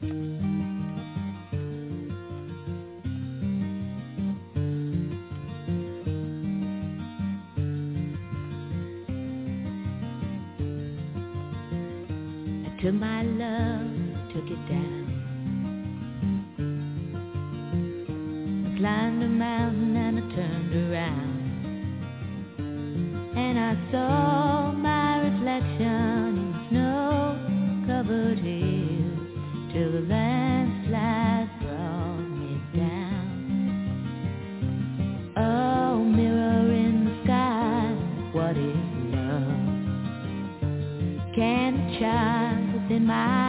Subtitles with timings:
[0.00, 0.06] I
[12.80, 13.90] took my love,
[14.32, 15.04] took it down.
[18.66, 21.38] I climbed a mountain and I turned around.
[23.36, 25.87] And I saw my reflection
[43.08, 43.47] shine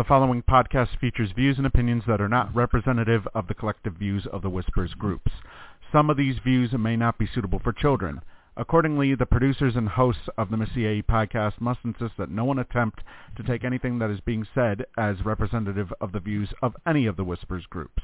[0.00, 4.26] the following podcast features views and opinions that are not representative of the collective views
[4.32, 5.30] of the Whispers groups.
[5.92, 8.22] Some of these views may not be suitable for children.
[8.56, 13.00] Accordingly, the producers and hosts of the AE podcast must insist that no one attempt
[13.36, 17.18] to take anything that is being said as representative of the views of any of
[17.18, 18.02] the Whispers groups.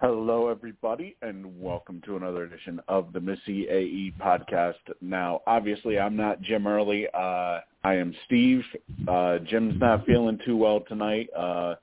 [0.00, 4.80] Hello, everybody, and welcome to another edition of the Missy AE podcast.
[5.02, 7.06] Now, obviously, I'm not Jim Early.
[7.12, 8.62] Uh, I am Steve.
[9.08, 11.76] Uh, Jim's not feeling too well tonight, uh,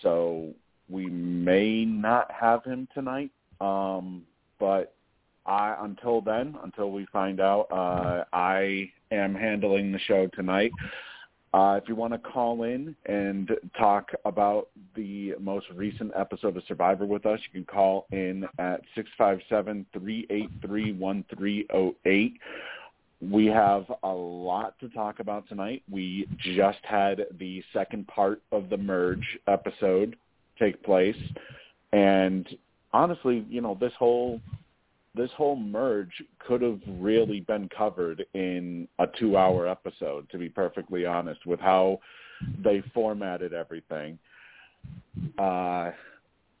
[0.00, 0.48] so
[0.88, 3.30] we may not have him tonight.
[3.60, 4.22] Um,
[4.58, 4.94] but
[5.46, 10.72] I until then, until we find out, uh, I am handling the show tonight.
[11.52, 16.64] Uh, if you want to call in and talk about the most recent episode of
[16.66, 21.24] Survivor with us, you can call in at six five seven three eight three one
[21.36, 22.38] three zero eight.
[23.30, 25.82] We have a lot to talk about tonight.
[25.90, 30.16] We just had the second part of the merge episode
[30.58, 31.16] take place,
[31.92, 32.46] and
[32.92, 34.40] honestly, you know, this whole
[35.14, 40.48] this whole merge could have really been covered in a two hour episode to be
[40.48, 42.00] perfectly honest with how
[42.62, 44.18] they formatted everything.
[45.38, 45.92] Uh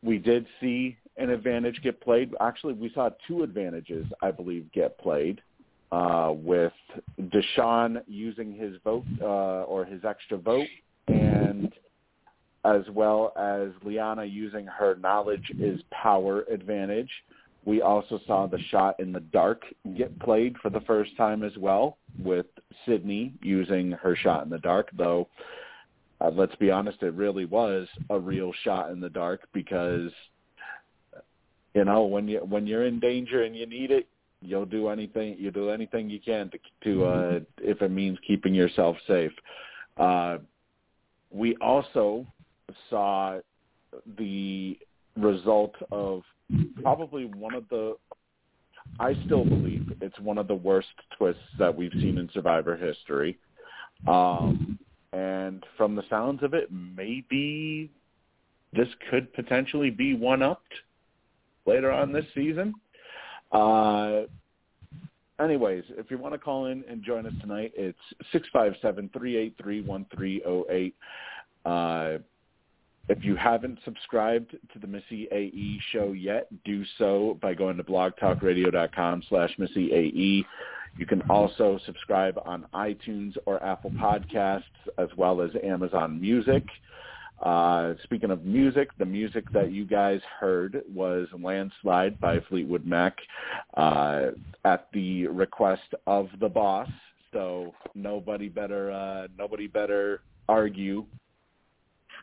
[0.02, 2.32] we did see an advantage get played.
[2.40, 5.40] Actually we saw two advantages i believe get played
[5.94, 6.72] uh with
[7.20, 10.66] Deshawn using his vote uh or his extra vote
[11.08, 11.72] and
[12.64, 17.10] as well as liana using her knowledge is power advantage.
[17.66, 19.62] We also saw the shot in the dark
[19.96, 22.46] get played for the first time as well, with
[22.86, 25.28] Sydney using her shot in the dark, though
[26.20, 30.10] uh, let's be honest, it really was a real shot in the dark because
[31.74, 34.06] you know when you when you're in danger and you need it,
[34.44, 38.54] you'll do anything you do anything you can to to uh, if it means keeping
[38.54, 39.32] yourself safe.
[39.96, 40.38] Uh,
[41.30, 42.26] we also
[42.90, 43.38] saw
[44.18, 44.78] the
[45.16, 46.22] result of
[46.82, 47.96] probably one of the
[49.00, 53.38] I still believe it's one of the worst twists that we've seen in Survivor history.
[54.06, 54.78] Um,
[55.12, 57.90] and from the sounds of it, maybe
[58.72, 60.74] this could potentially be one upped
[61.66, 62.74] later on this season.
[63.54, 64.22] Uh,
[65.42, 67.98] anyways, if you want to call in and join us tonight, it's
[68.32, 70.94] six five seven three eight three one three zero eight.
[71.64, 72.18] Uh,
[73.08, 77.84] if you haven't subscribed to the Missy AE show yet, do so by going to
[77.84, 80.44] blogtalkradio.com slash Missy AE.
[80.96, 84.62] You can also subscribe on iTunes or Apple Podcasts
[84.96, 86.64] as well as Amazon Music.
[87.44, 93.18] Uh, speaking of music, the music that you guys heard was Landslide by Fleetwood Mac
[93.76, 94.28] uh,
[94.64, 96.88] at the request of the boss.
[97.34, 101.04] So nobody better uh, nobody better argue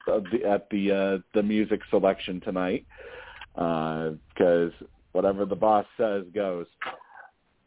[0.08, 2.86] the, at the uh, the music selection tonight
[3.56, 6.66] Uh because uh, whatever the boss says goes.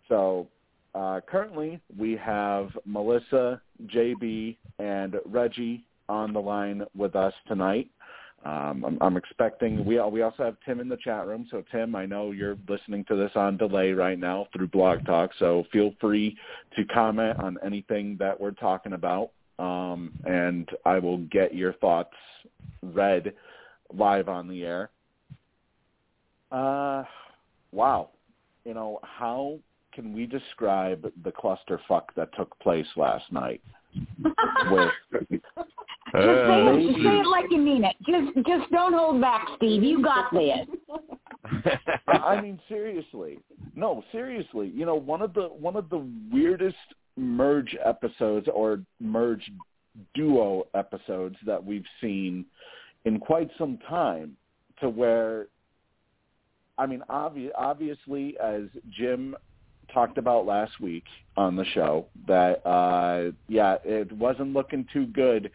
[0.08, 0.48] So
[0.94, 7.88] uh, currently we have Melissa, JB, and Reggie on the line with us tonight.
[8.44, 11.46] Um, I'm, I'm expecting we we also have Tim in the chat room.
[11.50, 15.30] So Tim, I know you're listening to this on delay right now through Blog Talk.
[15.38, 16.36] So feel free
[16.76, 22.14] to comment on anything that we're talking about um, and I will get your thoughts
[22.82, 23.32] read
[23.92, 24.90] live on the air.
[26.50, 27.04] Uh,
[27.72, 28.10] wow.
[28.64, 29.58] You know, how
[29.92, 33.60] can we describe the clusterfuck that took place last night?
[34.72, 35.40] with
[36.14, 37.96] just say, it, say it like you mean it.
[38.06, 39.82] Just just don't hold back, Steve.
[39.82, 40.66] You got this.
[42.08, 43.38] I mean, seriously.
[43.74, 44.72] No, seriously.
[44.74, 46.76] You know, one of the one of the weirdest
[47.16, 49.50] merge episodes or merge
[50.14, 52.44] duo episodes that we've seen
[53.04, 54.36] in quite some time
[54.80, 55.46] to where
[56.78, 59.36] I mean obvi- obviously as Jim
[59.92, 61.04] talked about last week
[61.36, 65.50] on the show that uh yeah it wasn't looking too good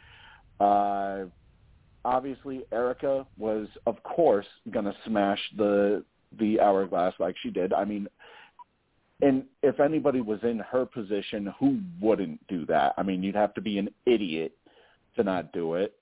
[0.60, 1.26] uh
[2.06, 6.04] obviously Erika was of course going to smash the
[6.40, 8.08] the hourglass like she did I mean
[9.22, 12.94] and if anybody was in her position, who wouldn't do that?
[12.98, 14.54] I mean, you'd have to be an idiot
[15.18, 15.94] to not do it.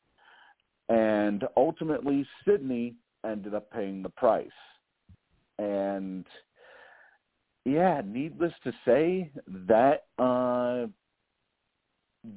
[0.89, 2.95] And ultimately, Sydney
[3.25, 4.47] ended up paying the price.
[5.57, 6.25] And
[7.65, 9.31] yeah, needless to say,
[9.67, 10.87] that uh,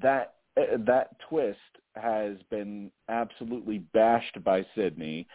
[0.03, 1.59] that uh, that twist
[1.97, 5.27] has been absolutely bashed by Sydney,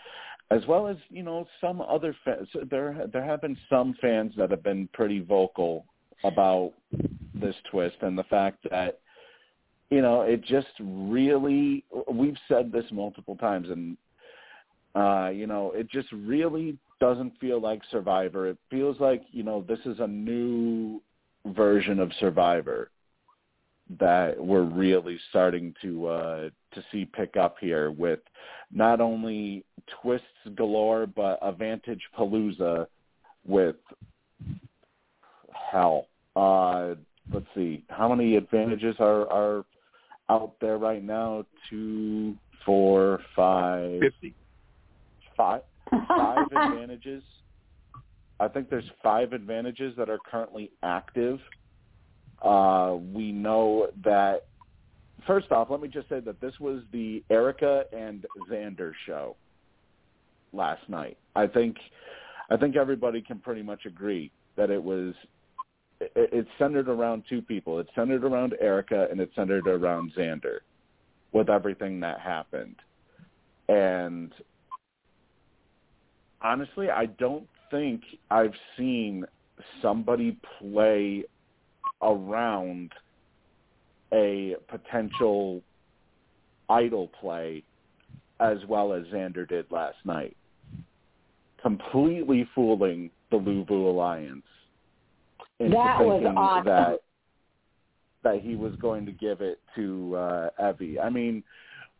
[0.51, 2.47] as well as you know some other fans.
[2.69, 5.85] There there have been some fans that have been pretty vocal
[6.23, 6.73] about
[7.33, 8.99] this twist and the fact that
[9.89, 13.97] you know it just really we've said this multiple times and
[14.95, 19.63] uh you know it just really doesn't feel like survivor it feels like you know
[19.67, 21.01] this is a new
[21.47, 22.89] version of survivor
[23.99, 28.19] that we're really starting to uh to see pick up here with
[28.71, 29.63] not only
[30.01, 30.25] twists
[30.55, 32.87] galore but a vantage palooza
[33.45, 33.75] with
[35.71, 36.07] hell.
[36.35, 36.95] Uh
[37.31, 37.83] let's see.
[37.89, 39.65] How many advantages are are
[40.29, 41.45] out there right now?
[41.69, 43.99] Two four five.
[43.99, 44.33] Fifty.
[45.37, 45.61] Five?
[46.07, 47.23] Five advantages?
[48.39, 51.39] I think there's five advantages that are currently active.
[52.41, 54.45] Uh, we know that.
[55.25, 59.35] First off, let me just say that this was the Erika and Xander show
[60.53, 61.17] last night.
[61.35, 61.77] I think,
[62.51, 65.15] I think everybody can pretty much agree that it was.
[65.99, 67.79] It, it's centered around two people.
[67.79, 70.59] It's centered around Erika and it's centered around Xander,
[71.31, 72.75] with everything that happened,
[73.67, 74.31] and
[76.41, 79.25] honestly, I don't think I've seen
[79.81, 81.23] somebody play
[82.01, 82.91] around
[84.13, 85.61] a potential
[86.69, 87.63] idol play
[88.39, 90.35] as well as Xander did last night.
[91.61, 94.43] Completely fooling the Luvu Alliance
[95.59, 96.65] into That was thinking awesome.
[96.65, 96.99] that
[98.23, 100.97] that he was going to give it to uh Evvie.
[101.01, 101.43] I mean,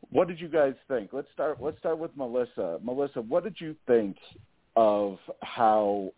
[0.10, 1.12] what did you guys think?
[1.14, 2.80] Let's start let's start with Melissa.
[2.84, 4.18] Melissa, what did you think
[4.76, 6.12] of how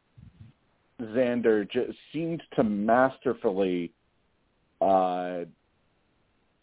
[1.01, 3.91] Xander just seemed to masterfully
[4.81, 5.41] uh,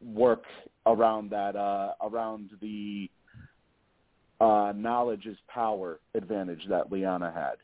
[0.03, 0.45] work
[0.87, 3.09] around that uh, around the
[4.41, 7.55] uh, knowledge is power advantage that Liana had.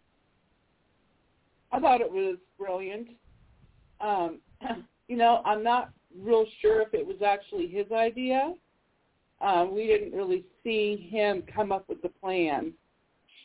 [1.72, 3.08] I thought it was brilliant.
[4.00, 4.40] Um,
[5.08, 8.54] you know, I'm not real sure if it was actually his idea.
[9.40, 12.72] Um, we didn't really see him come up with the plan.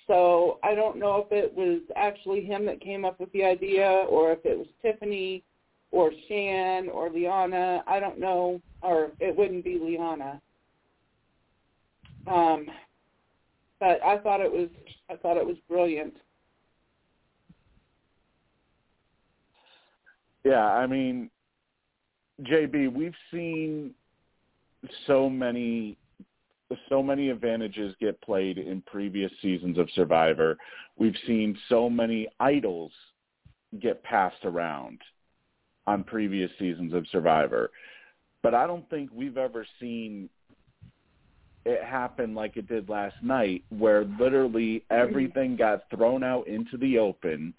[0.07, 3.87] So I don't know if it was actually him that came up with the idea
[4.09, 5.43] or if it was Tiffany
[5.91, 7.83] or Shan or Liana.
[7.87, 10.41] I don't know, or it wouldn't be Liana.
[12.27, 12.67] Um,
[13.79, 14.69] but I thought it was
[15.09, 16.13] I thought it was brilliant.
[20.43, 21.31] Yeah, I mean,
[22.43, 23.95] JB, we've seen
[25.07, 25.97] so many
[26.89, 30.57] so many advantages get played in previous seasons of Survivor.
[30.97, 32.91] We've seen so many idols
[33.79, 34.99] get passed around
[35.87, 37.71] on previous seasons of Survivor.
[38.41, 40.29] But I don't think we've ever seen
[41.65, 46.99] it happen like it did last night where literally everything got thrown out into the
[46.99, 47.53] open.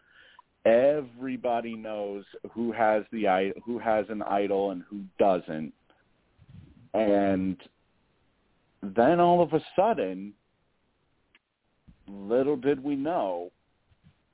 [0.65, 5.73] Everybody knows who has the who has an idol and who doesn't.
[6.95, 7.57] And
[8.83, 10.33] then all of a sudden,
[12.09, 13.50] little did we know,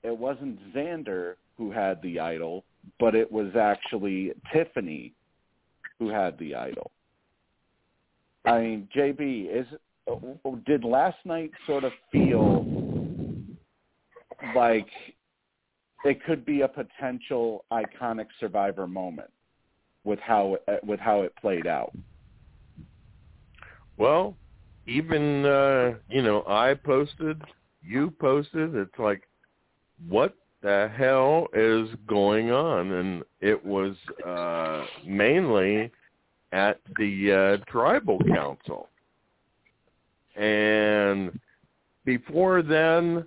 [0.03, 2.65] it wasn't Xander who had the idol,
[2.99, 5.13] but it was actually Tiffany
[5.99, 6.91] who had the idol.
[8.45, 9.67] I mean, JB, is
[10.67, 12.67] did last night sort of feel
[14.57, 14.89] like
[16.05, 19.31] it could be a potential iconic survivor moment
[20.03, 21.93] with how with how it played out?
[24.03, 24.35] Well,
[24.89, 27.41] even uh, you know, I posted,
[27.85, 28.75] you posted.
[28.75, 29.23] It's like,
[30.09, 32.91] what the hell is going on?
[32.91, 33.95] And it was
[34.27, 35.93] uh, mainly
[36.51, 38.89] at the uh, tribal council.
[40.35, 41.39] And
[42.05, 43.25] before then,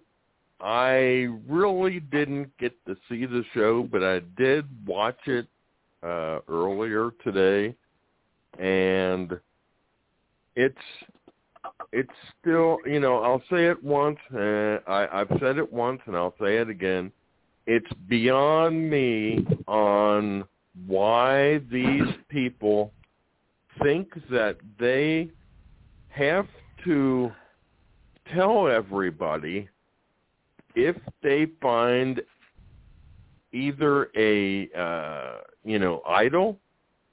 [0.60, 5.48] I really didn't get to see the show, but I did watch it
[6.04, 7.74] uh, earlier today,
[8.60, 9.40] and
[10.56, 10.78] it's
[11.92, 12.10] it's
[12.40, 16.36] still you know I'll say it once uh, I I've said it once and I'll
[16.40, 17.12] say it again.
[17.68, 20.46] It's beyond me on
[20.86, 22.92] why these people
[23.82, 25.30] think that they
[26.10, 26.48] have
[26.84, 27.32] to
[28.34, 29.68] tell everybody
[30.76, 32.22] if they find
[33.52, 36.60] either a uh you know idol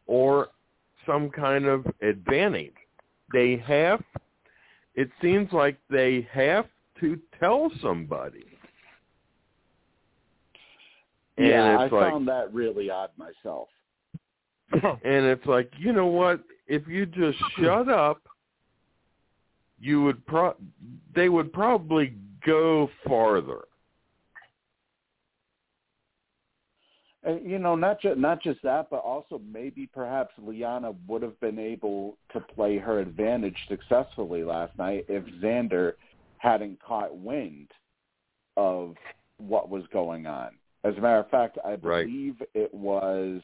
[0.06, 0.49] or
[1.06, 2.75] some kind of advantage
[3.33, 4.03] they have
[4.95, 6.67] it seems like they have
[7.01, 8.45] to tell somebody.
[11.39, 13.69] And yeah, I like, found that really odd myself.
[14.73, 16.41] and it's like you know what?
[16.67, 18.23] If you just shut up
[19.83, 20.55] you would pro
[21.15, 22.15] they would probably
[22.47, 23.62] go farther
[27.25, 31.38] And you know, not just not just that, but also maybe perhaps Liana would have
[31.41, 35.93] been able to play her advantage successfully last night if Xander
[36.38, 37.71] hadn't caught wind
[38.57, 38.97] of
[39.38, 40.50] what was going on.
[40.85, 42.07] As a matter of fact, I Right.
[42.07, 43.41] believe it was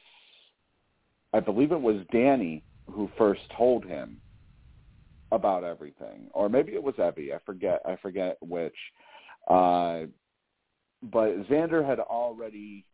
[1.33, 4.21] I believe it was Danny who first told him
[5.31, 6.29] about everything.
[6.33, 8.77] Or maybe it was Evvie, I forget I forget which.
[9.47, 10.07] Uh
[11.01, 12.85] but Xander had already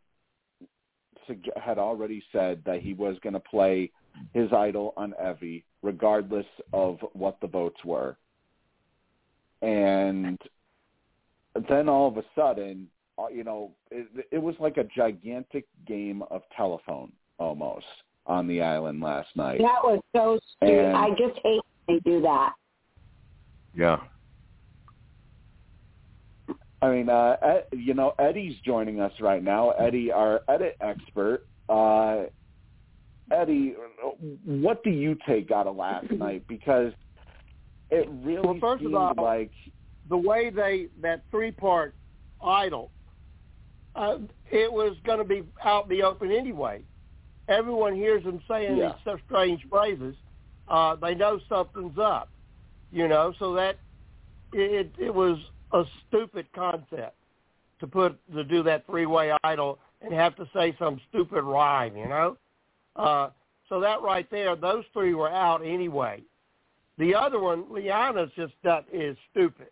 [1.28, 3.90] sugge- had already said that he was going to play
[4.32, 8.16] his idol on Evvie, regardless of what the votes were.
[9.62, 10.38] And
[11.68, 12.88] then all of a sudden,
[13.18, 17.86] uh, you know, it, it was like a gigantic game of telephone almost
[18.26, 19.58] on the island last night.
[19.58, 20.84] That was so stupid.
[20.86, 22.52] And- I just hate when they do that.
[23.74, 23.98] Yeah.
[26.84, 29.70] I mean, uh, Ed, you know, Eddie's joining us right now.
[29.70, 31.46] Eddie, our edit expert.
[31.68, 32.24] Uh,
[33.30, 33.74] Eddie,
[34.44, 36.44] what do you take out of last night?
[36.46, 36.92] Because
[37.90, 39.50] it really Well, first of all- like
[40.10, 41.94] the way they that three part
[42.42, 42.90] idol,
[43.96, 44.18] uh,
[44.50, 46.82] it was going to be out in the open anyway.
[47.48, 48.88] Everyone hears them saying Yeah.
[48.88, 50.16] these such strange phrases.
[50.68, 52.28] Uh, they know something's up,
[52.92, 53.32] you know.
[53.38, 53.78] So that
[54.52, 55.38] it it was
[55.74, 57.16] a stupid concept
[57.80, 61.96] to put to do that three way idol and have to say some stupid rhyme,
[61.96, 62.36] you know.
[62.96, 63.30] Uh,
[63.68, 66.22] so that right there, those three were out anyway.
[66.98, 69.66] The other one, Liana's just that is stupid.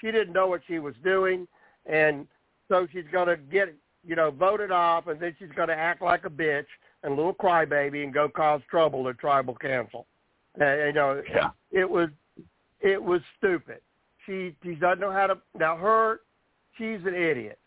[0.00, 1.48] She didn't know what she was doing,
[1.86, 2.26] and
[2.68, 3.74] so she's going to get
[4.06, 6.66] you know voted off, and then she's going to act like a bitch
[7.02, 10.06] and a little crybaby and go cause trouble at tribal council.
[10.60, 11.50] Uh, you know, Yeah.
[11.72, 12.10] it was
[12.80, 13.80] it was stupid.
[14.30, 16.20] She she doesn't know how to now her
[16.78, 17.58] she's an idiot,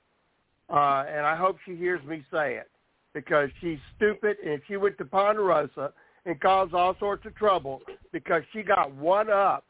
[0.69, 2.71] uh, and I hope she hears me say it
[3.13, 5.91] because she's stupid, and if she went to Ponderosa
[6.25, 7.81] and caused all sorts of trouble
[8.13, 9.65] because she got one up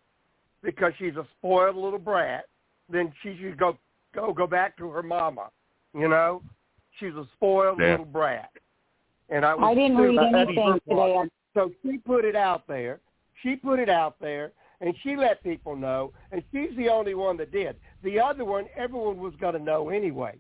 [0.62, 2.45] because she's a spoiled little brat,
[2.91, 3.75] then she should go
[4.13, 5.50] go go back to her mama.
[5.95, 6.43] You know,
[7.00, 7.91] she's a spoiled Yeah.
[7.91, 8.51] little brat,
[9.29, 11.23] and I was I didn't read anything today.
[11.55, 13.00] So she put it out there.
[13.41, 14.51] She put it out there,
[14.83, 17.77] and she let people know, and she's the only one that did.
[18.03, 20.37] The other one, everyone was going to know anyway.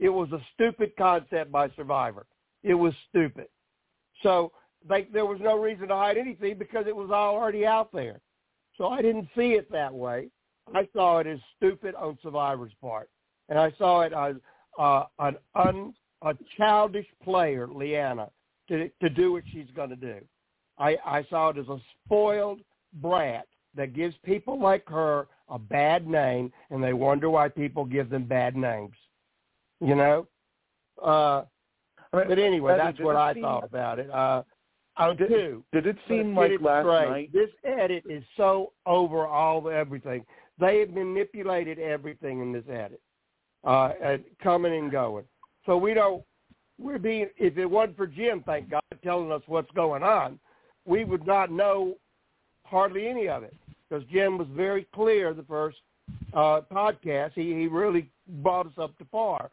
[0.00, 2.26] It was a stupid concept by Survivor.
[2.64, 3.46] It was stupid.
[4.24, 4.50] So
[4.88, 8.20] they, there was no reason to hide anything because it was already out there.
[8.76, 10.28] So I didn't see it that way.
[10.74, 13.08] I saw it as stupid on Survivor's part,
[13.48, 14.34] and I saw it as
[14.76, 18.28] uh, an un, a childish player, Liana,
[18.68, 20.16] to to do what she's going to do.
[20.78, 22.60] I, I saw it as a spoiled
[22.94, 23.46] brat
[23.76, 28.24] that gives people like her a bad name, and they wonder why people give them
[28.24, 28.96] bad names.
[29.80, 30.26] You know.
[31.02, 31.42] Uh,
[32.12, 34.10] but anyway, that's what I thought about it.
[34.10, 34.42] Uh,
[35.14, 37.10] Did- two, Did it seem like last straight.
[37.10, 37.32] night?
[37.32, 40.24] This edit is so over all the everything.
[40.58, 43.00] They have manipulated everything in this edit,
[43.64, 45.24] uh, and coming and going.
[45.66, 46.22] So we don't.
[46.78, 47.28] We're being.
[47.36, 50.38] If it wasn't for Jim, thank God, telling us what's going on,
[50.86, 51.96] we would not know
[52.64, 53.54] hardly any of it
[53.94, 55.78] because Jim was very clear the first
[56.32, 57.32] uh, podcast.
[57.34, 58.10] He he really
[58.42, 59.50] brought us up to par.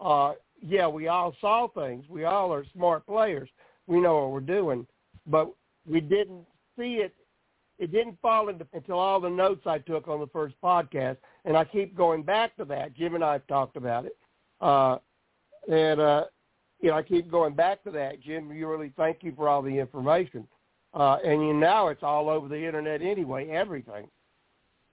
[0.00, 2.04] Uh, yeah, we all saw things.
[2.08, 3.48] We all are smart players.
[3.86, 4.86] We know what we're doing,
[5.26, 5.52] but
[5.88, 6.44] we didn't
[6.78, 7.14] see it.
[7.78, 11.56] It didn't fall into until all the notes I took on the first podcast, and
[11.56, 12.94] I keep going back to that.
[12.94, 14.16] Jim and I have talked about it,
[14.60, 14.98] uh,
[15.70, 16.24] and uh,
[16.80, 18.20] you know I keep going back to that.
[18.20, 20.46] Jim, you really thank you for all the information,
[20.94, 23.48] uh, and you now it's all over the internet anyway.
[23.48, 24.08] Everything.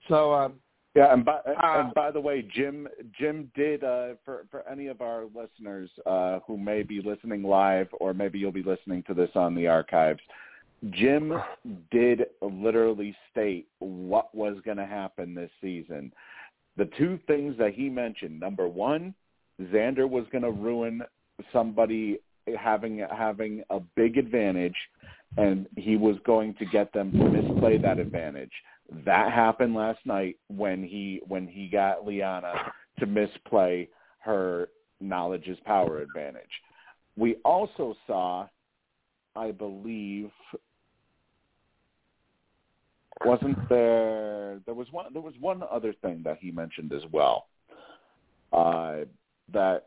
[0.08, 0.54] So um,
[0.94, 2.86] Yeah, and by Uh, and by the way, Jim
[3.18, 7.88] Jim did uh, for for any of our listeners uh, who may be listening live
[7.92, 10.20] or maybe you'll be listening to this on the archives.
[10.90, 11.32] Jim
[11.92, 16.12] did literally state what was going to happen this season.
[16.76, 19.14] The two things that he mentioned: number one,
[19.60, 21.02] Xander was going to ruin
[21.52, 22.18] somebody
[22.58, 24.76] having having a big advantage,
[25.36, 28.52] and he was going to get them to misplay that advantage.
[29.04, 32.52] That happened last night when he when he got Liana
[32.98, 34.68] to misplay her
[35.00, 36.42] knowledge is power advantage.
[37.16, 38.46] We also saw,
[39.34, 40.30] I believe,
[43.24, 44.60] wasn't there?
[44.64, 45.12] There was one.
[45.12, 47.46] There was one other thing that he mentioned as well.
[48.52, 49.04] Uh,
[49.52, 49.86] that.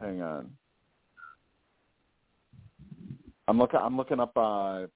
[0.00, 0.50] Hang on.
[3.48, 3.80] I'm looking.
[3.80, 4.86] I'm looking up uh,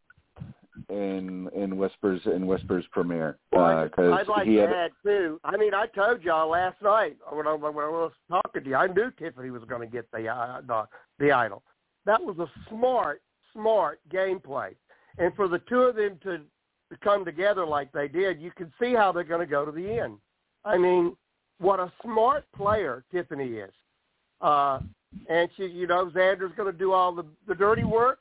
[0.88, 5.40] in in whispers in whispers premiere because I'd like he to had add too.
[5.44, 8.76] I mean, I told y'all last night when I, when I was talking to you,
[8.76, 10.84] I knew Tiffany was going to get the, uh, the
[11.18, 11.62] the idol.
[12.06, 14.74] That was a smart, smart gameplay,
[15.18, 18.72] and for the two of them to, to come together like they did, you can
[18.80, 20.16] see how they're going to go to the end.
[20.64, 21.16] I mean,
[21.58, 23.72] what a smart player Tiffany is,
[24.40, 24.80] uh,
[25.28, 28.18] and she, you know, Xander's going to do all the the dirty work,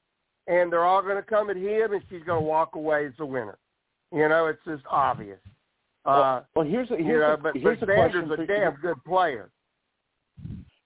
[0.50, 3.14] and they're all going to come at him, and she's going to walk away as
[3.18, 3.58] the winner.
[4.12, 5.40] You know, it's just obvious.
[6.06, 8.74] Uh, well, here's a, here's you know, a, but, here's but a question a damn
[8.82, 9.52] good player.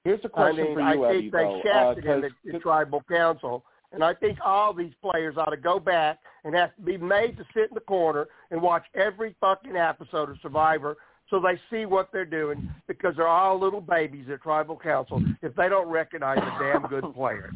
[0.03, 1.19] Here's a question mean, for I you, Eddie.
[1.21, 4.91] think they though, shafted uh, him at the tribal council, and I think all these
[5.01, 8.27] players ought to go back and have to be made to sit in the corner
[8.51, 10.97] and watch every fucking episode of Survivor,
[11.29, 15.55] so they see what they're doing because they're all little babies at tribal council if
[15.55, 17.53] they don't recognize a damn good player.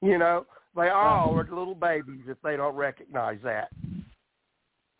[0.00, 3.68] You know, they all are little babies if they don't recognize that.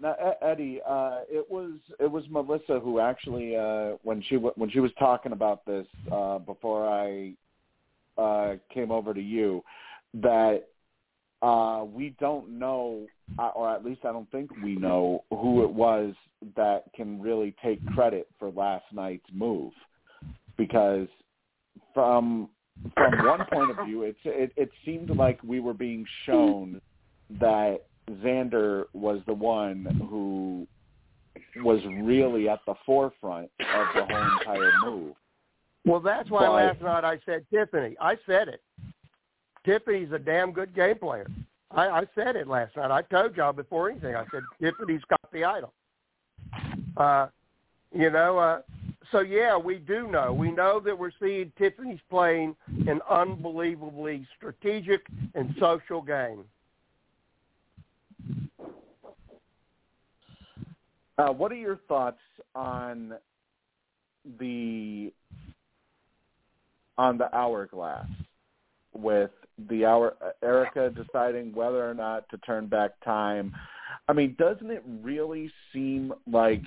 [0.00, 4.80] Now, Eddie, uh, it was it was Melissa who actually uh, when she when she
[4.80, 7.34] was talking about this uh, before I
[8.16, 9.62] uh, came over to you
[10.14, 10.64] that
[11.42, 13.06] uh, we don't know,
[13.54, 16.14] or at least I don't think we know who it was
[16.56, 19.72] that can really take credit for last night's move,
[20.56, 21.08] because
[21.92, 22.48] from
[22.96, 26.80] from one point of view, it's it, it seemed like we were being shown
[27.38, 27.80] that
[28.22, 30.66] Xander was the one who
[31.62, 35.14] was really at the forefront of the whole entire move.
[35.84, 37.96] Well, that's why but, last night I said Tiffany.
[38.00, 38.62] I said it.
[39.64, 41.26] Tiffany's a damn good game player.
[41.70, 42.90] I, I said it last night.
[42.90, 44.14] I told y'all before anything.
[44.14, 45.72] I said Tiffany's got the idol.
[46.96, 47.28] Uh,
[47.94, 48.60] you know, uh,
[49.12, 50.32] so yeah, we do know.
[50.32, 52.54] We know that we're seeing Tiffany's playing
[52.86, 56.44] an unbelievably strategic and social game.
[61.18, 62.20] Uh, what are your thoughts
[62.54, 63.14] on
[64.38, 65.12] the
[66.96, 68.06] on the hourglass
[68.94, 69.30] with
[69.68, 73.54] the hour Erika deciding whether or not to turn back time?
[74.08, 76.62] I mean, doesn't it really seem like?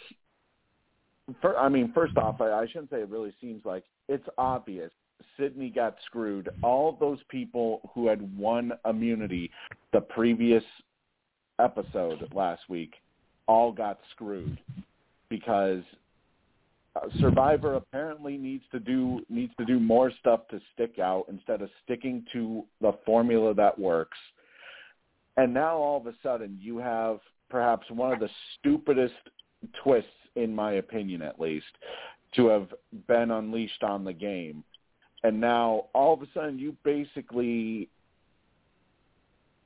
[1.41, 4.91] For, I mean, first off, I, I shouldn't say it really seems like it's obvious.
[5.39, 6.49] Sydney got screwed.
[6.61, 9.49] All those people who had won immunity
[9.93, 10.63] the previous
[11.59, 12.95] episode last week
[13.47, 14.59] all got screwed
[15.29, 15.83] because
[16.95, 21.61] uh, Survivor apparently needs to do needs to do more stuff to stick out instead
[21.61, 24.17] of sticking to the formula that works.
[25.37, 29.13] And now all of a sudden you have perhaps one of the stupidest
[29.83, 31.65] twists in my opinion at least
[32.35, 32.73] to have
[33.07, 34.63] been unleashed on the game.
[35.23, 37.89] And now all of a sudden you basically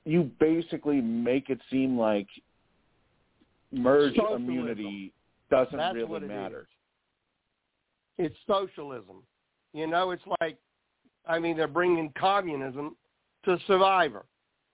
[0.06, 2.28] you basically make it seem like
[3.72, 4.44] merge Socialism.
[4.44, 5.14] immunity
[5.50, 6.68] doesn't That's really matter.
[8.20, 8.26] Is.
[8.26, 9.24] It's socialism.
[9.74, 10.58] You know, it's like,
[11.28, 12.96] I mean, they're bringing communism
[13.46, 14.26] to Survivor.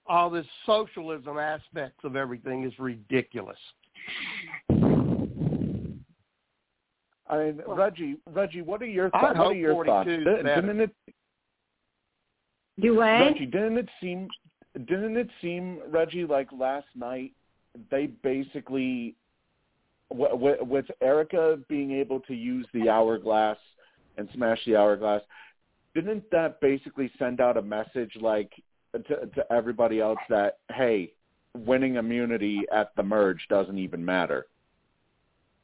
[0.05, 3.57] All this socialism aspects of everything is ridiculous.
[7.27, 10.09] I mean, Reggie, Reggie, what are your th- what are your thoughts?
[10.09, 10.95] Didn't it?
[12.79, 13.03] Do what?
[13.03, 14.27] Reggie, didn't it seem
[14.85, 17.31] didn't it seem Reggie like last night
[17.91, 19.15] they basically
[20.09, 23.57] with, with Erika being able to use the hourglass
[24.17, 25.21] and smash the hourglass,
[25.95, 28.51] didn't that basically send out a message like
[28.93, 31.11] to, to everybody else that hey,
[31.55, 34.45] winning immunity at the merge doesn't even matter?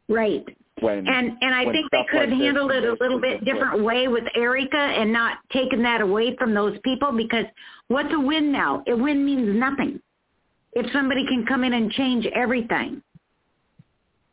[0.07, 0.45] Right.
[0.81, 3.83] When, and and I think they could like have handled it a little bit different
[3.83, 7.45] way with Erika and not taken that away from those people because
[7.87, 8.83] what's a win now?
[8.87, 10.01] A win means nothing
[10.73, 13.01] if somebody can come in and change everything.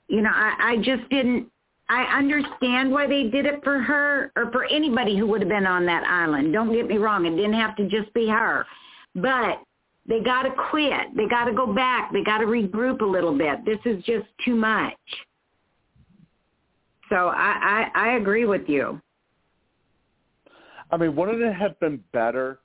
[0.08, 1.50] You know, I, I just didn't
[1.88, 5.66] I understand why they did it for her or for anybody who would have been
[5.66, 6.52] on that island.
[6.52, 8.66] Don't get me wrong, it didn't have to just be her.
[9.14, 9.62] But
[10.08, 11.16] they got to quit.
[11.16, 12.12] They got to go back.
[12.12, 13.64] They got to regroup a little bit.
[13.64, 14.94] This is just too much.
[17.08, 19.00] So I, I, I agree with you.
[20.90, 22.60] I mean, wouldn't it have been better,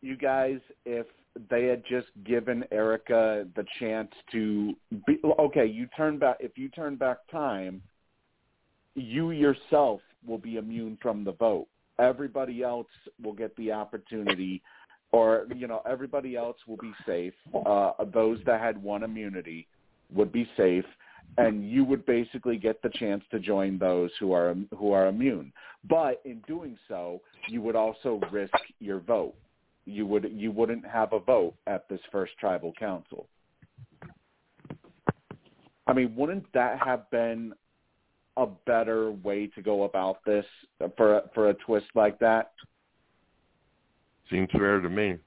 [0.00, 1.06] you guys, if
[1.50, 4.74] they had just given Erika the chance to
[5.06, 7.82] be okay, you turn back if you turn back time,
[8.94, 11.66] you yourself will be immune from the vote.
[11.98, 12.86] Everybody else
[13.22, 14.62] will get the opportunity
[15.12, 17.34] or you know, everybody else will be safe.
[17.66, 19.66] Uh those that had one immunity
[20.14, 20.84] would be safe
[21.38, 25.52] and you would basically get the chance to join those who are who are immune.
[25.88, 29.34] But in doing so, you would also risk your vote
[29.86, 33.28] you would you wouldn't have a vote at this first tribal council.
[35.86, 37.54] I mean, wouldn't that have been
[38.36, 40.44] a better way to go about this
[40.96, 42.52] for for a twist like that?
[44.28, 45.18] Seems fair to me.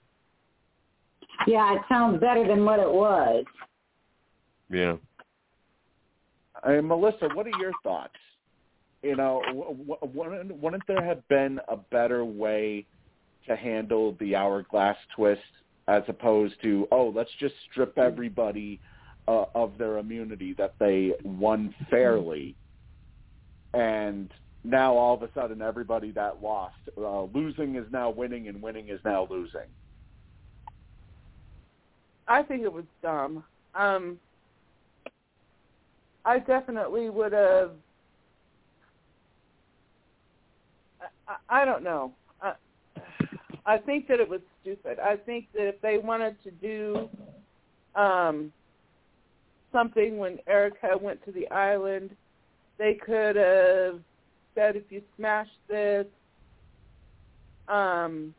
[1.47, 3.45] Yeah, it sounds better than what it was.
[4.69, 4.97] Yeah.
[6.67, 8.15] Mean, Melissa, what are your thoughts?
[9.01, 9.41] You know,
[10.13, 12.85] wouldn't, wouldn't there have been a better way
[13.47, 15.41] to handle the hourglass twist
[15.87, 18.79] as opposed to oh let's just strip everybody
[19.27, 22.55] uh, of their immunity that they won fairly?
[23.73, 24.29] And
[24.65, 28.89] now all of a sudden everybody that lost uh, losing is now winning and winning
[28.89, 29.67] is now losing.
[32.27, 33.45] I think it was dumb.
[33.73, 34.19] Um
[36.25, 37.71] I definitely would have.
[41.27, 42.13] I, I don't know.
[42.41, 42.53] I,
[43.65, 44.99] I think that it was stupid.
[44.99, 47.09] I think that if they wanted to do
[47.95, 48.51] um,
[49.71, 52.15] something when Erika went to the island,
[52.77, 53.99] they could have
[54.55, 56.05] said, "If you smash this,
[57.67, 58.33] um,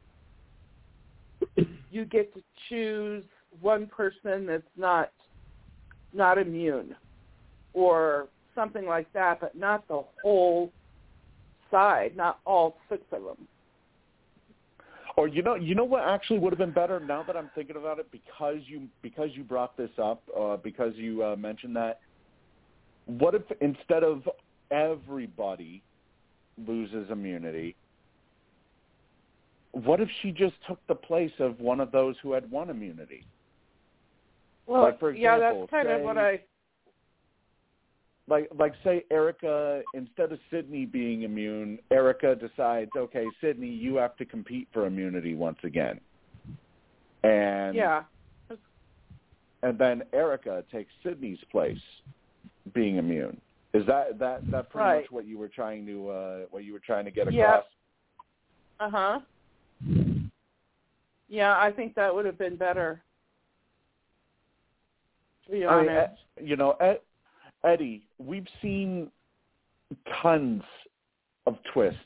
[1.90, 3.24] you get to choose
[3.60, 5.10] one person that's not
[6.12, 6.94] not immune."
[7.72, 10.72] Or something like that, but not the whole
[11.70, 13.48] side, not all six of them.
[15.16, 17.76] Or you know, you know what actually would have been better now that I'm thinking
[17.76, 22.00] about it because you because you brought this up uh, because you uh, mentioned that.
[23.06, 24.22] What if instead of
[24.70, 25.82] everybody
[26.66, 27.74] loses immunity,
[29.72, 33.26] what if she just took the place of one of those who had one immunity?
[34.66, 36.40] Well, Like, for yeah, that's kind of what I.
[38.30, 44.16] like like say Erika instead of Sydney being immune, Erika decides, okay, Sydney, you have
[44.16, 46.00] to compete for immunity once again.
[47.24, 48.04] And Yeah,
[49.62, 51.76] and then Erika takes Sydney's place
[52.72, 53.38] being immune.
[53.74, 55.02] Is that that that pretty Right.
[55.02, 57.64] much what you were trying to uh what you were trying to get across?
[58.80, 58.86] Yeah.
[58.86, 59.20] uh huh.
[61.28, 63.02] Yeah, I think that would have been better.
[65.44, 66.20] To be I mean, honest.
[66.36, 67.00] Ed- you know, Ed,
[67.64, 69.10] Eddie, we've seen
[70.22, 70.62] tons
[71.46, 71.98] of twists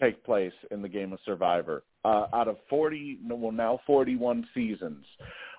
[0.00, 1.82] take place in the game of Survivor.
[2.04, 5.04] Uh, out of 40, well now 41 seasons,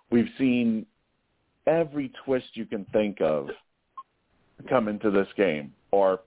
[0.09, 0.85] we've seen
[1.67, 3.49] every twist you can think of
[4.69, 5.73] come into this game.
[5.91, 6.21] Or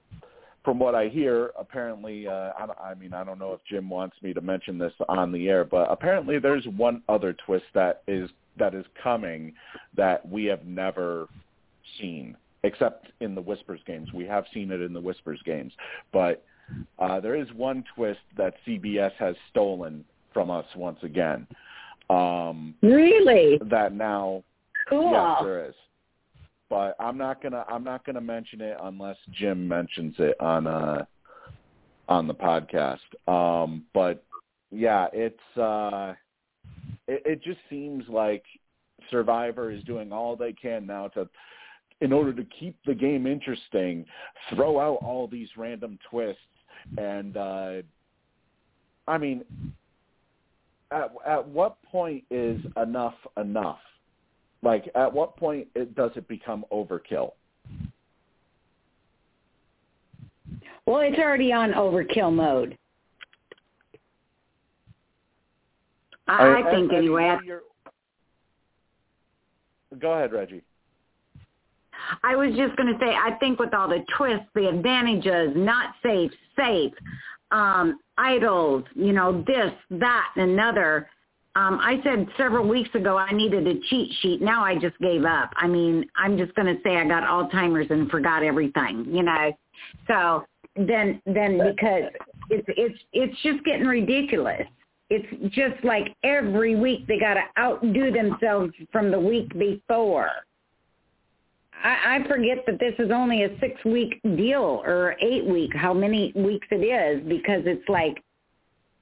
[0.64, 4.16] from what I hear, apparently, uh, I, I mean, I don't know if Jim wants
[4.23, 8.31] me to mention this on the air, but apparently there's one other twist that is
[8.57, 9.53] that is coming
[9.97, 11.29] that we have never
[11.99, 14.12] seen, except in the Whispers games.
[14.12, 15.72] We have seen it in the Whispers games,
[16.12, 16.44] but
[16.98, 21.46] uh, there is one twist that CBS has stolen from us once again.
[22.11, 23.61] Um, Really?
[23.70, 24.42] that now
[24.88, 25.12] Cool.
[25.12, 25.74] Yes, there is.
[26.68, 31.05] But I'm not gonna I'm not gonna mention it unless Jim mentions it on uh
[32.09, 32.98] on the podcast.
[33.29, 34.24] Um but
[34.70, 36.14] yeah, it's uh
[37.07, 38.44] it, it just seems like
[39.11, 41.29] Survivor is doing all they can now to
[42.01, 44.05] in order to keep the game interesting,
[44.55, 46.41] throw out all these random twists
[46.99, 47.73] and uh
[49.07, 49.45] I mean
[50.91, 53.79] at at what point is enough enough?
[54.65, 57.33] Like, at what point it, does it become overkill?
[60.87, 62.79] Well, it's already on overkill mode.
[66.27, 67.39] I, I mean, think Eddie, anyway.
[69.99, 70.63] Go ahead, Reggie.
[72.25, 75.95] I was just going to say, I think with all the twists, the advantages, not
[76.03, 76.93] safe, safe,
[77.51, 81.09] um, idols, you know, this, that, and another.
[81.57, 84.43] Um, I said several weeks ago I needed a cheat sheet.
[84.43, 85.53] Now I just gave up.
[85.57, 89.53] I mean, I'm just going to say I got Alzheimer's and forgot everything, you know.
[90.09, 90.45] So
[90.77, 92.11] then, then because
[92.51, 94.67] it's it's it's just getting ridiculous.
[95.11, 100.31] It's just like every week they got to outdo themselves from the week before.
[101.83, 105.93] I, I forget that this is only a six week deal or eight week, how
[105.93, 108.23] many weeks it is, because it's like,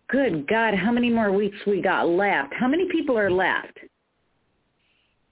[0.09, 2.53] good God, how many more weeks we got left?
[2.55, 3.79] How many people are left?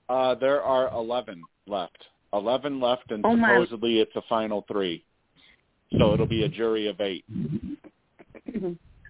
[0.09, 1.97] Uh, there are 11 left.
[2.33, 3.49] 11 left, and Oh, my.
[3.49, 5.05] supposedly it's a final three.
[5.99, 7.25] So it'll be a jury of eight.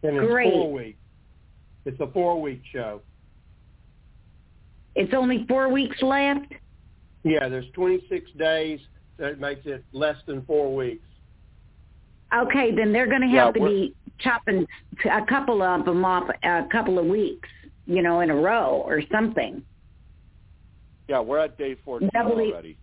[0.03, 0.53] And it's Great.
[0.53, 0.99] four weeks.
[1.85, 3.03] It's a four week show.
[4.95, 6.53] It's only four weeks left?
[7.23, 8.81] Yeah, there's 26 days.
[9.19, 11.05] That makes it less than four weeks.
[12.35, 14.67] Okay, then they're going to Yeah, have to be chopping
[15.05, 17.49] a couple of them off a couple of weeks,
[17.87, 19.63] you know, in a row or something.
[21.09, 22.77] Yeah, we're at day 14 Doubly- already.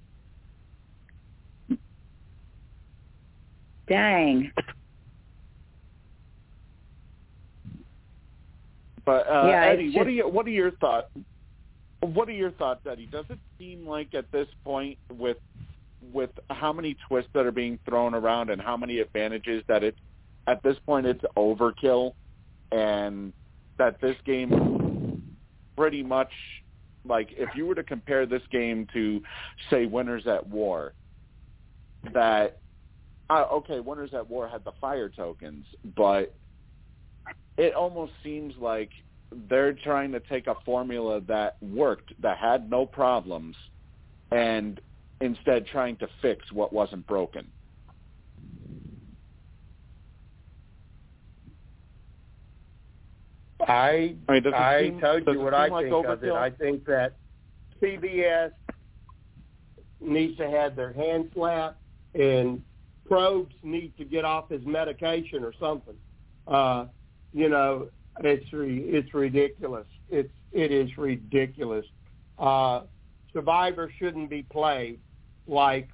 [3.88, 4.52] Dang.
[9.06, 11.08] But uh, Yeah, Eddie, what are your what are your thoughts?
[12.02, 13.06] What are your thoughts, Eddie?
[13.06, 15.38] Does it seem like at this point, with
[16.13, 19.96] with how many twists that are being thrown around and how many advantages that it
[20.46, 22.13] at this point it's overkill,
[22.72, 23.34] and
[23.78, 25.36] that this game
[25.76, 26.32] pretty much
[27.06, 29.22] like if you were to compare this game to
[29.70, 30.93] say Winners at War,
[32.13, 32.60] that
[33.30, 35.65] uh, okay, Winners at War had the fire tokens,
[35.96, 36.34] but
[37.58, 38.91] it almost seems like
[39.50, 43.56] they're trying to take a formula that worked, that had no problems,
[44.32, 44.80] and
[45.22, 47.48] instead trying to fix what wasn't broken.
[53.68, 56.32] I I mean, I seem- told you what I like think of it.
[56.32, 57.13] I think that
[57.82, 58.52] CBS
[60.00, 61.82] needs to have their hand slapped,
[62.13, 62.63] and
[63.10, 65.96] Probst needs to get off his medication or something.
[66.48, 66.86] Uh,
[67.34, 67.90] you know,
[68.26, 69.88] it's re- it's ridiculous.
[70.10, 71.86] It's it is ridiculous.
[72.40, 72.82] Uh,
[73.34, 75.00] Survivor shouldn't be played
[75.48, 75.90] like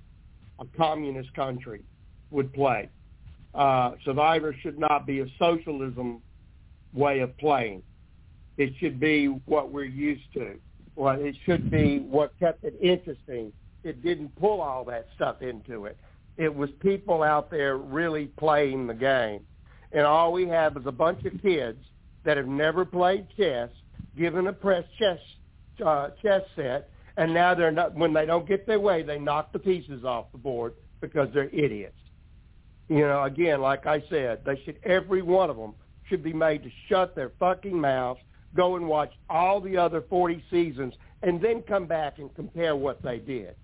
[0.59, 1.83] a communist country
[2.31, 2.89] would play.
[3.53, 6.21] Uh, Survivor should not be a socialism
[6.93, 7.83] way of playing.
[8.57, 10.59] It should be what we're used to.
[10.95, 13.51] Well, it should be what kept it interesting.
[13.83, 15.97] It didn't pull all that stuff into it.
[16.37, 19.41] It was people out there really playing the game.
[19.91, 21.83] And all we have is a bunch of kids
[22.23, 23.69] that have never played chess,
[24.17, 25.19] given a press chess
[25.85, 27.95] uh, chess set, and now they're not.
[27.95, 31.49] When they don't get their way, they knock the pieces off the board because they're
[31.49, 31.97] idiots.
[32.89, 35.73] You know, again, like I said, they should every one of them
[36.09, 38.19] should be made to shut their fucking mouths,
[38.55, 43.01] go and watch all the other 40 seasons, and then come back and compare what
[43.01, 43.55] they did.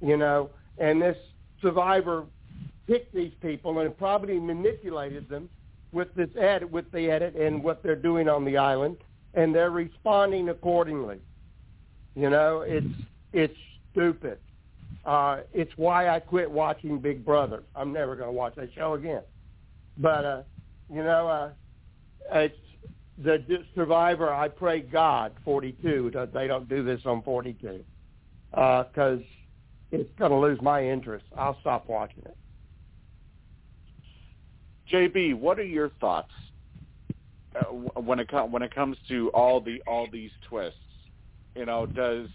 [0.00, 1.16] You know, and this
[1.60, 2.24] Survivor
[2.86, 5.48] picked these people and probably manipulated them
[5.92, 8.96] with this edit, with the edit, and what they're doing on the island,
[9.34, 11.18] and they're responding accordingly.
[12.14, 12.86] You know, it's
[13.32, 13.56] it's
[13.92, 14.38] stupid.
[15.04, 17.64] Uh, it's why I quit watching Big Brother.
[17.74, 19.22] I'm never going to watch that show again.
[19.98, 20.42] But uh,
[20.90, 21.50] you know, uh,
[22.32, 22.56] it's
[23.18, 23.42] the
[23.74, 24.32] Survivor.
[24.32, 27.84] I pray God 42 that they don't do this on 42
[28.50, 29.20] because
[29.90, 31.24] it's going to lose my interest.
[31.36, 32.36] I'll stop watching it.
[34.92, 36.32] JB, what are your thoughts
[37.56, 37.64] uh,
[38.00, 40.78] when it com- when it comes to all the all these twists?
[41.54, 42.28] You know, does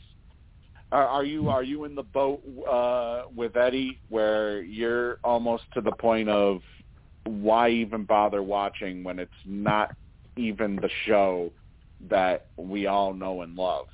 [0.92, 5.82] are, are you are you in the boat uh, with Eddie where you're almost to
[5.82, 6.62] the point of
[7.26, 9.94] why even bother watching when it's not
[10.38, 11.52] even the show
[12.10, 13.88] that we all know and love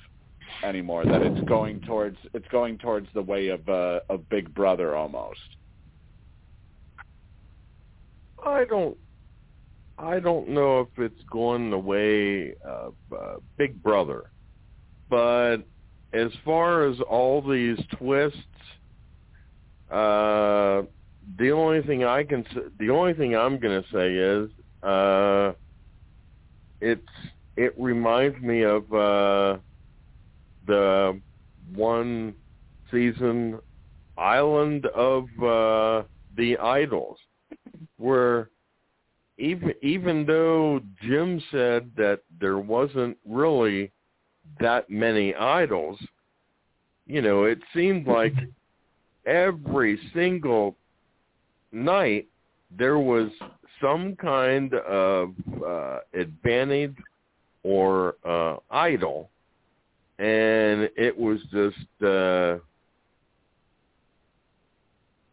[0.63, 1.04] anymore?
[1.06, 5.39] That it's going towards it's going towards the way of uh, of Big Brother almost.
[8.45, 8.97] I don't.
[9.97, 14.32] I don't know if it's going the way of uh, Big Brother,
[15.10, 15.58] but
[16.13, 18.39] as far as all these twists,
[19.91, 20.82] uh,
[21.38, 22.43] the only thing I can,
[22.79, 24.49] the only thing I'm going to say is,
[24.84, 25.53] uh,
[26.82, 27.08] it's
[27.56, 29.58] it reminds me of uh,
[30.65, 31.21] the
[31.75, 32.34] one
[32.91, 33.60] season
[34.17, 36.03] Island of uh,
[36.36, 37.19] the Idols
[38.04, 38.50] where
[39.38, 43.92] even even though Jim said that there wasn't really
[44.60, 45.98] that many idols,
[47.08, 48.34] you know, it seemed like
[49.26, 50.76] every single
[51.72, 52.28] night
[52.78, 53.30] there was
[53.82, 55.34] some kind of
[55.66, 56.96] uh, advantage
[57.63, 59.30] or uh, idol,
[60.20, 62.58] and it was just uh,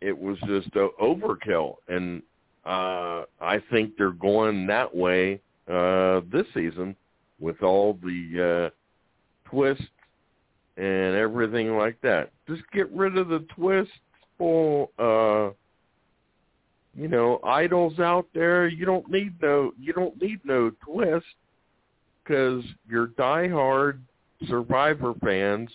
[0.00, 1.74] it was just overkill.
[1.88, 2.22] And
[2.64, 6.96] uh, I think they're going that way uh, this season
[7.38, 9.84] with all the uh, twists
[10.76, 12.30] and everything like that.
[12.48, 13.92] Just get rid of the twists,
[14.38, 15.50] for uh,
[16.96, 18.66] you know, idols out there.
[18.68, 21.26] You don't need no, you don't need no twist
[22.22, 24.00] because your diehard
[24.48, 25.68] Survivor fans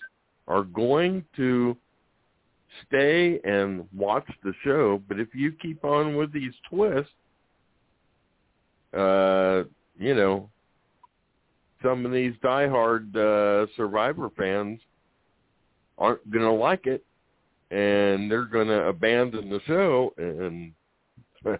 [0.48, 1.78] are going to
[2.88, 5.02] stay and watch the show.
[5.08, 7.12] But if you keep on with these twists,
[8.94, 9.64] uh,
[9.98, 10.50] you know,
[11.84, 14.80] some of these diehard uh, Survivor fans
[15.98, 17.04] aren't going to like it,
[17.72, 20.14] and they're going to abandon the show.
[20.18, 20.74] And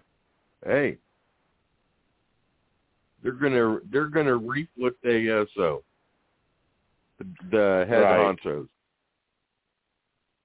[0.66, 0.98] hey,
[3.22, 5.82] they're going to they're going to reap what they uh, sow.
[7.18, 8.36] The, the head Right.
[8.38, 8.68] honchos.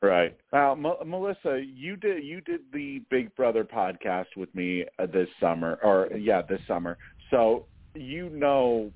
[0.01, 0.35] Right.
[0.51, 5.27] Now, M- Melissa, you did you did the Big Brother podcast with me uh, this
[5.39, 6.97] summer, or yeah, this summer.
[7.29, 8.91] So you know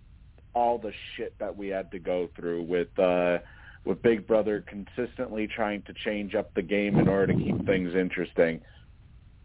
[0.55, 3.37] all the shit that we had to go through with uh,
[3.85, 7.93] with Big Brother consistently trying to change up the game in order to keep things
[7.93, 8.61] interesting.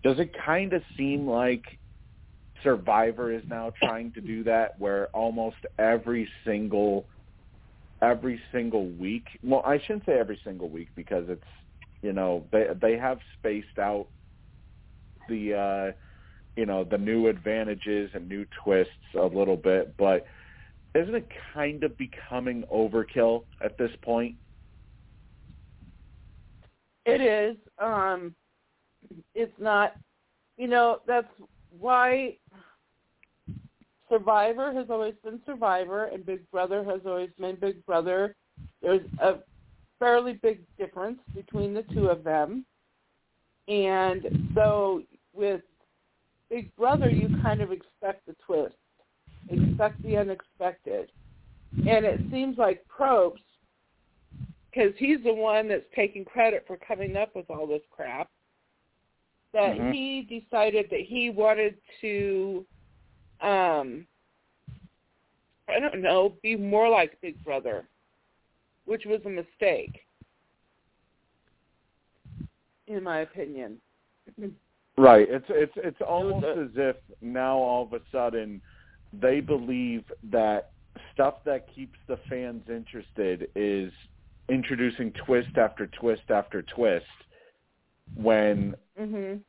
[0.03, 1.63] Does it kind of seem like
[2.63, 7.07] Survivor is now trying to do that, where almost every single
[8.03, 9.27] every single week.
[9.43, 11.43] Well, I shouldn't say every single week because it's
[12.03, 14.07] you know they they have spaced out
[15.29, 15.93] the uh
[16.57, 20.27] you know the new advantages and new twists a little bit, but
[20.95, 24.35] isn't it kind of becoming overkill at this point?
[27.07, 27.57] It is.
[27.79, 28.35] Um,
[29.35, 29.97] it's not.
[30.57, 31.33] You know, that's
[31.71, 32.37] why
[34.11, 38.35] Survivor has always been Survivor, and Big Brother has always been Big Brother.
[38.83, 39.37] There's a
[39.99, 42.67] fairly big difference between the two of them.
[43.69, 45.03] And so
[45.33, 45.63] with
[46.51, 48.75] Big Brother, you kind of expect the twist,
[49.49, 51.11] expect the unexpected.
[51.87, 53.39] And it seems like Probst,
[54.71, 58.29] because he's the one that's taking credit for coming up with all this crap,
[59.53, 59.93] that Mhm.
[59.93, 62.67] he decided that he wanted to,
[63.43, 64.07] um,
[65.69, 67.87] I don't know, be more like Big Brother,
[68.87, 70.01] which was a mistake,
[72.87, 73.79] in my opinion.
[74.97, 75.27] Right.
[75.31, 78.61] It's it's it's almost as if now all of a sudden
[79.13, 80.71] they believe that
[81.15, 83.93] stuff that keeps the fans interested is
[84.49, 87.07] introducing twist after twist after twist
[88.15, 89.41] when Mhm.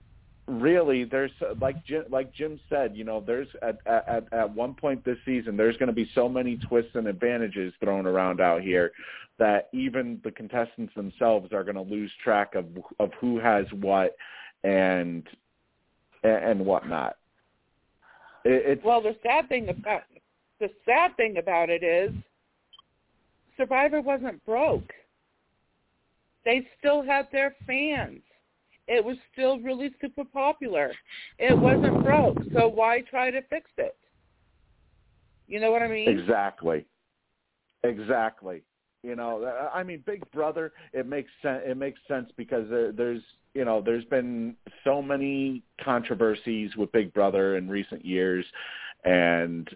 [0.60, 5.04] Really there's like Jim, like Jim said, you know, there's at at at one point
[5.06, 8.92] this season there's going to be so many twists and advantages thrown around out here
[9.40, 12.66] that even the contestants themselves are going to lose track of
[13.00, 14.16] of who has what
[14.64, 15.28] and
[16.24, 17.18] and whatnot.
[18.44, 20.04] It, it's Well, the sad thing about
[20.60, 22.12] the sad thing about it is
[23.58, 24.92] Survivor wasn't broke.
[26.46, 28.22] They still had their fans.
[28.88, 30.92] It was still really super popular.
[31.40, 33.96] It wasn't broke, so why try to fix it?
[35.48, 36.10] You know what I mean?
[36.10, 36.86] Exactly.
[37.84, 38.64] Exactly.
[39.04, 40.74] You know, I mean, Big Brother.
[40.94, 41.64] It makes sense.
[41.66, 43.22] It makes sense because there, there's,
[43.56, 48.46] you know, there's been so many controversies with Big Brother in recent years,
[49.04, 49.68] and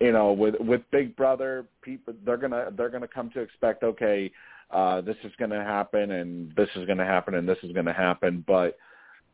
[0.00, 4.30] you know, with with Big Brother, people they're gonna they're gonna come to expect, okay,
[4.70, 8.44] uh, this is gonna happen, and this is gonna happen, and this is gonna happen,
[8.46, 8.76] but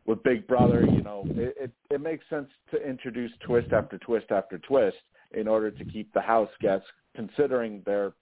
[0.06, 4.26] with Big Brother, you know, it, it, it makes sense to introduce twist after twist
[4.30, 4.98] after twist
[5.32, 8.12] in order to keep the house guests, considering they're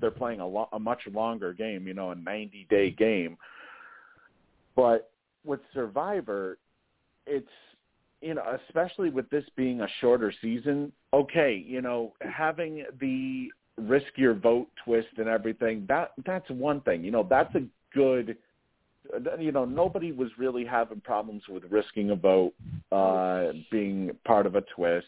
[0.00, 3.36] they're playing a, lo- a much longer game, you know, a 90 day game.
[4.76, 5.10] But
[5.44, 6.58] with Survivor,
[7.26, 7.48] it's
[8.20, 13.48] you know, especially with this being a shorter season, okay, you know, having the
[13.78, 17.04] risk your vote twist and everything, that that's one thing.
[17.04, 17.62] You know, that's a
[17.94, 18.36] good
[19.38, 22.52] you know, nobody was really having problems with risking a vote
[22.92, 25.06] uh being part of a twist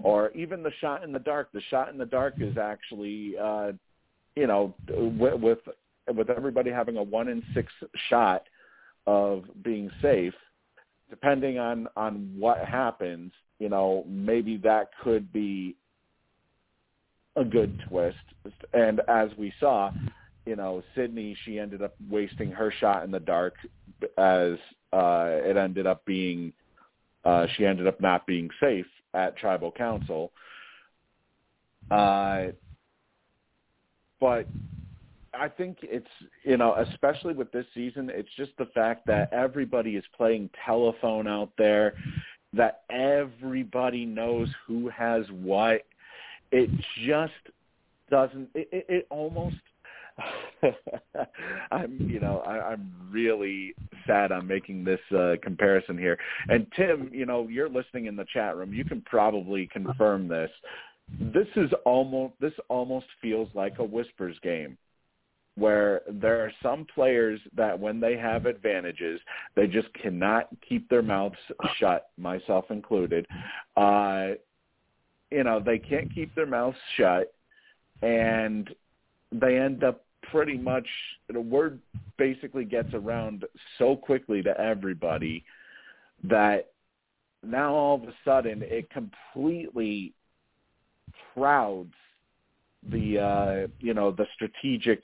[0.00, 1.50] or even the shot in the dark.
[1.52, 3.72] The shot in the dark is actually uh
[4.36, 5.58] you know, with
[6.08, 7.72] with, everybody having a 1 in 6
[8.08, 8.44] shot
[9.06, 10.34] of being safe,
[11.10, 15.74] depending on on what happens, you know, maybe that could be
[17.38, 18.16] a good twist.
[18.72, 19.90] And as we saw,
[20.44, 23.54] you know, Sydney, she ended up wasting her shot in the dark
[24.16, 24.54] as
[24.92, 26.52] uh it ended up being
[27.24, 30.32] uh she ended up not being safe at tribal council.
[31.90, 32.46] Uh
[34.20, 34.46] but
[35.34, 36.06] I think it's
[36.44, 41.28] you know, especially with this season, it's just the fact that everybody is playing telephone
[41.28, 41.94] out there,
[42.54, 45.82] that everybody knows who has what.
[46.50, 46.70] It
[47.06, 47.32] just
[48.10, 48.48] doesn't.
[48.54, 49.56] It, it, it almost.
[51.70, 53.74] I'm you know I, I'm really
[54.04, 56.18] sad I'm making this uh, comparison here.
[56.48, 58.74] And Tim, you know you're listening in the chat room.
[58.74, 60.50] You can probably confirm this.
[61.20, 64.76] This is almost this almost feels like a whispers game
[65.58, 69.20] where there are some players that when they have advantages,
[69.56, 71.34] they just cannot keep their mouths
[71.78, 73.26] shut, myself included.
[73.76, 74.28] Uh,
[75.30, 77.32] you know, they can't keep their mouths shut,
[78.02, 78.70] and
[79.32, 80.86] they end up pretty much,
[81.32, 81.78] the word
[82.16, 83.44] basically gets around
[83.78, 85.44] so quickly to everybody
[86.24, 86.70] that
[87.44, 90.12] now all of a sudden it completely
[91.32, 91.94] crowds
[92.90, 95.02] the uh you know the strategic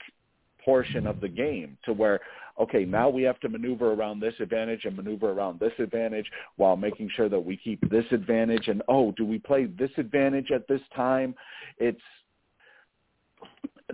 [0.63, 2.19] portion of the game to where
[2.59, 6.75] okay now we have to maneuver around this advantage and maneuver around this advantage while
[6.75, 10.67] making sure that we keep this advantage and oh do we play this advantage at
[10.67, 11.35] this time
[11.77, 12.01] it's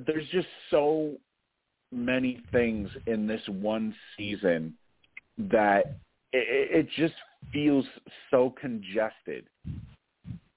[0.06, 1.14] there's just so
[1.92, 4.74] many things in this one season
[5.38, 5.98] that
[6.32, 7.14] it, it just
[7.52, 7.86] feels
[8.30, 9.46] so congested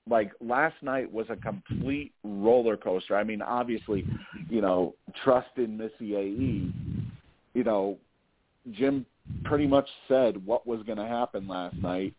[0.09, 3.17] like last night was a complete roller coaster.
[3.17, 4.07] I mean, obviously,
[4.51, 6.73] you know, trust in Missyae.
[7.55, 7.99] You know,
[8.73, 9.07] Jim
[9.45, 12.15] pretty much said what was going to happen last night.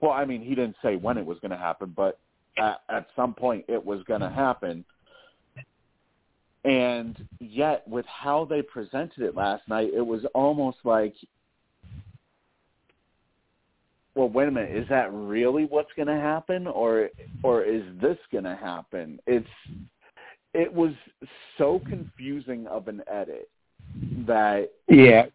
[0.00, 2.18] Well, I mean, he didn't say when it was going to happen, but
[2.58, 4.84] at, at some point it was going to happen.
[6.64, 11.14] And yet, with how they presented it last night, it was almost like
[14.14, 17.10] well, wait a minute, is that really what's going to happen, or
[17.42, 19.18] or is this going to happen?
[19.26, 19.46] It's
[20.52, 20.92] it was
[21.58, 23.50] so confusing of an edit
[24.26, 25.26] that Yeah.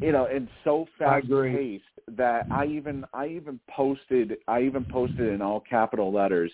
[0.00, 1.52] you know, and so fast agree.
[1.54, 6.52] paced that I even I even posted I even posted in all capital letters,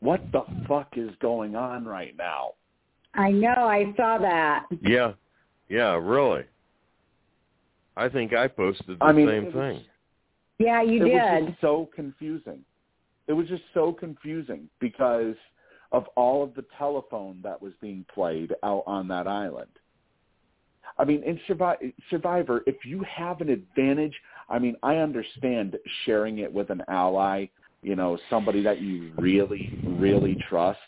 [0.00, 2.52] what the fuck is going on right now?
[3.14, 3.48] I know.
[3.54, 4.66] I saw that.
[4.82, 5.12] Yeah,
[5.68, 6.44] yeah, really.
[7.96, 9.84] I think I posted the I mean, same it was- thing.
[10.58, 11.48] Yeah, you it was did.
[11.48, 12.64] just so confusing.
[13.26, 15.34] It was just so confusing because
[15.92, 19.70] of all of the telephone that was being played out on that island.
[20.98, 24.14] I mean, in Survi- Survivor, if you have an advantage,
[24.48, 27.46] I mean, I understand sharing it with an ally,
[27.82, 30.78] you know, somebody that you really, really trust.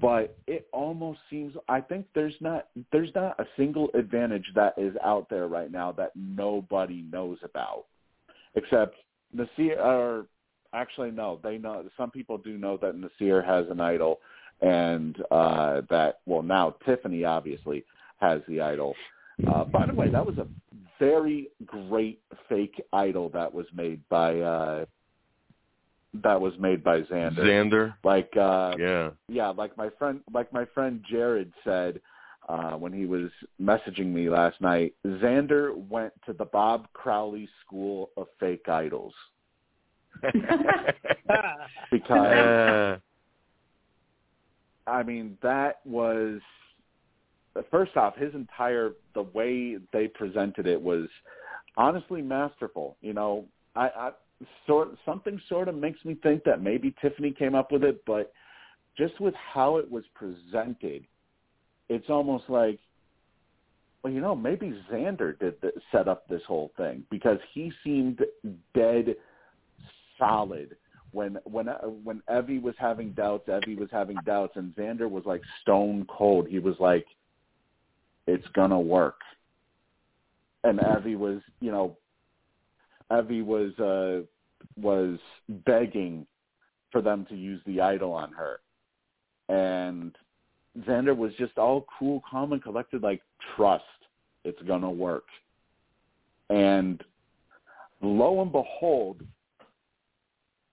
[0.00, 4.94] But it almost seems I think there's not there's not a single advantage that is
[5.04, 7.84] out there right now that nobody knows about
[8.54, 8.96] except
[9.36, 10.26] Naseer, or
[10.74, 11.84] actually no, they know.
[11.96, 14.20] Some people do know that Naseer has an idol,
[14.60, 17.84] and uh, that well now Tiffany obviously
[18.22, 18.94] has the idol.
[19.46, 20.46] Uh, by the way, that was a
[20.98, 24.84] very great fake idol that was made by uh,
[26.22, 27.38] that was made by Xander.
[27.38, 27.94] Xander.
[28.04, 29.10] Like uh, Yeah.
[29.28, 32.00] yeah, like my friend, like my friend Jared said
[32.48, 34.94] uh, when he was messaging me last night.
[35.06, 39.14] Xander went to the Bob Crowley School of Fake Idols
[41.90, 42.98] because Uh,
[44.86, 46.40] I mean that was
[47.70, 51.08] first off his entire the way they presented it was
[51.76, 52.96] honestly masterful.
[53.00, 53.44] You know,
[53.74, 54.10] I, I
[54.66, 58.32] sort something sort of makes me think that maybe Tiffany came up with it, but
[58.96, 61.04] just with how it was presented,
[61.88, 62.78] it's almost like,
[64.02, 68.20] well, you know, maybe Xander did the, set up this whole thing because he seemed
[68.74, 69.14] dead
[70.18, 70.76] solid
[71.12, 73.48] when when uh, when Evvie was having doubts.
[73.48, 76.48] Evvie was having doubts, and Xander was like stone cold.
[76.48, 77.06] He was like,
[78.26, 79.20] "It's gonna work,"
[80.64, 81.96] and Evvie was, you know,
[83.10, 84.22] Evvie was uh
[84.76, 85.18] was
[85.48, 86.26] begging
[86.90, 88.60] for them to use the idol on her.
[89.48, 90.16] And
[90.80, 93.22] Xander was just all cool, calm, and collected, like,
[93.56, 93.84] trust.
[94.44, 95.24] It's to work.
[96.50, 97.02] And
[98.00, 99.22] lo and behold,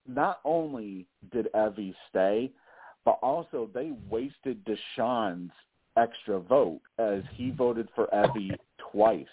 [0.07, 2.51] not only did Evvie stay,
[3.05, 5.51] but also they wasted Deshawn's
[5.99, 8.55] extra vote as he voted for Evvie
[8.91, 9.25] twice.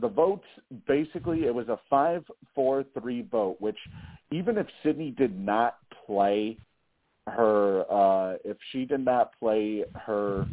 [0.00, 0.44] The votes
[0.86, 2.24] basically it was a five
[2.54, 3.78] four three vote which
[4.30, 5.76] even if sydney did not
[6.06, 6.58] play
[7.28, 10.46] her uh if she did not play her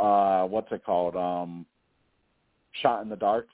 [0.00, 1.64] uh what's it called um
[2.82, 3.46] shot in the dark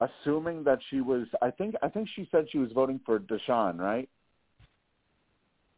[0.00, 3.78] assuming that she was i think i think she said she was voting for deshawn
[3.78, 4.08] right?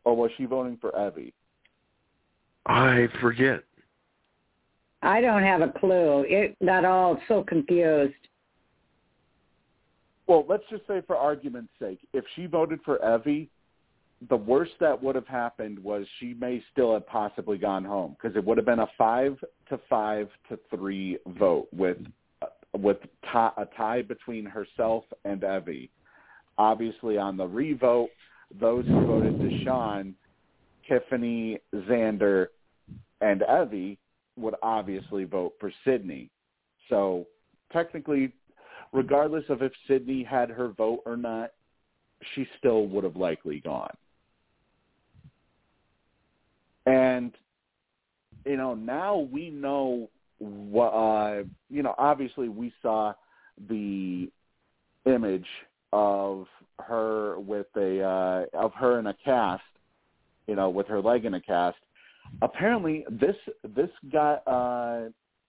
[0.04, 1.32] Or was she voting for evvie
[2.66, 3.62] I forget.
[5.02, 6.24] I don't have a clue.
[6.26, 8.14] It got all so confused.
[10.26, 13.48] Well, let's just say for argument's sake, if she voted for Evvie,
[14.30, 18.34] the worst that would have happened was she may still have possibly gone home because
[18.36, 19.36] it would have been a five
[19.68, 21.98] to five to three vote with
[22.72, 22.96] with
[23.30, 25.90] tie, a tie between herself and Evvie.
[26.56, 28.08] Obviously, on the revote,
[28.58, 30.14] those who voted to Deshawn,
[30.88, 32.46] Tiffany, Xander,
[33.24, 33.96] and Evvie
[34.36, 36.30] would obviously vote for Sydney.
[36.90, 37.26] So
[37.72, 38.32] technically,
[38.92, 41.52] regardless of if Sydney had her vote or not,
[42.34, 43.94] she still would have likely gone.
[46.86, 47.32] And
[48.44, 53.14] you know, now we know what uh you know, obviously we saw
[53.70, 54.30] the
[55.06, 55.46] image
[55.94, 56.46] of
[56.78, 59.62] her with a uh of her in a cast,
[60.46, 61.78] you know, with her leg in a cast.
[62.42, 63.36] Apparently this
[63.76, 65.08] this got uh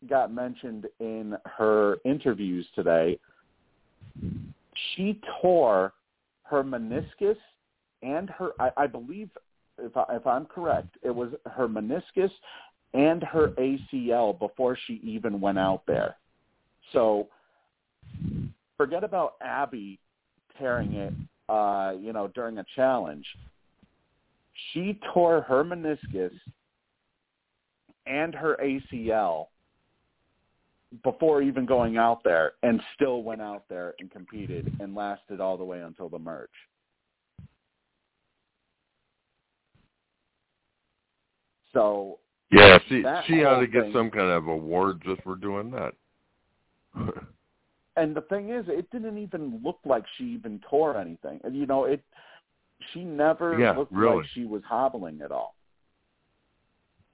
[0.09, 3.19] got mentioned in her interviews today.
[4.95, 5.93] She tore
[6.43, 7.37] her meniscus
[8.01, 9.29] and her I, I believe
[9.77, 12.31] if I, if I'm correct, it was her meniscus
[12.93, 16.15] and her ACL before she even went out there.
[16.93, 17.27] So
[18.77, 19.99] forget about Abby
[20.57, 21.13] tearing it
[21.49, 23.25] uh, you know, during a challenge.
[24.73, 26.31] She tore her meniscus
[28.05, 29.47] and her ACL
[31.03, 35.57] before even going out there and still went out there and competed and lasted all
[35.57, 36.49] the way until the merge.
[41.73, 42.19] So
[42.51, 45.71] Yeah, she she ought whole to get thing- some kind of award just for doing
[45.71, 45.93] that.
[47.97, 51.41] and the thing is, it didn't even look like she even tore anything.
[51.43, 52.01] And you know, it
[52.93, 54.17] she never Yeah, looked really.
[54.17, 55.55] like she was hobbling at all.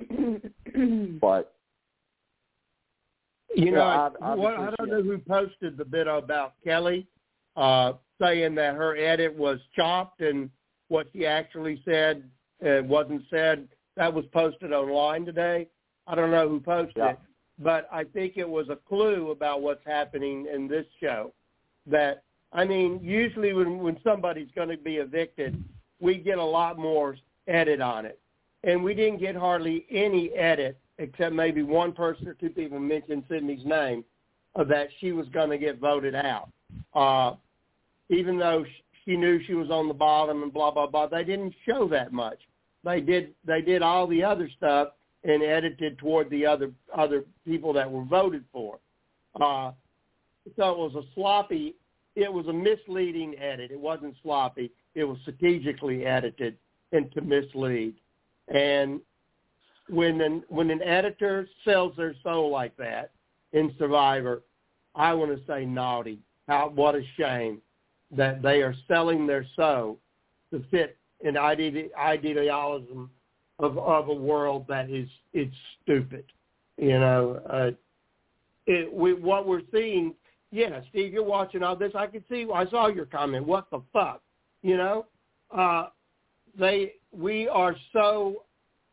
[1.21, 1.53] but
[3.55, 7.07] You know, ob- what, I don't know who posted the bit about Kelly
[7.55, 10.49] uh, saying that her edit was chopped and
[10.87, 12.29] what she actually said
[12.65, 13.67] uh, wasn't said.
[13.97, 15.67] That was posted online today.
[16.07, 17.09] I don't know who posted Yeah.
[17.11, 17.19] it,
[17.59, 21.33] but I think it was a clue about what's happening in this show.
[21.87, 22.23] That
[22.53, 25.61] I mean, usually when when somebody's going to be evicted,
[25.99, 28.19] we get a lot more edit on it,
[28.63, 33.23] and we didn't get hardly any edit except maybe one person or two people mentioned
[33.29, 34.03] Sydney's name
[34.55, 36.49] uh, that she was going to get voted out.
[36.93, 37.35] Uh,
[38.09, 38.63] even though
[39.05, 42.13] she knew she was on the bottom and blah blah blah, they didn't show that
[42.13, 42.39] much.
[42.83, 44.89] They did they did all the other stuff
[45.23, 48.79] and edited toward the other other people that were voted for.
[49.39, 49.71] Uh,
[50.57, 51.75] so it was a sloppy.
[52.15, 53.71] It was a misleading edit.
[53.71, 54.71] It wasn't sloppy.
[54.95, 56.57] It was strategically edited
[56.91, 57.95] and to mislead.
[58.53, 58.99] And
[59.89, 63.11] when an when an editor sells their soul like that
[63.53, 64.41] in Survivor,
[64.95, 66.19] I want to say naughty.
[66.47, 67.61] How what a shame
[68.15, 69.99] that they are selling their soul
[70.51, 73.09] to fit an ide- idealism
[73.59, 76.25] of of a world that is it's stupid.
[76.77, 77.71] You know, uh,
[78.65, 80.15] it, we, what we're seeing.
[80.53, 81.93] Yeah, Steve, you're watching all this.
[81.95, 82.45] I can see.
[82.53, 83.45] I saw your comment.
[83.45, 84.21] What the fuck?
[84.63, 85.05] You know,
[85.55, 85.87] uh,
[86.57, 88.43] they we are so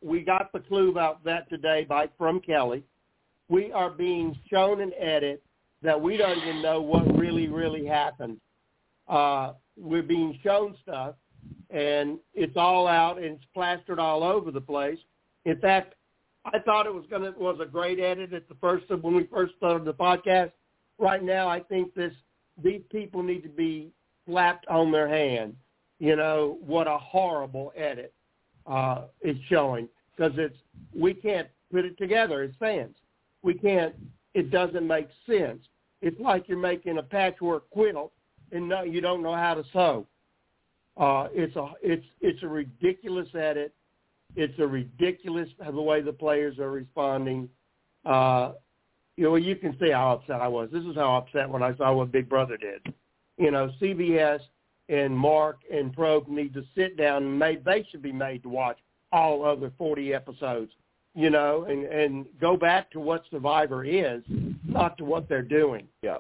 [0.02, 2.84] we got the clue about that today by from Kelly.
[3.48, 5.42] We are being shown an edit
[5.82, 8.38] that we don't even know what really really happened.
[9.09, 11.14] Uh, we're being shown stuff,
[11.70, 14.98] and it's all out and it's plastered all over the place.
[15.44, 15.94] In fact,
[16.44, 19.54] I thought it was gonna was a great edit at the first when we first
[19.56, 20.52] started the podcast.
[20.98, 22.12] Right now, I think this
[22.62, 23.92] these people need to be
[24.26, 25.54] slapped on their hand.
[25.99, 28.12] You know what a horrible edit
[28.66, 30.57] uh, is showing because it's
[30.94, 32.96] we can't put it together as fans.
[33.42, 33.94] We can't.
[34.34, 35.61] It doesn't make sense.
[36.01, 38.12] It's like you're making a patchwork quilt
[38.53, 40.07] and no, you don't know how to sew.
[40.96, 43.74] Uh, it's a it's it's a ridiculous edit.
[44.36, 47.49] It's a ridiculous the way the players are responding.
[48.05, 48.53] Uh,
[49.16, 50.68] you know, you can see how upset I was.
[50.72, 52.94] This is how upset when I saw what Big Brother did.
[53.36, 54.40] You know, CBS
[54.89, 58.49] and Mark and Probst need to sit down and made they should be made to
[58.49, 58.78] watch
[59.12, 60.72] all other 40 episodes,
[61.14, 64.22] you know, and and go back to what Survivor is,
[64.66, 65.86] not to what they're doing.
[66.03, 66.18] Yeah.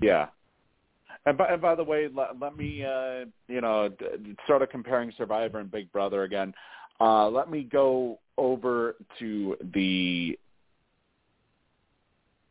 [0.00, 0.26] Yeah.
[1.24, 3.90] And by, and by the way, let, let me, uh, you know,
[4.48, 6.52] sort of comparing Survivor and Big Brother again.
[7.00, 10.38] Uh, let me go over to the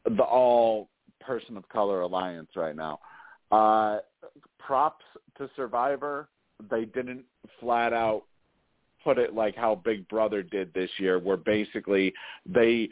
[0.05, 2.99] the all person of color alliance right now.
[3.51, 3.99] Uh,
[4.71, 5.03] props
[5.37, 6.29] to Survivor.
[6.69, 7.25] They didn't
[7.59, 8.23] flat out
[9.03, 12.13] put it like how Big Brother did this year, where basically
[12.45, 12.87] they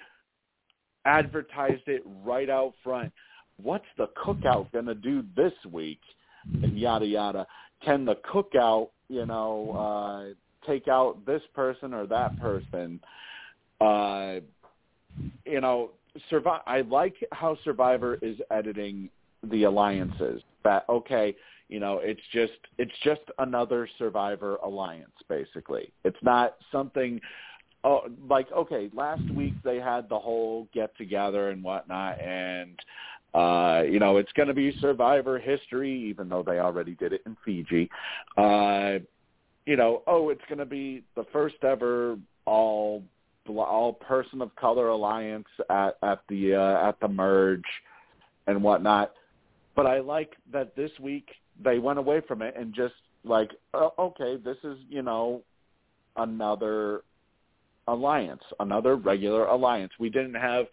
[1.05, 3.13] advertised it right out front.
[3.61, 6.01] What's the cookout going to do this week?
[6.63, 7.47] And yada yada.
[7.85, 12.99] Can the cookout, you know, uh, take out this person or that person?
[13.79, 14.39] Uh,
[15.45, 15.91] you know,
[16.29, 16.61] survive.
[16.67, 19.09] I like how Survivor is editing
[19.43, 20.41] the alliances.
[20.63, 21.35] That okay,
[21.69, 25.11] you know, it's just it's just another Survivor alliance.
[25.27, 27.21] Basically, it's not something.
[27.83, 32.77] Oh, like okay, last week they had the whole get together and whatnot, and
[33.33, 37.21] uh, you know it's going to be Survivor history, even though they already did it
[37.25, 37.89] in Fiji.
[38.37, 38.99] Uh,
[39.65, 43.03] you know, oh, it's going to be the first ever all
[43.47, 47.63] all person of color alliance at at the uh, at the merge
[48.47, 49.11] and whatnot.
[49.79, 51.29] But I like that this week
[51.63, 55.41] they went away from it and just like, oh, okay, this is you know
[56.17, 57.03] another
[57.87, 59.93] alliance, another regular alliance.
[59.97, 60.65] We didn't have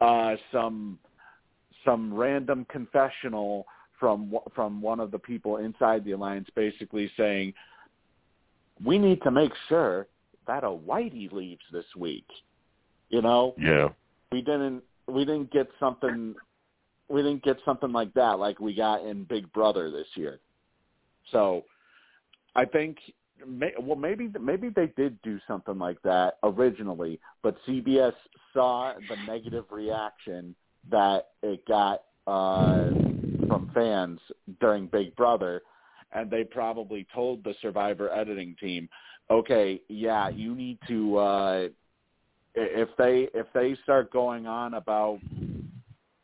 [0.00, 0.98] uh, some
[1.84, 3.64] some random confessional
[4.00, 7.54] from from one of the people inside the alliance, basically saying,
[8.84, 10.08] "We need to make sure
[10.48, 12.26] that a whitey leaves this week."
[13.08, 13.90] You know, Yeah.
[14.32, 16.34] we didn't we didn't get something
[17.08, 20.40] we didn't get something like that like we got in Big Brother this year.
[21.32, 21.64] So
[22.54, 22.98] I think
[23.46, 28.14] may, well maybe maybe they did do something like that originally, but CBS
[28.52, 30.54] saw the negative reaction
[30.90, 32.90] that it got uh
[33.46, 34.20] from fans
[34.60, 35.62] during Big Brother
[36.12, 38.88] and they probably told the Survivor editing team,
[39.30, 41.68] "Okay, yeah, you need to uh
[42.54, 45.20] if they if they start going on about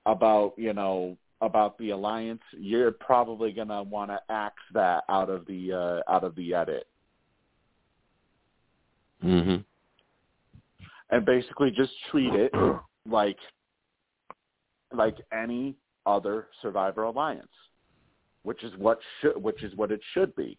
[0.06, 5.28] about you know about the alliance, you're probably going to want to axe that out
[5.28, 6.86] of the uh, out of the edit.
[9.20, 9.56] hmm
[11.10, 12.52] and basically just treat it
[13.08, 13.38] like
[14.92, 15.74] like any
[16.06, 17.46] other survivor alliance
[18.42, 20.58] which is what should which is what it should be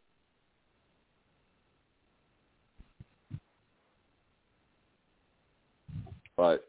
[6.37, 6.65] but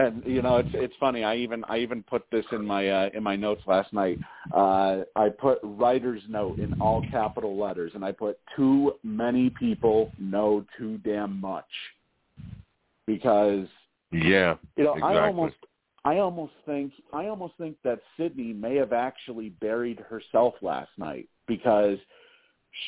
[0.00, 3.08] and you know it's it's funny i even i even put this in my uh
[3.14, 4.18] in my notes last night
[4.54, 10.10] uh i put writer's note in all capital letters and i put too many people
[10.18, 11.64] know too damn much
[13.06, 13.66] because
[14.12, 14.56] Yeah.
[14.76, 15.16] you know exactly.
[15.18, 15.56] i almost
[16.04, 21.28] i almost think i almost think that sydney may have actually buried herself last night
[21.46, 21.98] because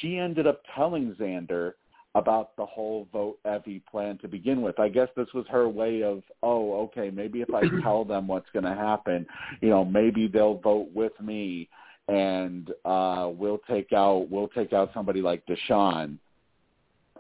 [0.01, 1.73] she ended up telling xander
[2.15, 4.79] about the whole vote Evvie plan to begin with.
[4.79, 8.51] I guess this was her way of, oh, okay, maybe if I tell them what's
[8.53, 9.27] going to happen,
[9.61, 11.69] you know, maybe they'll vote with me
[12.09, 16.19] and uh we'll take out we'll take out somebody like Deshawn.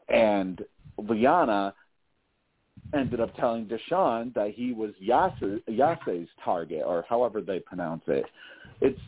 [0.09, 0.61] And
[0.99, 1.72] Liana
[2.93, 8.24] ended up telling Deshawn that he was Yase, Yase's target or however they pronounce it.
[8.80, 9.01] It's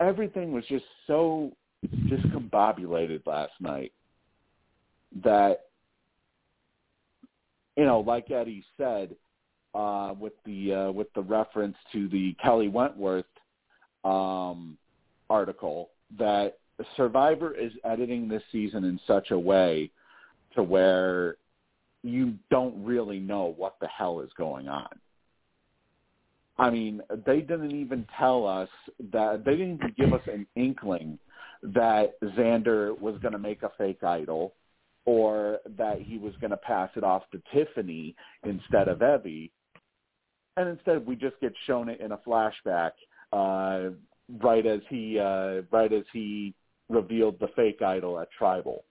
[0.00, 1.50] everything was just so
[1.84, 3.92] discombobulated last night
[5.24, 5.62] that
[7.76, 9.14] you know, like Eddie said,
[9.74, 13.24] uh, with the uh, with the reference to the Kelly Wentworth
[14.04, 14.76] um,
[15.30, 16.58] article, that
[16.96, 19.90] Survivor is editing this season in such a way
[20.54, 21.36] to where
[22.02, 24.88] you don't really know what the hell is going on.
[26.58, 28.68] I mean, they didn't even tell us
[29.12, 31.18] that they didn't even give us an inkling
[31.62, 34.52] that Xander was going to make a fake idol
[35.04, 39.50] or that he was going to pass it off to Tiffany instead of Evvie.
[40.56, 42.92] And instead, we just get shown it in a flashback
[43.32, 43.90] uh,
[44.42, 46.54] right as he uh, right as he
[46.88, 48.84] revealed the fake idol at Tribal.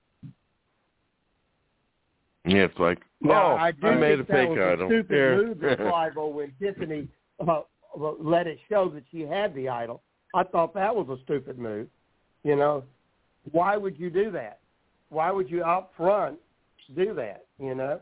[2.45, 4.86] Yeah, it's like, Now, oh, I do I made think a that fake was idol.
[4.86, 5.45] a stupid Here.
[5.45, 7.07] move at Tribal when Tiffany
[7.47, 7.62] uh,
[8.20, 10.01] let it show that she had the idol.
[10.34, 11.88] I thought that was a stupid move.
[12.43, 12.84] You know,
[13.51, 14.59] why would you do that?
[15.12, 16.39] Why would you out front
[16.95, 17.45] do that?
[17.59, 18.01] You know.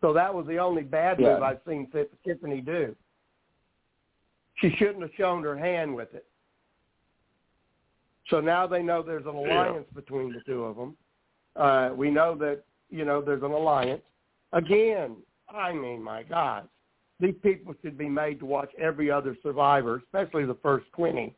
[0.00, 1.34] So that was the only bad Yeah.
[1.34, 1.90] move I've seen
[2.24, 2.96] Tiffany do.
[4.56, 6.26] She shouldn't have shown her hand with it.
[8.28, 10.96] So now they know there's an alliance between the two of them.
[11.56, 14.02] Uh, we know that you know there's an alliance.
[14.52, 15.16] Again,
[15.48, 16.68] I mean, my God,
[17.20, 21.34] these people should be made to watch every other Survivor, especially the first twenty.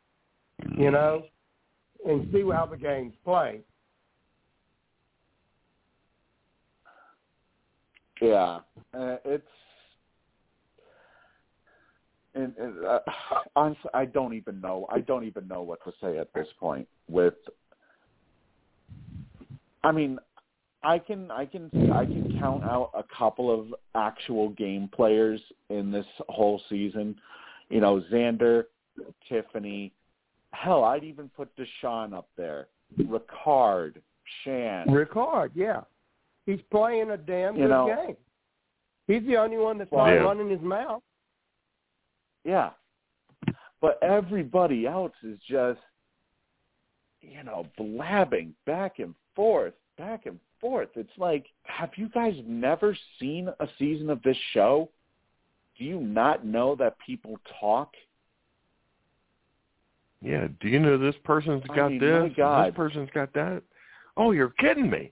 [0.77, 1.25] You know,
[2.05, 3.61] and see how the games play.
[8.21, 8.59] Yeah,
[8.93, 9.47] uh, it's
[12.35, 12.99] and, and uh,
[13.55, 14.85] honestly, I don't even know.
[14.89, 16.87] I don't even know what to say at this point.
[17.09, 17.33] With,
[19.83, 20.19] I mean,
[20.83, 25.91] I can I can I can count out a couple of actual game players in
[25.91, 27.15] this whole season.
[27.69, 28.65] You know, Xander,
[29.27, 29.93] Tiffany.
[30.53, 32.67] Hell, I'd even put Deshawn up there.
[32.99, 33.95] Ricard,
[34.43, 34.87] Shan.
[34.87, 35.81] Ricard, yeah,
[36.45, 38.17] he's playing a damn You good know- game.
[39.07, 40.21] He's the only one that's Well, not Yeah.
[40.21, 41.03] running his mouth.
[42.43, 42.71] Yeah.
[43.81, 45.81] But everybody else is just,
[47.21, 50.95] you know, blabbing back and forth, back and forth.
[50.95, 54.89] It's like, have you guys never seen a season of this show?
[55.77, 57.95] Do you not know that people talk?
[60.21, 62.31] Yeah, do you know this person's got mean, this?
[62.67, 63.63] This person's got that.
[64.17, 65.11] Oh, you're kidding me.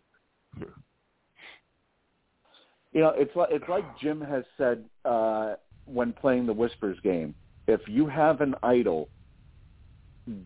[2.91, 5.55] You know, it's like it's like Jim has said uh,
[5.86, 7.36] when playing the Whispers game.
[7.68, 9.10] If you have an idol,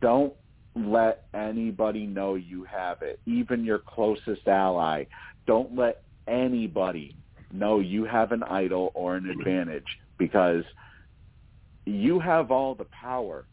[0.01, 0.33] don't
[0.75, 3.19] let anybody know you have it.
[3.25, 5.05] Even your closest ally,
[5.47, 7.15] don't let anybody
[7.51, 9.85] know you have an idol or an advantage
[10.17, 10.63] because
[11.85, 13.45] you have all the power.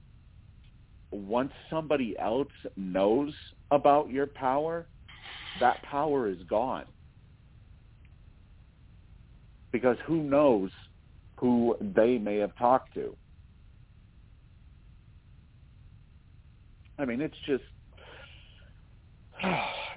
[1.13, 3.33] Once somebody else knows
[3.71, 4.87] about your power,
[5.61, 6.87] that power is gone
[9.73, 10.71] because who knows
[11.37, 13.17] who they may have talked to.
[16.99, 17.65] I mean, it's just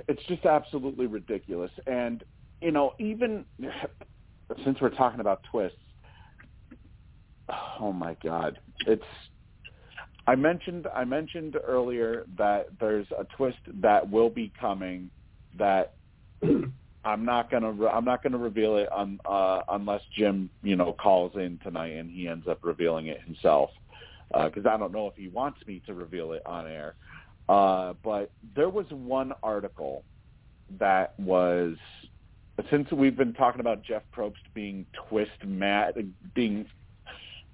[0.07, 1.71] it's just absolutely ridiculous.
[1.85, 2.23] And
[2.61, 3.45] you know, even
[4.63, 5.77] since we're talking about twists,
[7.79, 9.03] oh my god, it's
[10.25, 15.09] I mentioned I mentioned earlier that there's a twist that will be coming
[15.57, 15.93] that
[17.05, 20.93] I'm not gonna re- I'm not gonna reveal it on, uh, unless Jim you know
[20.93, 23.69] calls in tonight and he ends up revealing it himself
[24.31, 26.95] because I don't know if he wants me to reveal it on air.
[27.47, 30.03] Uh, but there was one article
[30.79, 31.75] that was
[32.69, 35.95] since we've been talking about Jeff Probst being twist mad,
[36.33, 36.65] being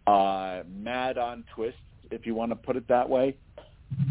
[0.07, 1.80] uh, mad on twists,
[2.12, 3.36] if you want to put it that way.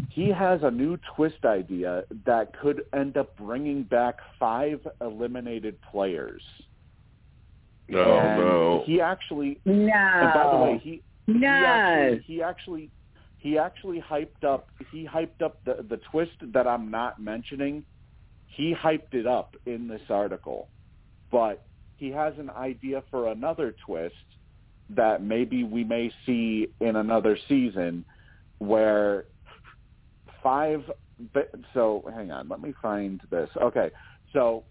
[0.09, 6.41] He has a new twist idea that could end up bringing back five eliminated players.
[7.87, 8.83] No, and no.
[8.85, 9.73] He actually, No.
[9.73, 11.47] and by the way, he he no.
[11.47, 12.89] actually, he actually
[13.37, 17.83] he actually hyped up he hyped up the the twist that I'm not mentioning.
[18.47, 20.67] He hyped it up in this article,
[21.31, 21.63] but
[21.95, 24.15] he has an idea for another twist
[24.89, 28.03] that maybe we may see in another season
[28.57, 29.25] where
[30.41, 30.83] five
[31.73, 33.91] so hang on let me find this okay
[34.33, 34.63] so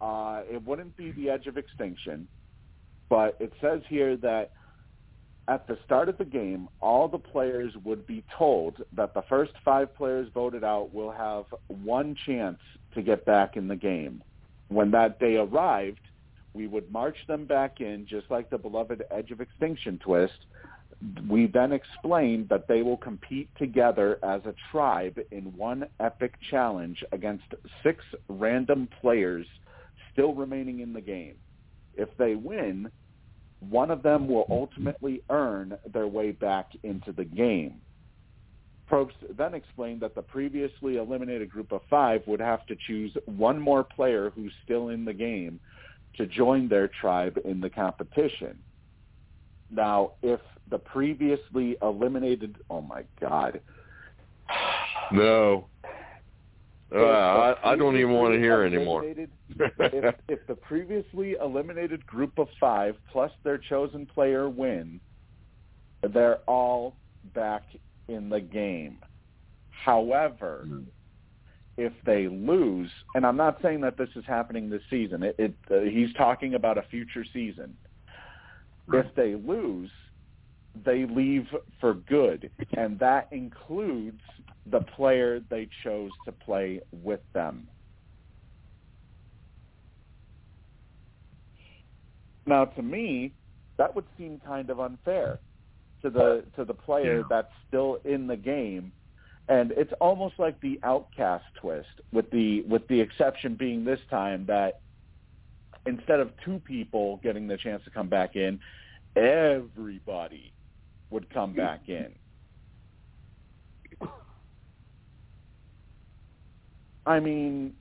[0.00, 2.28] uh it wouldn't be the edge of extinction
[3.08, 4.52] but it says here that
[5.46, 9.52] at the start of the game, all the players would be told that the first
[9.64, 12.58] five players voted out will have one chance
[12.94, 14.22] to get back in the game.
[14.68, 16.00] When that day arrived,
[16.54, 20.46] we would march them back in, just like the beloved Edge of Extinction twist.
[21.28, 27.04] We then explained that they will compete together as a tribe in one epic challenge
[27.12, 27.44] against
[27.82, 29.46] six random players
[30.12, 31.34] still remaining in the game.
[31.96, 32.90] If they win,
[33.60, 37.80] one of them will ultimately earn their way back into the game.
[38.90, 43.58] Probst then explained that the previously eliminated group of five would have to choose one
[43.58, 45.58] more player who's still in the game
[46.16, 48.58] to join their tribe in the competition.
[49.70, 50.40] Now, if
[50.70, 53.60] the previously eliminated, oh my God.
[55.12, 55.66] No.
[56.94, 59.04] Uh, I, I don't even want to hear anymore.
[59.04, 65.00] if, if the previously eliminated group of five plus their chosen player win,
[66.12, 66.94] they're all
[67.34, 67.64] back
[68.08, 68.98] in the game.
[69.70, 70.68] However,
[71.76, 75.22] if they lose, and I'm not saying that this is happening this season.
[75.22, 77.76] It, it uh, he's talking about a future season.
[78.92, 79.90] If they lose,
[80.84, 81.46] they leave
[81.80, 84.20] for good, and that includes
[84.70, 87.66] the player they chose to play with them.
[92.46, 93.32] Now, to me,
[93.78, 95.40] that would seem kind of unfair
[96.02, 98.92] to the to the player that's still in the game,
[99.48, 104.46] and it's almost like the outcast twist, with the with the exception being this time
[104.46, 104.80] that
[105.86, 108.58] instead of two people getting the chance to come back in,
[109.16, 110.52] everybody
[111.10, 112.12] would come back in.
[117.06, 117.74] I mean,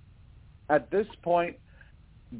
[0.69, 1.55] at this point,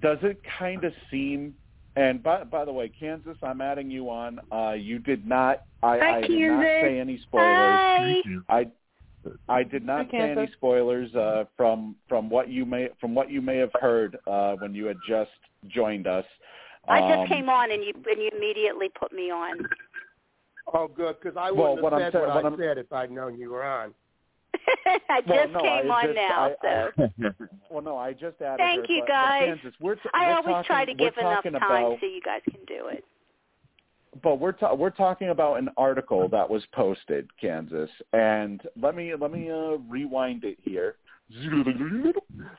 [0.02, 1.54] does it kind of seem?
[1.96, 4.40] And by by the way, Kansas, I'm adding you on.
[4.52, 5.64] Uh, you did not.
[5.82, 6.82] I, Hi, I did not Kansas.
[6.82, 7.80] say any spoilers.
[7.80, 8.22] Hi.
[8.50, 8.68] I
[9.50, 13.30] I did not Hi, say any spoilers uh, from from what you may from what
[13.30, 15.32] you may have heard uh, when you had just
[15.68, 16.26] joined us.
[16.88, 19.58] I Um, just came on and you and you immediately put me on.
[20.74, 22.78] Oh, good, because I Well, wouldn't what I'm have said what, what I I'm- said
[22.78, 23.94] if I'd known you were on.
[25.10, 28.14] I just Well, no, came I on just- now, I- so I- Well, no, I
[28.14, 29.44] just added Thank her, you, but- but guys.
[29.46, 32.22] Kansas, we're t- I we're always talking, try to give enough time about, so you
[32.22, 33.04] guys can do it.
[34.22, 39.14] But we're ta- we're talking about an article that was posted, Kansas, and let me
[39.20, 40.96] let me uh, rewind it here.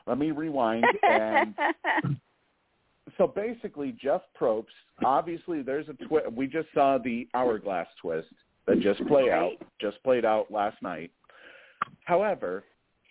[0.07, 1.55] Let me rewind and
[3.17, 4.65] so basically Jeff Probst,
[5.03, 6.31] obviously there's a twist.
[6.31, 8.27] We just saw the hourglass twist
[8.67, 11.11] that just played out, just played out last night.
[12.05, 12.63] However,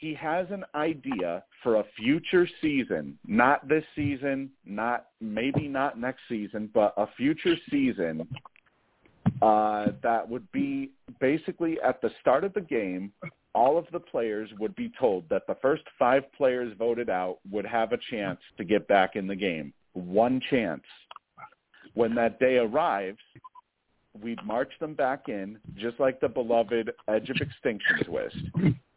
[0.04, 6.20] he has an idea for a future season, not this season, not maybe not next
[6.28, 8.28] season, but a future season
[9.40, 10.90] uh, that would be
[11.20, 13.12] basically at the start of the game,
[13.54, 17.64] all of the players would be told that the first five players voted out would
[17.64, 19.72] have a chance to get back in the game.
[19.94, 20.84] One chance.
[21.94, 23.20] When that day arrives,
[24.20, 28.36] we'd march them back in, just like the beloved Edge of Extinction twist.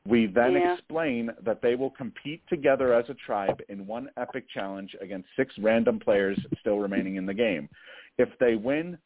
[0.07, 0.73] We then Yeah.
[0.73, 5.57] explain that they will compete together as a tribe in one epic challenge against six
[5.59, 7.67] random players still remaining in the game.
[8.17, 8.97] If they win,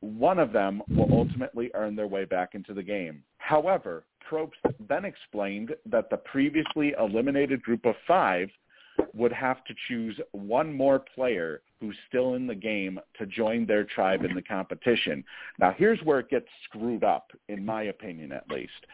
[0.00, 3.24] one of them will ultimately earn their way back into the game.
[3.38, 8.48] However, Probst then explained that the previously eliminated group of five
[9.14, 13.84] would have to choose one more player who's still in the game to join their
[13.84, 15.24] tribe in the competition.
[15.58, 18.86] Now, here's where it gets screwed up, in my opinion at least.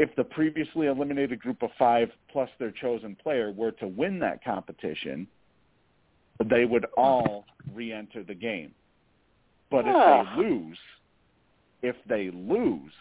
[0.00, 4.42] If the previously eliminated group of five plus their chosen player were to win that
[4.42, 5.26] competition,
[6.48, 7.44] they would all
[7.74, 8.72] re-enter the game.
[9.70, 10.78] But if they lose,
[11.82, 12.92] if they lose,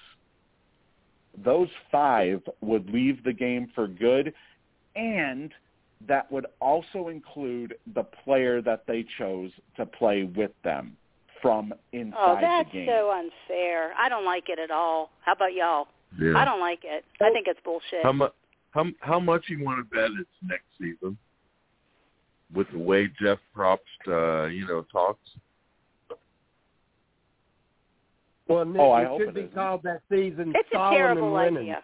[1.45, 4.33] those five would leave the game for good,
[4.97, 5.53] and
[6.05, 10.97] that would also include the player that they chose to play with them
[11.41, 12.89] from oh, inside Oh, the game.
[12.89, 13.93] Oh, that's so unfair.
[13.97, 15.11] I don't like it at all.
[15.21, 15.87] How about y'all?
[16.17, 16.37] Yeah.
[16.37, 17.03] I don't like it.
[17.21, 18.03] I think it's bullshit.
[18.03, 18.33] How much?
[18.71, 21.17] How how much you want to bet it's next season?
[22.53, 25.19] With the way Jeff Probst, uh, you know, talks.
[28.47, 29.53] Well, Nick, Oh, I it hope should it be isn't.
[29.53, 31.57] called that season It's a Stalin terrible and Lenin.
[31.63, 31.83] idea.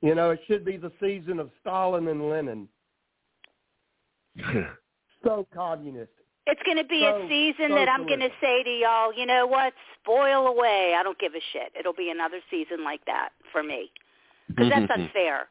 [0.00, 2.68] You know, it should be the season of Stalin and Lenin.
[5.22, 6.10] So communist.
[6.46, 9.24] It's going to be So a season that I'm going to say to y'all, you
[9.24, 9.72] know what?
[10.02, 10.94] Spoil away.
[10.98, 11.72] I don't give a shit.
[11.78, 13.90] It'll be another season like that for me.
[14.48, 15.48] Because that's unfair.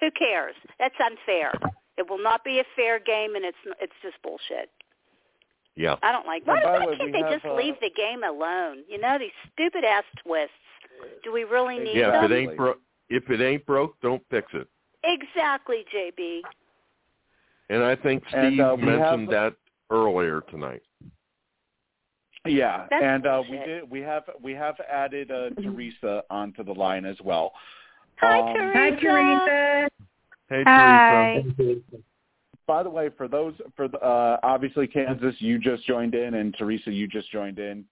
[0.00, 0.54] Who cares?
[0.78, 1.52] That's unfair.
[1.98, 4.70] It will not be a fair game, and it's it's just bullshit.
[5.74, 5.96] yeah.
[6.02, 6.42] I don't like.
[6.46, 8.84] And Why, why way, can't they have, just uh, leave the game alone?
[8.88, 10.52] You know these stupid ass twists.
[11.24, 12.24] Do we really need Yeah.
[12.24, 14.68] If it ain't broke, if it ain't broke, don't fix it.
[15.02, 16.40] Exactly, JB.
[17.70, 19.54] And I think Steve And, uh, mentioned have- that
[19.90, 20.82] earlier tonight.
[22.44, 23.90] Yeah, That's and uh, we did.
[23.90, 27.52] We have we have added uh, Teresa onto the line as well.
[28.18, 28.78] Hi, Um, Teresa.
[28.78, 29.90] Hi, Teresa.
[30.48, 31.44] Hey, Hi.
[31.56, 31.82] Teresa.
[32.68, 36.54] By the way, for those for the, uh, obviously Kansas, you just joined in, and
[36.56, 37.84] Teresa, you just joined in.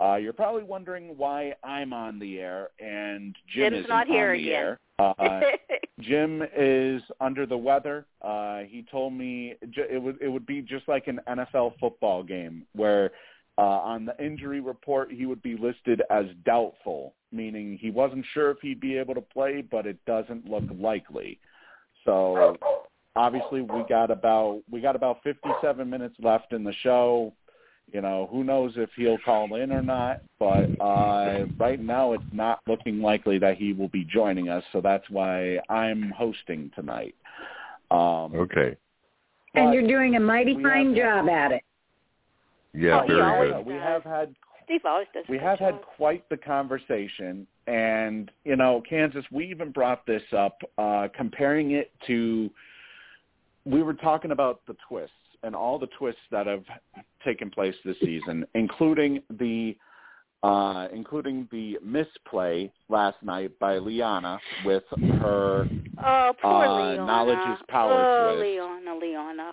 [0.00, 4.30] Uh, you're probably wondering why I'm on the air and Jim Jim's isn't not here
[4.32, 4.52] on the again.
[4.52, 4.80] air.
[5.02, 5.40] Uh,
[6.00, 8.06] Jim is under the weather.
[8.20, 12.64] Uh, he told me it would it would be just like an NFL football game
[12.74, 13.12] where
[13.58, 18.50] uh, on the injury report he would be listed as doubtful, meaning he wasn't sure
[18.50, 21.38] if he'd be able to play, but it doesn't look likely.
[22.04, 22.56] So
[23.14, 27.32] obviously we got about we got about 57 minutes left in the show.
[27.90, 32.24] You know, who knows if he'll call in or not, but uh right now it's
[32.32, 37.14] not looking likely that he will be joining us, so that's why I'm hosting tonight.
[37.90, 38.76] Um Okay.
[39.54, 41.62] And you're doing a mighty fine have- job at it.
[42.72, 43.02] Yeah.
[43.02, 43.66] Oh, very good.
[43.66, 45.24] we have had Steve always does.
[45.28, 50.22] we good have had quite the conversation and you know kansas we even brought this
[50.36, 52.48] up uh comparing it to
[53.64, 56.64] we were talking about the twists and all the twists that have
[57.24, 59.76] taken place this season including the
[60.42, 64.84] uh including the misplay last night by liana with
[65.20, 65.68] her
[66.04, 67.06] Oh, poor uh, Leona.
[67.06, 68.42] knowledge is power Oh, twist.
[68.48, 69.52] Leona, Leona.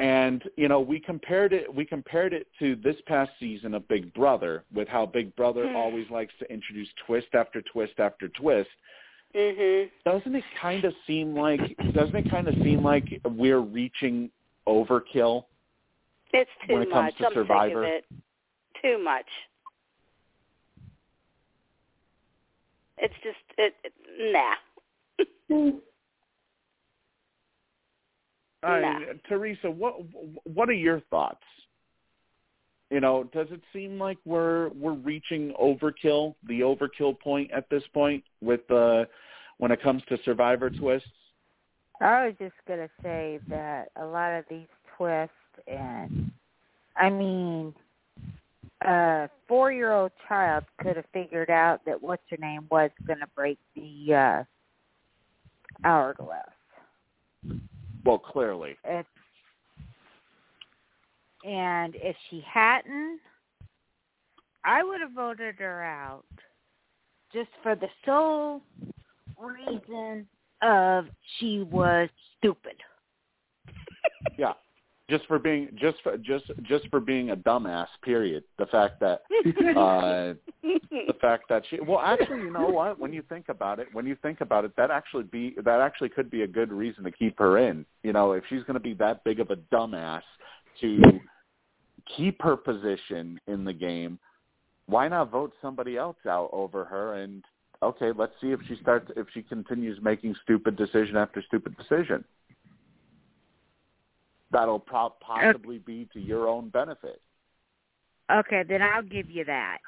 [0.00, 1.72] And you know, we compared it.
[1.72, 5.76] We compared it to this past season of Big Brother, with how Big Brother Hmm.
[5.76, 8.70] always likes to introduce twist after twist after twist.
[9.36, 9.88] Mm-hmm.
[10.04, 11.60] Doesn't it kind of seem like?
[11.92, 14.30] Doesn't it kind of seem like we're reaching
[14.68, 15.44] overkill?
[16.32, 17.18] It's too When it comes much.
[17.18, 17.68] to I'm Survivor.
[17.68, 18.04] sick of it.
[18.82, 19.26] Too much.
[22.98, 23.92] It's just it, it
[24.32, 24.54] nah.
[28.62, 28.98] Nah.
[29.28, 29.96] Teresa, what
[30.44, 31.42] what are your thoughts?
[32.90, 37.82] You know, does it seem like we're we're reaching overkill, the overkill point at this
[37.92, 39.04] point with uh
[39.58, 41.08] when it comes to Survivor twists?
[42.00, 44.66] I was just gonna say that a lot of these
[44.96, 45.32] twists
[45.66, 46.30] and
[46.96, 47.74] I mean
[48.82, 53.28] a four year old child could have figured out that what's her name was gonna
[53.34, 54.44] break the uh
[55.86, 56.48] hourglass.
[58.04, 58.76] Well, clearly.
[58.84, 59.06] If
[61.46, 63.20] and if she hadn't
[64.64, 66.24] I would have voted her out
[67.32, 68.62] just for the sole
[69.38, 70.26] reason
[70.62, 71.06] of
[71.38, 72.76] she was stupid.
[74.36, 74.54] Yeah.
[75.08, 78.42] Just for being just for just just for being a dumbass, period.
[78.58, 79.20] The fact that
[79.76, 83.88] uh the fact that she well actually you know what when you think about it
[83.92, 87.04] when you think about it that actually be that actually could be a good reason
[87.04, 89.56] to keep her in you know if she's going to be that big of a
[89.74, 90.22] dumbass
[90.80, 91.00] to
[92.16, 94.18] keep her position in the game
[94.86, 97.44] why not vote somebody else out over her and
[97.84, 102.24] okay let's see if she starts if she continues making stupid decision after stupid decision
[104.50, 107.20] that'll pro- possibly be to your own benefit
[108.30, 109.78] Okay, then I'll give you that.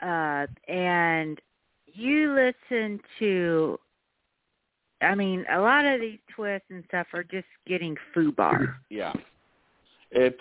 [0.00, 1.38] Uh, and
[1.86, 3.78] you listen to,
[5.02, 8.74] I mean, a lot of these twists and stuff are just getting foobar.
[8.88, 9.12] Yeah.
[10.10, 10.40] It's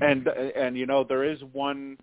[0.00, 1.96] and and you know there is one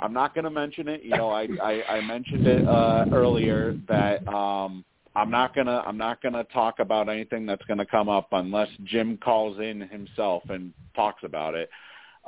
[0.00, 3.78] i'm not going to mention it you know i i, I mentioned it uh earlier
[3.88, 4.84] that um
[5.14, 8.08] i'm not going to i'm not going to talk about anything that's going to come
[8.08, 11.68] up unless jim calls in himself and talks about it.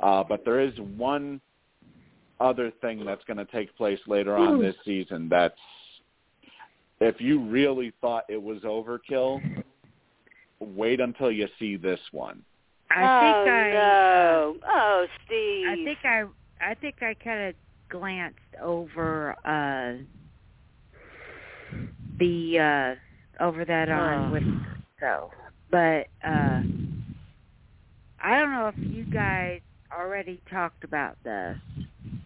[0.01, 1.39] Uh but there is one
[2.39, 5.55] other thing that's going to take place later on this season that's
[6.99, 9.41] if you really thought it was overkill
[10.59, 12.43] wait until you see this one
[12.91, 14.55] I oh, think I no.
[14.67, 15.67] Oh, Steve.
[15.67, 16.23] I think I
[16.61, 17.55] I think I kind of
[17.89, 20.01] glanced over uh
[22.19, 24.31] the uh over that on Oh.
[24.31, 24.43] with
[24.99, 25.29] so
[25.69, 26.61] but uh
[28.23, 29.61] I don't know if you guys
[29.95, 31.57] already talked about this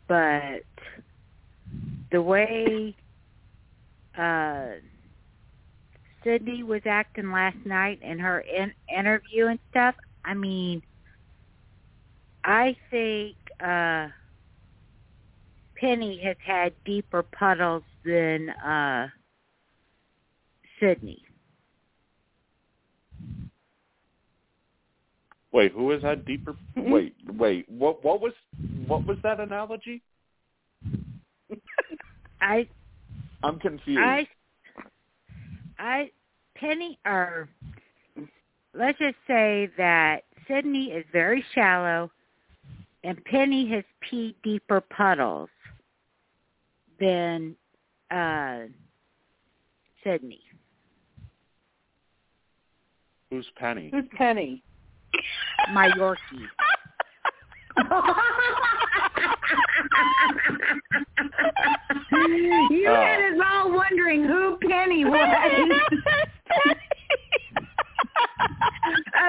[0.08, 0.64] but
[2.12, 2.96] the way
[4.18, 4.68] uh
[6.24, 9.96] Sydney was acting last night in her in- interview and stuff
[10.26, 10.82] I mean,
[12.44, 14.08] I think uh
[15.78, 19.08] Penny has had deeper puddles than uh
[20.80, 21.24] Sydney.
[25.52, 26.56] Wait, who has had deeper?
[26.76, 27.68] Wait, wait.
[27.70, 28.34] What what was
[28.88, 30.02] what was that analogy?
[32.42, 32.68] I
[33.44, 34.00] I'm confused.
[34.00, 34.28] I
[35.80, 36.12] I
[36.56, 37.50] Penny or
[38.74, 42.10] let's just say that Sydney is very shallow
[43.04, 45.50] and Penny has peed deeper puddles
[47.00, 47.56] than
[48.12, 48.60] uh
[50.04, 50.42] Sydney.
[53.32, 53.90] Who's Penny?
[53.94, 54.64] Who's Penny?
[55.74, 56.48] My Yorkie.
[62.70, 62.96] you Oh.
[62.96, 65.70] had us all wondering who Penny was.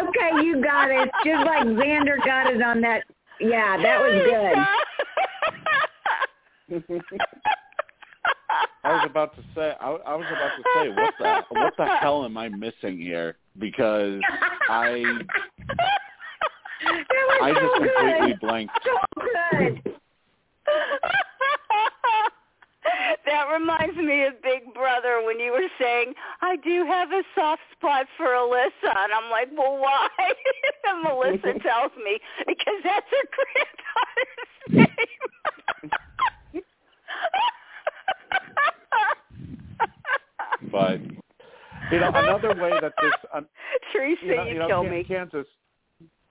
[0.03, 1.09] okay, you got it.
[1.25, 3.05] Just like Xander got it on that.
[3.41, 4.23] Yeah, that was
[6.71, 6.91] good.
[8.85, 9.73] I was about to say.
[9.81, 10.89] I, I was about to say.
[10.89, 13.37] What the what the hell am I missing here?
[13.59, 14.21] Because
[14.69, 15.03] I
[16.85, 18.73] That was I so just completely blanked.
[18.85, 18.91] So
[19.21, 19.95] good.
[23.27, 27.61] that reminds me of Big Brother when you were saying, I do have a soft
[27.81, 28.91] spot for Alyssa.
[28.91, 30.09] And I'm like, well, why?
[30.85, 33.29] and Melissa tells me, because that's her
[34.69, 34.97] granddaughter's name.
[40.71, 41.01] But
[41.91, 43.41] you know, another way that this uh,
[43.93, 45.05] Teresa, you know, you, you know, kill Kan- me.
[45.05, 45.47] Kansas,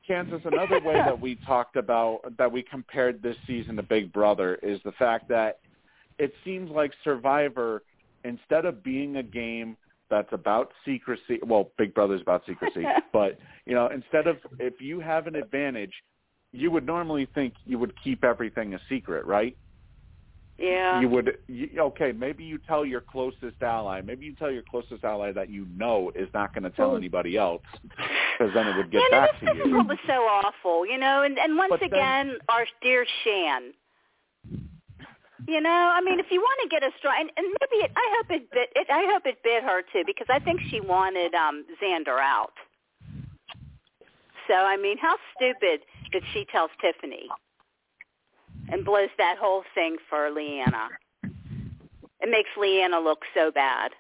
[0.08, 0.42] Kansas.
[0.46, 4.80] Another way that we talked about that we compared this season to Big Brother is
[4.86, 5.60] the fact that
[6.20, 7.84] it seems like Survivor,
[8.24, 9.76] instead of being a game
[10.10, 12.84] that's about secrecy, well, Big Brother's about secrecy,
[13.14, 15.94] but you know, instead of if you have an advantage,
[16.52, 19.56] you would normally think you would keep everything a secret, right?
[20.58, 21.00] Yeah.
[21.00, 25.06] you would you, okay maybe you tell your closest ally maybe you tell your closest
[25.06, 26.98] ally that you know is not going to tell hmm.
[26.98, 27.62] anybody else
[28.40, 30.14] because then it would get yeah, back no, to this is you what was so
[30.14, 31.24] awful, you know.
[31.24, 33.74] And and once But then- again, our dear Shan.
[35.48, 37.92] You know, I mean, if you want to get a strong, and, and maybe it,
[37.96, 40.82] I hope it bit, it, I hope it bit her too, because I think she
[40.82, 42.54] wanted um Xander out.
[44.48, 45.82] So I mean, how stupid
[46.12, 47.28] did she tell Tiffany
[48.72, 50.90] and blows that whole thing for Liana?
[52.22, 53.92] It makes Liana look so bad.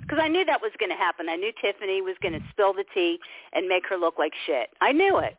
[0.00, 1.28] Because I knew that was going to happen.
[1.28, 3.18] I knew Tiffany was going to spill the tea
[3.52, 4.68] and make her look like shit.
[4.80, 5.36] I knew it.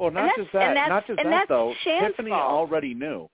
[0.00, 2.42] Well not just that not just that though Shan's tiffany fault.
[2.50, 3.28] already knew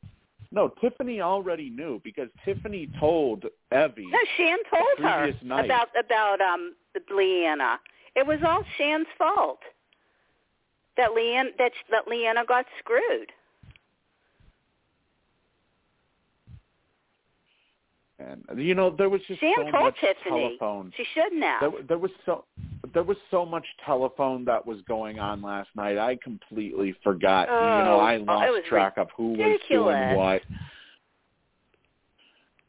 [0.51, 5.65] no tiffany already knew because tiffany told evvie No, Shan told her night.
[5.67, 7.79] about about um the Liana.
[8.17, 9.61] It was all Shan's fault
[10.97, 13.31] that Leanne that that Liana got screwed.
[18.19, 21.61] and you know there was just Shan so told much Tiffany telephone she shouldn't have.
[21.61, 22.45] there, there was so
[22.97, 25.99] there was so much telephone that was going on last night.
[25.99, 27.47] I completely forgot.
[27.47, 27.53] you
[27.85, 30.41] know, Oh, I oh, lost was track of who was doing what.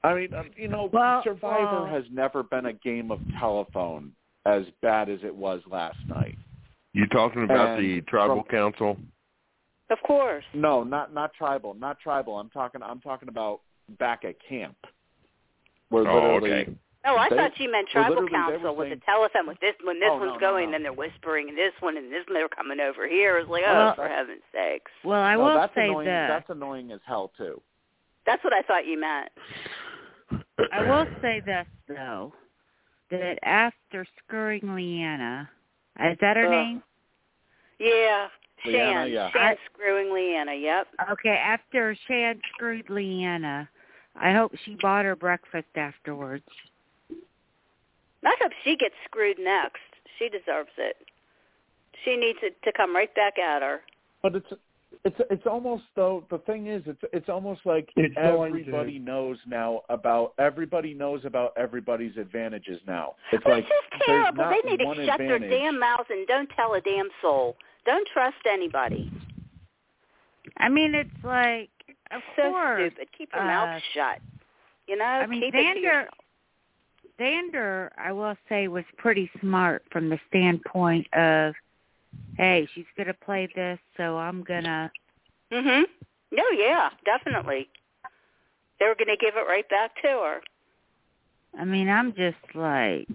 [0.04, 4.12] I mean, um, you know, Well, Survivor well- has never been a game of telephone
[4.46, 6.38] as bad as it was last night.
[6.92, 8.98] You talking about And the tribal from- council?
[9.90, 10.44] of course.
[10.54, 12.38] No, not not tribal, not tribal.
[12.38, 13.62] I'm talking I'm talking about
[13.98, 14.76] back at camp.
[15.88, 16.76] Where Oh, literally okay.
[17.08, 20.10] Oh, I They- thought you meant tribal council with the telephone with this when this
[20.12, 20.72] Oh, one's no, no, going, no.
[20.74, 23.38] then they're whispering, and this one and this one they're coming over here.
[23.38, 24.92] It's like, oh, Well, for heaven's sakes.
[25.04, 26.06] Well, I no, will that's say annoying.
[26.08, 26.28] this.
[26.30, 27.62] That's annoying as hell too.
[28.26, 29.30] That's what I thought you meant.
[30.74, 32.34] I will say this though,
[33.12, 35.50] that after screwing Liana,
[36.04, 36.52] is that her Ugh.
[36.52, 36.84] name?
[37.80, 38.28] Yeah.
[38.66, 39.12] Liana, Shan.
[39.12, 39.30] yeah.
[39.32, 40.54] Shan I- screwing Liana.
[40.56, 40.88] Yep.
[41.12, 43.70] Okay, after Shan screwed Liana,
[44.20, 46.44] I hope she bought her breakfast afterwards.
[48.28, 49.80] I hope she gets screwed next.
[50.20, 50.98] She deserves it.
[52.04, 53.80] She needs it to come right back at her.
[54.22, 54.48] But it's
[55.06, 59.82] it's it's almost though the thing is it's it's almost like It's everybody knows now
[59.90, 63.16] about everybody knows about everybody's advantages now.
[63.32, 64.44] It's Which like is there's terrible.
[64.44, 65.50] not They need to shut advantage.
[65.50, 67.56] their damn mouths and don't tell a damn soul.
[67.86, 69.10] Don't trust anybody.
[70.58, 71.70] I mean, it's like,
[72.12, 73.08] of so course, stupid.
[73.18, 74.20] Keep your uh, mouth shut.
[74.88, 76.14] You know, I mean, keep it to Xander- yourself.
[77.20, 81.54] Xander, I will say, was pretty smart from the standpoint of,
[82.38, 84.92] hey, she's going to play this, so I'm going to.
[85.52, 85.86] Mhm.
[86.32, 87.70] No, yeah, definitely.
[88.80, 90.42] They were going to give it right back to her.
[91.58, 93.08] I mean, I'm just like,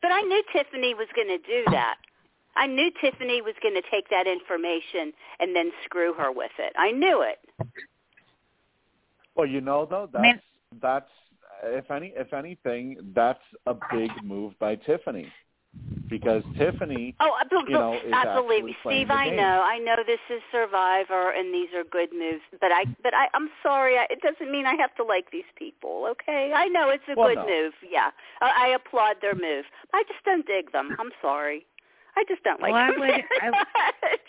[0.00, 1.96] But I knew Tiffany was going to do that.
[2.56, 6.72] I knew Tiffany was going to take that information and then screw her with it.
[6.76, 7.38] I knew it.
[9.34, 10.40] Well, you know though that's Man-
[10.80, 11.10] that's
[11.62, 15.32] if any if anything that's a big move by Tiffany
[16.08, 19.10] because Tiffany Oh, I, be- You know, is I believe actually me, playing Steve.
[19.12, 19.36] I game.
[19.36, 22.42] know, I know this is Survivor, and these are good moves.
[22.60, 23.96] But I, but I, I'm sorry.
[23.96, 26.08] I, it doesn't mean I have to like these people.
[26.10, 27.46] Okay, I know it's a Well, good no.
[27.46, 27.72] move.
[27.88, 28.10] Yeah,
[28.40, 29.64] I, I applaud their move.
[29.94, 30.96] I just don't dig them.
[30.98, 31.64] I'm sorry.
[32.16, 34.20] I just don't like Well, I them would- I- much.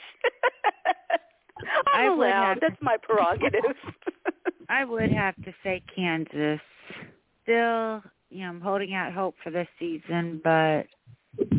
[1.94, 2.44] I I'm would allowed.
[2.50, 3.64] have- That's my prerogative.
[4.70, 6.62] I would have to say Kansas.
[7.52, 10.86] Still, you know, I'm holding out hope for this season, but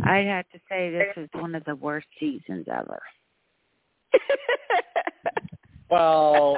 [0.04, 2.98] I'd have to say this is one of the worst seasons ever.
[5.90, 6.56] well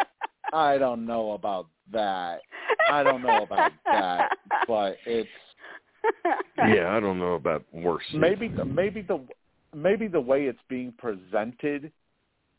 [0.52, 2.40] I don't know about that
[2.90, 4.28] I don't know about that
[4.68, 5.28] but it's
[6.58, 8.04] Yeah, I don't know about worse.
[8.12, 9.24] maybe the, maybe the
[9.74, 11.92] maybe the way it's being presented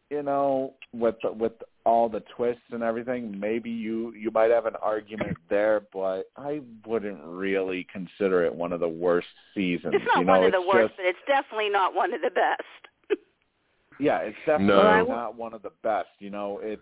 [0.10, 1.54] you know with the, with
[1.86, 6.62] all the twists and everything maybe you you might have an argument there but i
[6.86, 10.52] wouldn't really consider it one of the worst seasons It's not you know one of
[10.52, 13.20] the worst, just but it's definitely not one of the best.
[14.00, 14.78] yeah it's definitely No.
[14.78, 16.82] Well, I w- not one of the best you know it's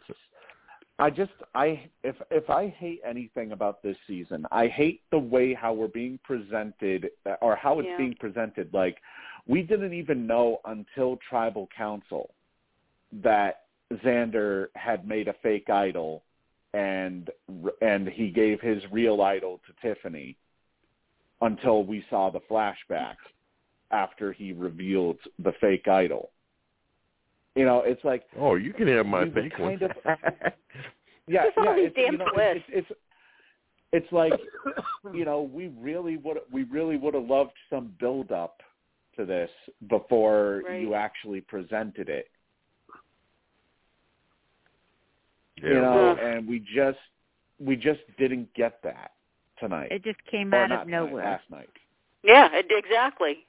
[0.99, 5.53] i just i if if i hate anything about this season i hate the way
[5.53, 7.09] how we're being presented
[7.41, 7.97] or how it's Yeah.
[7.97, 8.97] being presented like
[9.47, 12.33] we didn't even know until tribal council
[13.21, 13.61] that
[14.03, 16.23] xander had made a fake idol
[16.73, 17.29] and
[17.81, 20.35] and he gave his real idol to tiffany
[21.41, 23.15] until we saw the flashback
[23.91, 26.31] after he revealed the fake idol
[27.55, 29.73] you know it's like Oh, you can have my we were fake one.
[29.73, 29.91] of-
[31.27, 32.25] yeah, There's yeah, it's, damn you know.
[32.35, 32.87] It's, it's
[33.91, 34.33] it's like
[35.13, 38.61] you know we really would we really would have loved some build up
[39.17, 39.51] to this
[39.87, 40.81] before Right.
[40.81, 42.27] you actually presented it.
[45.61, 45.69] Yeah.
[45.69, 46.19] You know, Ugh.
[46.21, 46.97] and we just
[47.59, 49.11] we just didn't get that
[49.59, 49.89] tonight.
[49.91, 51.23] It just came or out not of tonight, nowhere.
[51.25, 51.69] last night.
[52.23, 53.45] Yeah, it, exactly.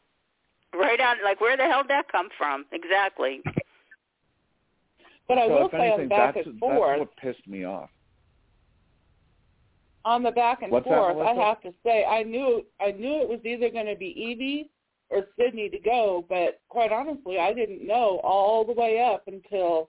[0.74, 2.66] Right out, like where the hell did that come from?
[2.72, 3.40] Exactly.
[5.26, 7.46] But I so will say anything, on the back that's and that's forth, what pissed
[7.48, 7.88] me off.
[10.04, 13.22] on the back and What's that, forth, I have to say I knew I knew
[13.22, 14.68] it was either going to be Evvie
[15.16, 19.88] or Sydney to go, but quite honestly, I didn't know all the way up until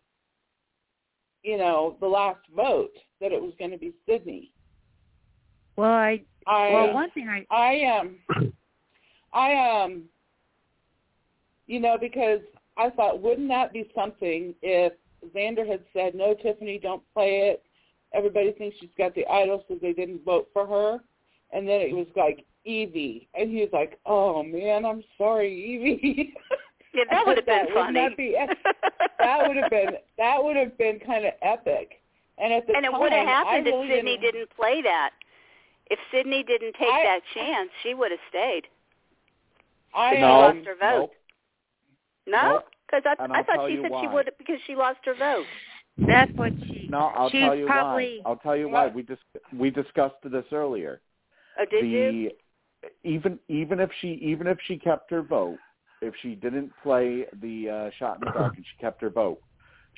[1.45, 4.51] you know the last vote that it was going to be Sydney.
[5.77, 8.17] Well, I I well one thing I I am
[9.34, 10.03] I um
[11.67, 12.39] you know because
[12.77, 14.93] I thought wouldn't that be something if
[15.35, 17.63] Xander had said no Tiffany don't play it.
[18.13, 20.99] Everybody thinks she's got the idol so they didn't vote for her.
[21.51, 23.27] And then it was like Evvie.
[23.35, 26.34] And he was like oh man I'm sorry Evvie
[26.95, 27.99] Yeah, that would have been Wouldn't funny.
[27.99, 28.35] that be
[29.19, 32.01] that would have been that would have been kind of epic
[32.38, 34.49] and at the and it time would have I happened really if Sydney didn't, didn't
[34.55, 35.11] play that.
[35.88, 38.63] If Sydney didn't take I- that chance, she would have stayed.
[39.93, 41.09] I She no, lost um, her vote.
[42.27, 42.31] nope.
[42.43, 45.15] No, because I, I I'll thought she you said she would because she lost her
[45.15, 45.45] vote.
[46.07, 48.30] that's what she No, I'll she's tell you probably why.
[48.30, 48.88] I'll tell you why.
[48.88, 49.22] We just
[49.57, 51.01] we discussed this earlier.
[51.59, 52.31] Oh, did the you?
[53.03, 55.57] even even if she even if she kept her vote,
[56.06, 59.41] if she didn't play the uh, shot in the dark and she kept her vote,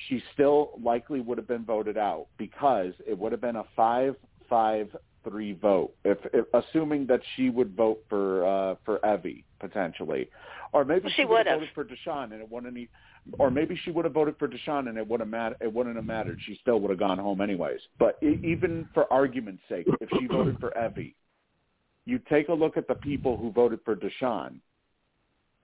[0.08, 4.14] she still likely would have been voted out because it would have been a five
[4.48, 4.88] five
[5.28, 5.92] three vote.
[6.04, 10.28] If, if assuming that she would vote for uh, for Evvie potentially,
[10.72, 12.76] or maybe she, she would have voted for Deshawn and it wouldn't.
[12.76, 12.88] e-
[13.38, 15.56] Or maybe she would have voted for Deshawn and it wouldn't matter.
[15.60, 16.38] It wouldn't have mattered.
[16.46, 17.80] She still would have gone home anyways.
[17.98, 21.14] But e even for argument's sake, if she voted for Evvie,
[22.06, 24.60] you take a look at the people who voted for Deshawn,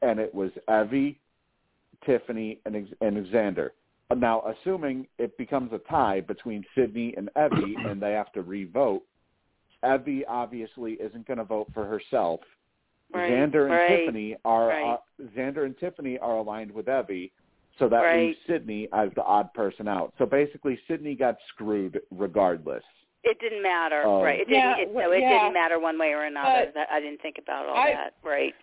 [0.05, 1.17] and it was Evvie,
[2.07, 3.71] Tiffany, and, and Xander.
[4.15, 9.03] Now, assuming it becomes a tie between Sydney and Evvie, and they have to re-vote,
[9.83, 12.41] Evvie obviously isn't going to vote for herself.
[13.13, 14.95] Right, Xander and right, Tiffany are right.
[14.95, 17.31] uh, Xander and Tiffany are aligned with Evvie,
[17.79, 18.27] so that Right.
[18.29, 20.13] leaves Sydney as the odd person out.
[20.19, 22.83] So basically, Sydney got screwed regardless.
[23.25, 24.23] It didn't matter, Oh.
[24.23, 24.41] right?
[24.41, 24.55] It didn't.
[24.63, 25.31] Yeah, it, well, so it yeah.
[25.41, 26.71] didn't matter one way or another.
[26.75, 28.55] But I didn't think about all I- that, right?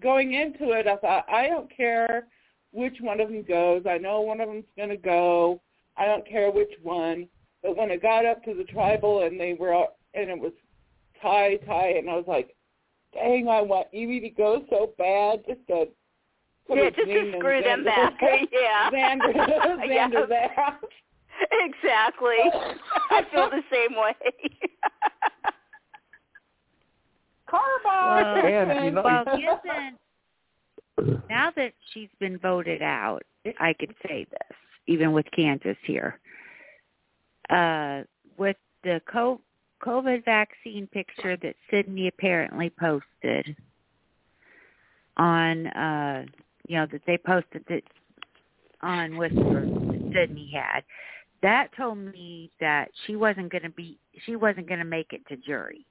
[0.00, 2.26] Going into it, I thought I don't care
[2.72, 3.84] which one of them goes.
[3.88, 5.60] I know one of them's going to go.
[5.96, 7.28] I don't care which one.
[7.62, 10.52] But when it got up to the tribal and they were all, and it was
[11.22, 12.54] tie tie, and I was like,
[13.14, 15.86] dang, I want Evvie to go so bad just to
[16.68, 18.14] Yeah, just to screw them back.
[18.52, 18.90] yeah.
[18.90, 19.34] Xander,
[19.88, 20.08] Yeah.
[20.10, 20.76] Xander.
[21.52, 22.36] Exactly.
[23.10, 24.14] I feel the same way.
[27.54, 28.42] Karma.
[28.42, 29.98] Well, And, you know- well, given
[31.28, 33.22] now that she's been voted out,
[33.58, 34.56] I could say this,
[34.86, 36.18] even with Kansas here.
[37.50, 38.02] Uh,
[38.38, 39.00] with the
[39.82, 43.56] COVID vaccine picture that Sydney apparently posted
[45.16, 46.24] on, uh,
[46.66, 47.82] you know, that they posted that
[48.82, 50.82] on Whisper that Sydney had,
[51.42, 55.26] that told me that she wasn't going to be, she wasn't going to make it
[55.28, 55.84] to jury.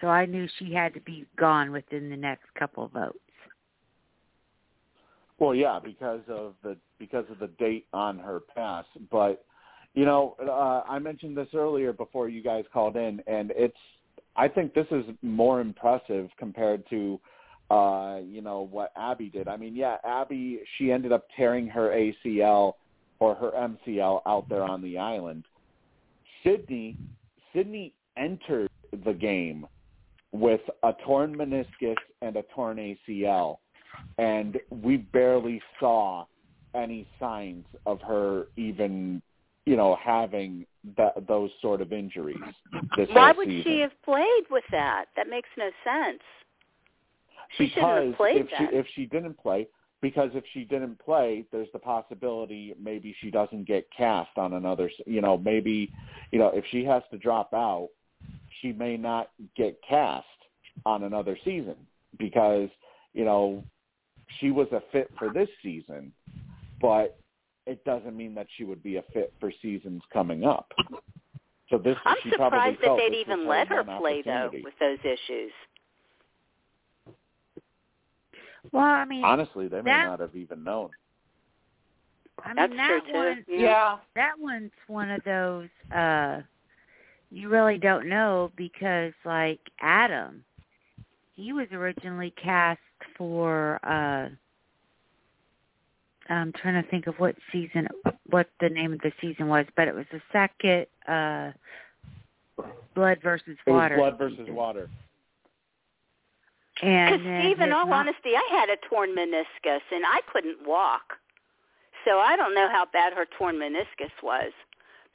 [0.00, 3.18] So I knew she had to be gone within the next couple of votes.
[5.38, 8.84] Well, yeah, because of the because of the date on her pass.
[9.10, 9.44] But
[9.94, 13.76] you know, uh, I mentioned this earlier before you guys called in, and it's
[14.34, 17.20] I think this is more impressive compared to
[17.70, 19.48] uh, you know what Abby did.
[19.48, 22.74] I mean, yeah, Abby she ended up tearing her ACL
[23.18, 25.44] or her MCL out there on the island.
[26.44, 26.96] Sydney
[27.54, 28.70] Sydney entered
[29.04, 29.66] the game
[30.32, 32.76] with a torn meniscus and a torn
[33.08, 33.58] ACL
[34.18, 36.26] and we barely saw
[36.74, 39.22] any signs of her even,
[39.64, 40.66] you know, having
[40.96, 42.36] that those sort of injuries
[43.12, 43.62] Why would season.
[43.64, 45.06] she have played with that?
[45.16, 46.20] That makes no sense.
[47.58, 48.68] She because have played if then.
[48.70, 49.68] she if she didn't play,
[50.00, 54.90] because if she didn't play, there's the possibility maybe she doesn't get cast on another.
[55.06, 55.90] You know, maybe
[56.30, 57.88] you know if she has to drop out,
[58.60, 60.24] she may not get cast
[60.84, 61.76] on another season
[62.18, 62.68] because
[63.12, 63.62] you know
[64.40, 66.12] she was a fit for this season,
[66.80, 67.18] but
[67.66, 70.72] it doesn't mean that she would be a fit for seasons coming up.
[71.70, 75.50] So this I'm she surprised that they'd even let her play though with those issues.
[78.72, 80.90] Well, I mean, Honestly, they may that- not have even known.
[82.44, 83.18] I mean That's that true too.
[83.18, 83.58] one, yeah.
[83.60, 83.96] Yeah.
[84.14, 86.42] that one's one of those uh
[87.30, 90.44] you really don't know because like Adam,
[91.34, 92.80] he was originally cast
[93.16, 94.28] for uh
[96.28, 97.88] I'm trying to think of what season
[98.30, 101.52] what the name of the season was, but it was the second uh
[102.94, 103.96] Blood versus It was Water.
[103.96, 104.54] blood versus season.
[104.54, 104.88] water.
[106.74, 111.14] Because Steve, in all mom- honesty, I had a torn meniscus and I couldn't walk.
[112.04, 114.52] So I don't know how bad her torn meniscus was.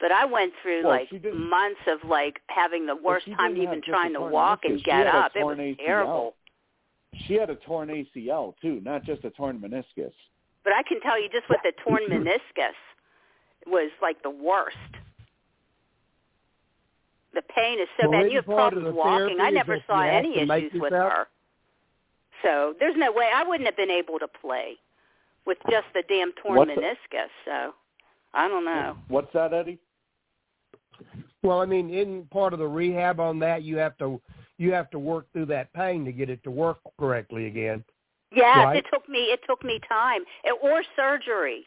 [0.02, 3.80] But I went through Well, like months of like having the worst she time even
[3.80, 5.30] trying to walk and She get up.
[5.36, 5.76] It was ACL.
[5.86, 6.34] terrible.
[7.26, 10.12] She had a torn ACL too, not just a torn meniscus.
[10.64, 12.74] But I can tell you just with the torn meniscus
[13.64, 14.76] was like the worst.
[17.32, 18.30] The pain is so Well, bad.
[18.32, 19.40] You have isn't part of problems walking.
[19.40, 21.12] I never saw any issues with out?
[21.12, 21.28] her.
[22.42, 24.78] So there's no way I wouldn't have been able to play
[25.46, 27.30] with just the damn torn What's meniscus.
[27.44, 27.72] So
[28.34, 28.96] I don't know.
[29.06, 29.78] What's that, Eddie?
[31.42, 34.20] Well, I mean, in part of the rehab on that, you have to
[34.58, 37.82] you have to work through that pain to get it to work correctly again.
[38.30, 38.76] Yes, Right.
[38.76, 40.24] it took me it took me time.
[40.44, 41.66] It, or surgery.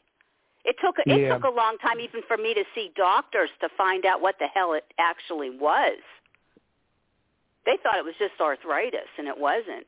[0.64, 1.34] It took it Yeah.
[1.34, 4.48] took a long time even for me to see doctors to find out what the
[4.48, 5.98] hell it actually was.
[7.66, 9.88] They thought it was just arthritis and it wasn't.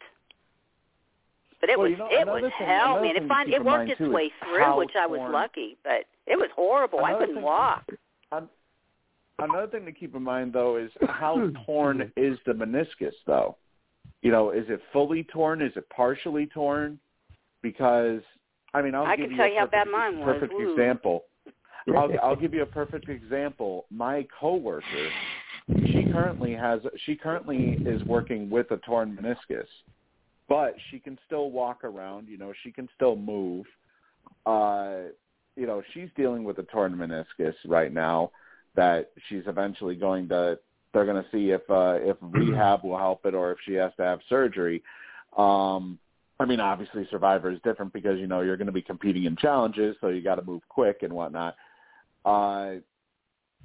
[1.62, 3.16] But it Well, was you know, it was thing- hell, another man.
[3.16, 6.06] It to fin- keep it worked its way through, which I was torn- lucky, but
[6.26, 7.04] it was horrible.
[7.06, 7.84] I couldn't thing- walk.
[8.32, 8.50] Um,
[9.40, 13.58] another thing to keep in mind though is how torn is the meniscus though?
[14.22, 15.62] You know, is it fully torn?
[15.62, 17.00] Is it partially torn?
[17.62, 18.22] Because
[18.74, 20.26] I mean, I'll I give can you tell a you how bad mine was.
[20.40, 20.72] perfect Ooh.
[20.72, 21.24] example.
[21.96, 23.86] I'll, I'll give you a perfect example.
[23.90, 25.10] My coworker,
[25.86, 29.68] she currently has she currently is working with a torn meniscus,
[30.50, 32.28] but she can still walk around.
[32.28, 33.66] You know, she can still move.
[34.46, 35.12] Uh,
[35.56, 38.32] you know, she's dealing with a torn meniscus right now
[38.78, 40.58] that she's eventually going to.
[40.94, 43.92] They're going to see if uh, if rehab will help it or if she has
[43.98, 44.82] to have surgery.
[45.38, 46.00] Um,
[46.40, 49.36] I mean, obviously Survivor is different because you know you're going to be competing in
[49.36, 51.56] challenges, so you got to move quick and whatnot.
[52.24, 52.76] Uh,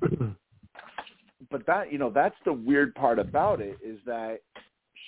[1.51, 4.41] but that you know that's the weird part about it is that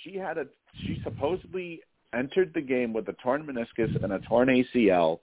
[0.02, 0.46] she had a
[0.86, 1.80] she supposedly
[2.12, 5.20] entered the game with a torn meniscus and a torn ACL,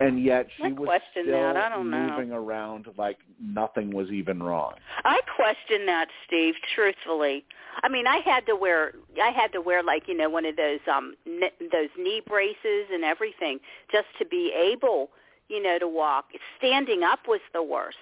[0.00, 1.56] and yet she I was question still that.
[1.56, 2.10] I don't know.
[2.10, 4.74] moving around like nothing was even wrong.
[5.04, 6.54] I question that, Steve.
[6.74, 7.44] Truthfully,
[7.82, 8.92] I mean, I had to wear,
[9.22, 12.86] I had to wear like you know one of those um ne- those knee braces
[12.92, 13.58] and everything
[13.92, 15.10] just to be able,
[15.48, 16.26] you know, to walk.
[16.58, 17.98] Standing up was the worst.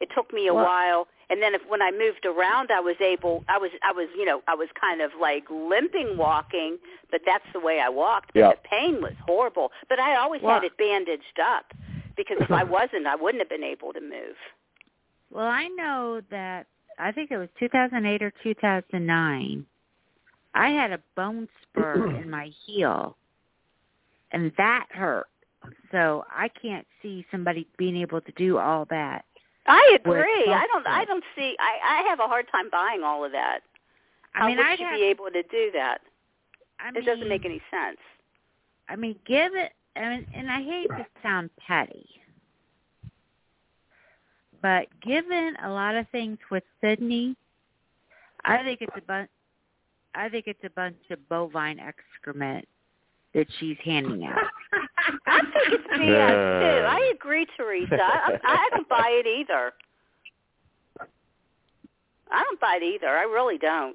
[0.00, 2.96] It took me a Well- while, and then if, when I moved around, I was
[3.00, 6.78] able, I was, I was, you know, I was kind of like limping walking,
[7.10, 8.32] but that's the way I walked.
[8.34, 8.50] But Yeah.
[8.52, 9.72] the pain was horrible.
[9.88, 11.72] But I always Well- had it bandaged up
[12.16, 14.36] because if I wasn't, I wouldn't have been able to move.
[15.30, 16.66] Well, I know that
[16.98, 19.66] I think it was 2008 or 2009.
[20.54, 23.16] I had a bone spur in my heel,
[24.32, 25.26] and that hurt.
[25.90, 29.24] So I can't see somebody being able to do all that.
[29.66, 30.46] I agree.
[30.48, 30.86] I don't.
[30.86, 31.56] I don't see.
[31.58, 33.60] I I have a hard time buying all of that.
[34.34, 36.00] I How mean, she have, be able to do that?
[36.78, 37.98] I it doesn't make any sense.
[38.88, 42.06] I mean, give it, and, and I hate to sound petty,
[44.62, 47.34] but given a lot of things with Sydney,
[48.44, 49.30] I think it's a bunch.
[50.14, 52.66] I think it's a bunch of bovine excrement
[53.36, 54.38] that she's handing out.
[55.26, 56.86] I think it's BS too.
[56.86, 57.98] I agree, Teresa.
[58.00, 59.72] I, I don't buy it either.
[62.32, 63.08] I don't buy it either.
[63.08, 63.94] I really don't.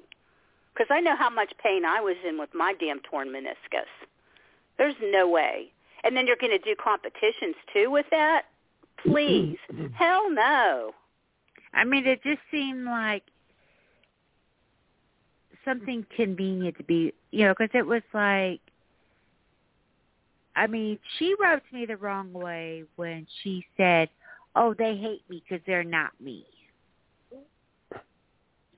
[0.72, 3.90] Because I know how much pain I was in with my damn torn meniscus.
[4.78, 5.72] There's no way.
[6.04, 8.42] And then you're going to do competitions too with that?
[9.04, 9.58] Please.
[9.72, 9.92] Mm-hmm.
[9.92, 10.92] Hell no.
[11.74, 13.24] I mean, it just seemed like
[15.64, 18.60] something convenient to be, you know, because it was like,
[20.54, 24.10] I mean, she rubbed me the wrong way when she said,
[24.54, 26.44] "Oh, they hate me because they're not me."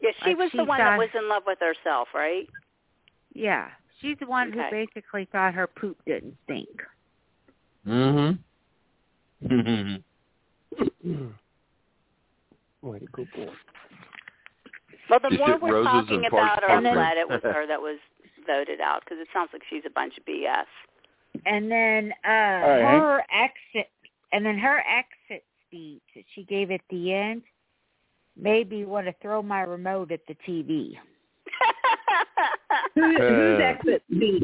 [0.00, 2.48] Yeah, she Like was she the one that was in love with herself, right?
[3.32, 3.70] Yeah,
[4.00, 4.68] she's the one Okay.
[4.70, 6.82] who basically thought her poop didn't stink.
[7.86, 8.38] Mhm.
[12.82, 13.52] Way to go, boy.
[15.10, 17.98] Well, the Just more we're talking about her, I'm glad it was her that was
[18.46, 20.66] voted out because it sounds like she's a bunch of BS.
[21.46, 23.02] And then uh right, Hank.
[23.02, 23.90] her exit,
[24.32, 27.42] and then her exit speech that she gave at the end
[28.36, 30.96] made me want to throw my remote at the TV.
[32.94, 33.62] Who, whose Uh.
[33.62, 34.42] exit speech?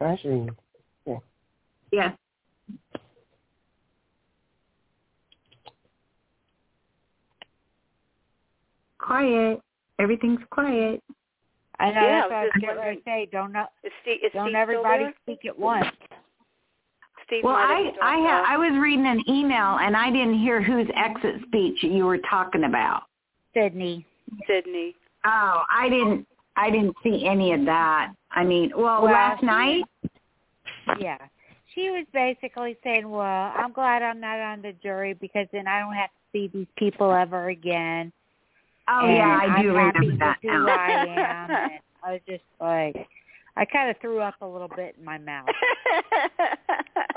[0.00, 0.48] Actually,
[1.06, 1.16] yeah.
[1.90, 2.12] Yeah.
[9.08, 9.60] Quiet.
[9.98, 11.02] Everything's quiet.
[11.80, 13.28] I know Yeah, that's what I I was was just getting to say.
[13.32, 15.86] Don't not, is Steve, is don't Steve everybody speak at once.
[17.26, 20.10] Steve Well, might I have I dropped ha- I was reading an email and I
[20.10, 23.04] didn't hear whose exit speech you were talking about.
[23.54, 24.04] Sydney.
[24.46, 24.94] Sydney.
[25.24, 26.26] Oh, I didn't
[26.56, 28.12] I didn't see any of that.
[28.32, 29.84] I mean, well, Well, last night.
[30.98, 31.18] Yeah.
[31.74, 33.22] She was basically saying, Well,
[33.56, 36.66] I'm glad I'm not on the jury because then I don't have to see these
[36.76, 38.12] people ever again.
[38.90, 40.76] Oh and yeah, I do I'm happy remember that with who now.
[40.76, 41.50] I am.
[41.50, 41.72] And
[42.04, 42.96] I was just like
[43.56, 45.48] I kind of threw up a little bit in my mouth.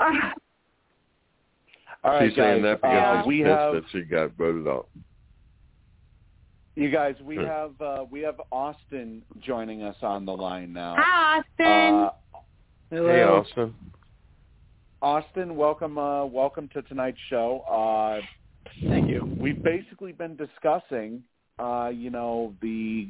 [2.04, 4.88] All right, She's saying guys, that because uh, we have that she got voted out.
[6.74, 7.14] you guys.
[7.22, 7.46] We Sure.
[7.46, 10.96] have uh, we have Austin joining us on the line now.
[10.98, 11.94] Hi, Austin.
[11.94, 12.10] Uh,
[12.90, 13.74] Hey, Austin.
[15.00, 17.60] Austin, welcome uh, welcome to tonight's show.
[17.60, 18.20] Uh,
[18.86, 19.24] Thank you.
[19.40, 21.22] we've basically been discussing,
[21.58, 23.08] uh, you know, the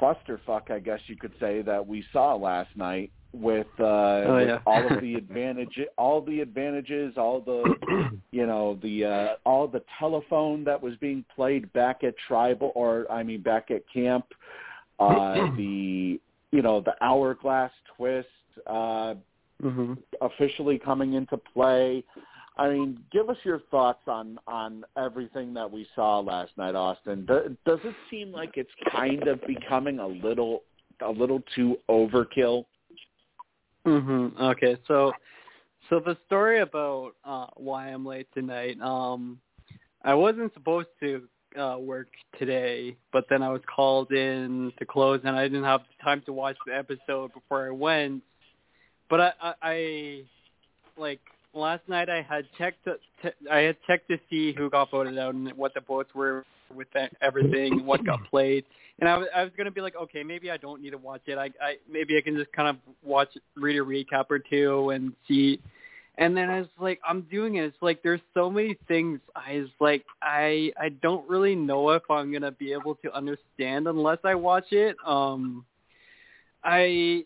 [0.00, 4.48] clusterfuck, I guess you could say, that we saw last night with, uh, Oh, with
[4.48, 4.58] yeah.
[4.66, 7.76] all of the advantage, all the advantages, all the,
[8.30, 13.10] you know, the uh, all the telephone that was being played back at tribal, or
[13.10, 14.26] I mean, back at camp,
[14.98, 16.20] uh, the,
[16.52, 18.28] you know, the hourglass twist.
[18.66, 19.14] Uh,
[19.60, 22.04] hmm officially coming into play.
[22.60, 27.24] I mean, give us your thoughts on on everything that we saw last night, Austin.
[27.24, 30.62] Do, does it seem like it's kind of becoming a little
[31.00, 32.66] a little too overkill?
[33.86, 35.10] hmm Okay, so
[35.88, 38.78] so the story about uh why I'm late tonight.
[38.82, 39.40] Um,
[40.04, 41.22] I wasn't supposed to
[41.58, 42.08] uh work
[42.38, 46.34] today, but then I was called in to close, and I didn't have time to
[46.34, 48.22] watch the episode before I went.
[49.08, 50.22] But I I, I
[50.98, 51.20] like
[51.54, 55.18] last night I had checked to, to, I had checked to see who got voted
[55.18, 56.44] out and what the votes were
[56.74, 58.64] with that, everything, what got played,
[59.00, 61.22] and I was I was gonna be like, okay, maybe I don't need to watch
[61.26, 61.38] it.
[61.38, 65.12] I I maybe I can just kind of watch read a recap or two and
[65.26, 65.60] see.
[66.18, 67.64] And then I was like, I'm doing it.
[67.64, 69.20] It's like there's so many things.
[69.34, 73.88] I was like, I I don't really know if I'm gonna be able to understand
[73.88, 74.96] unless I watch it.
[75.06, 75.64] Um,
[76.62, 77.24] I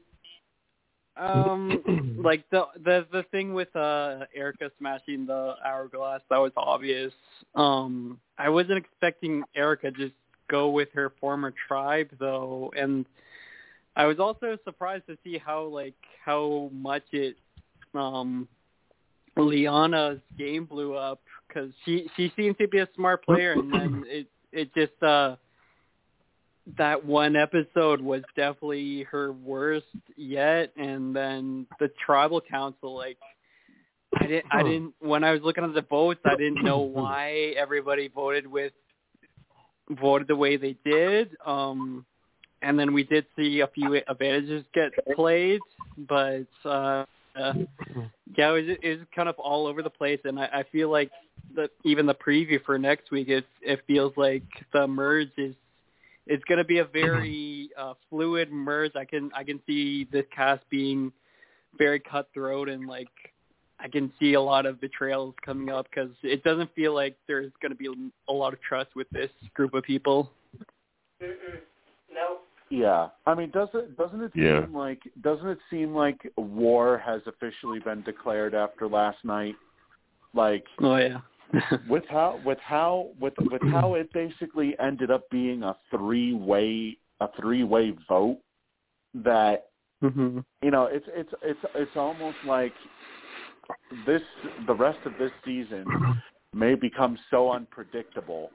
[1.17, 7.13] um like the the the thing with uh Erika smashing the hourglass that was obvious.
[7.55, 10.15] Um I wasn't expecting Erika just
[10.51, 13.07] go with her former tribe though and
[13.97, 17.37] I was also surprised to see how like how much it
[17.95, 18.49] um
[19.37, 21.21] Liana's game blew up
[21.53, 25.37] cuz she she seems to be a smart player and then it it just uh
[26.79, 29.87] that one episode was definitely her worst
[30.17, 33.19] yet and then the tribal council like
[34.19, 37.55] I didn't I didn't when I was looking at the votes I didn't know why
[37.59, 38.73] everybody voted with
[39.91, 42.07] voted the way they did um
[42.63, 45.61] and then we did see a few advantages get played
[46.09, 47.05] but uh,
[47.37, 47.53] uh
[48.39, 50.91] yeah it was it was kind of all over the place and I, I feel
[50.91, 51.11] like
[51.57, 55.55] that even the preview for next week it it feels like the merge is
[56.27, 58.93] it's going to be a very uh, fluid merge.
[58.97, 61.13] I can I can see this cast being
[61.77, 63.09] very cutthroat and like
[63.81, 67.53] I can see a lot of betrayals coming up because it doesn't feel like there's
[67.61, 67.89] going to be
[68.29, 70.31] a lot of trust with this group of people.
[71.21, 72.39] No.
[72.71, 74.65] Yeah, I mean, does it doesn't it Yeah.
[74.65, 79.55] seem like doesn't it seem like war has officially been declared after last night?
[80.33, 81.19] Like Oh yeah.
[81.89, 86.97] With how with how with with how it basically ended up being a three way
[87.21, 88.39] a three way vote
[89.15, 89.67] that
[90.01, 92.73] hmm you know it's it's it's it's almost like
[94.07, 94.23] this
[94.67, 95.87] the rest of this season
[96.53, 98.51] may become so unpredictable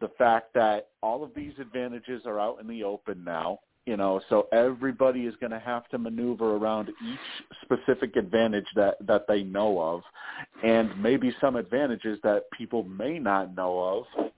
[0.00, 4.20] the fact that all of these advantages are out in the open now you know
[4.28, 9.42] so everybody is going to have to maneuver around each specific advantage that that they
[9.42, 10.02] know of
[10.62, 14.30] and maybe some advantages that people may not know of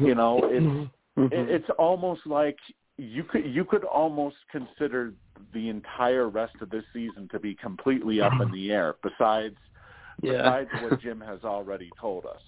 [0.00, 0.90] you know it's
[1.32, 2.56] it, it's almost like
[2.98, 5.12] you could you could almost consider
[5.52, 9.56] the entire rest of this season to be completely up in the air besides
[10.22, 10.38] yeah.
[10.42, 12.40] besides what Jim has already told us.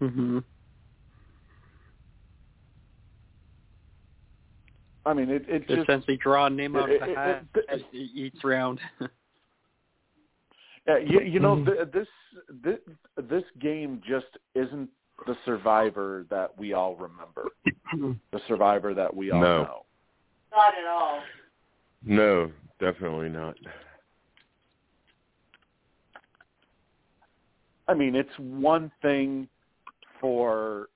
[0.00, 0.38] hmm
[5.06, 7.44] I mean, it it just Essentially, draw a name out of the it- it- hat
[7.54, 8.80] it- at each round.
[10.88, 12.08] uh, you, you know th- this
[12.62, 12.78] this
[13.28, 14.88] this game just isn't
[15.26, 17.48] the survivor that we all remember.
[18.32, 19.62] The survivor that we all No.
[19.62, 19.84] know.
[20.50, 21.20] Not at all.
[22.04, 22.50] No,
[22.80, 23.56] definitely not.
[27.86, 29.48] I mean, it's one thing
[30.20, 30.88] for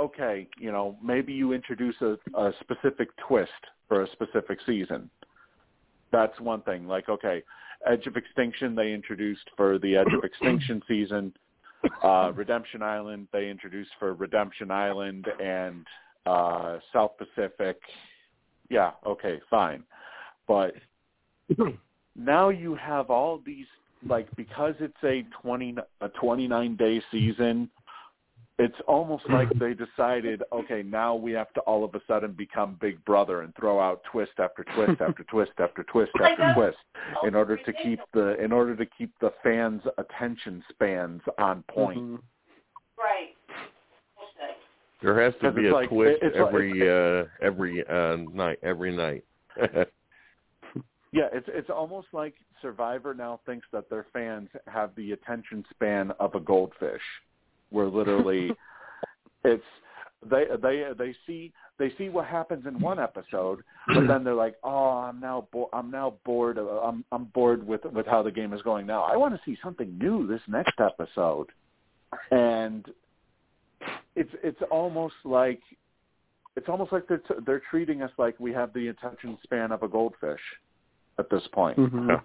[0.00, 3.50] okay, you know, maybe you introduce a, a specific twist
[3.88, 5.10] for a specific season.
[6.12, 6.86] That's one thing.
[6.86, 7.42] Like, okay,
[7.86, 11.32] Edge of Extinction they introduced for the Edge of Extinction season.
[12.02, 15.86] Uh, Redemption Island they introduced for Redemption Island and
[16.26, 17.78] uh, South Pacific.
[18.68, 19.82] Yeah, okay, fine.
[20.46, 20.74] But
[22.16, 23.66] now you have all these
[24.06, 27.68] like because it's a 20 a 29 day season
[28.64, 32.76] it's almost like they decided okay now we have to all of a sudden become
[32.80, 36.78] big brother and throw out twist after twist after twist after twist after twist
[37.26, 41.98] in order to keep the in order to keep the fans attention spans on point
[41.98, 42.18] Mhm.
[42.98, 43.34] Right.
[43.50, 44.52] Okay.
[45.02, 48.94] There has to be a like- twist it's like- every uh every uh night every
[48.94, 49.24] night.
[51.12, 56.12] Yeah, it's it's almost like Survivor now thinks that their fans have the attention span
[56.20, 57.02] of a goldfish,
[57.70, 58.52] where literally
[59.44, 59.64] it's
[60.28, 64.56] they they they see they see what happens in one episode, but then they're like,
[64.62, 66.58] oh, I'm now bo- I'm now bored.
[66.58, 69.02] Of, I'm I'm bored with with how the game is going now.
[69.02, 71.48] I want to see something new this next episode,
[72.30, 72.84] and
[74.14, 75.60] it's it's almost like
[76.56, 79.82] it's almost like they're t- they're treating us like we have the attention span of
[79.82, 80.40] a goldfish
[81.18, 81.78] at this point.
[81.78, 82.20] Mhm.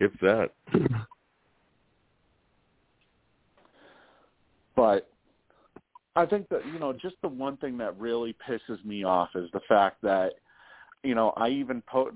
[0.00, 0.50] if that.
[4.74, 5.08] But
[6.14, 9.48] I think that you know just the one thing that really pisses me off is
[9.52, 10.34] the fact that
[11.02, 12.12] you know I even po-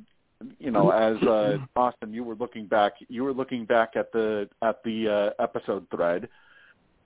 [0.58, 4.48] you know as uh, Austin you were looking back you were looking back at the
[4.62, 6.28] at the uh, episode thread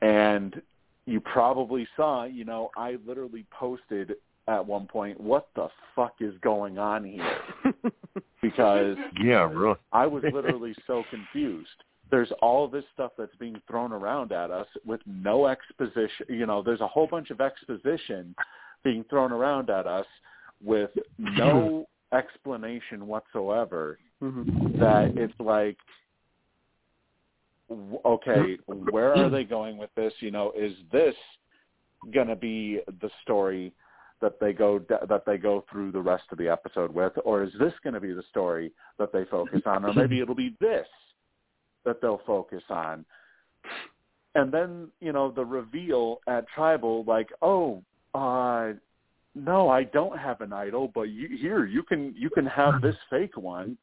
[0.03, 0.61] and
[1.07, 4.15] you probably saw you know I literally posted
[4.49, 7.39] at one point what the fuck is going on here
[8.43, 9.77] because Yeah, really.
[9.93, 11.69] I was literally so confused.
[12.11, 16.27] There's all this stuff that's being thrown around at us with no exposition.
[16.29, 18.35] You know, there's a whole bunch of exposition
[18.83, 20.07] being thrown around at us
[20.63, 23.99] with no explanation whatsoever.
[24.23, 24.79] Mhm.
[24.79, 25.79] That it's like,
[28.05, 30.13] okay, where are they going with this?
[30.21, 31.15] You know, is this
[32.13, 33.73] going to be the story
[34.21, 37.53] that they go that they go through the rest of the episode with, or is
[37.59, 40.87] this going to be the story that they focus on, or maybe it'll be this
[41.85, 43.05] that they'll focus on.
[44.35, 47.83] And then you know the reveal at tribal, like, oh,
[48.15, 48.73] uh,
[49.35, 52.97] no, I don't have an idol, but you, here you can you can have this
[53.11, 53.77] fake one.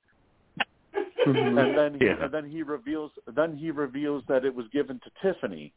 [1.25, 1.59] Mhm.
[1.59, 2.23] And then Yeah.
[2.23, 5.73] and then he reveals then he reveals that it was given to Tiffany.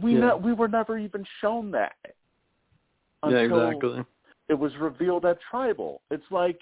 [0.00, 0.30] We Yeah.
[0.30, 1.94] ne- we were never even shown that.
[3.26, 4.04] Yeah, exactly.
[4.48, 6.02] It was revealed at tribal.
[6.10, 6.60] It's like,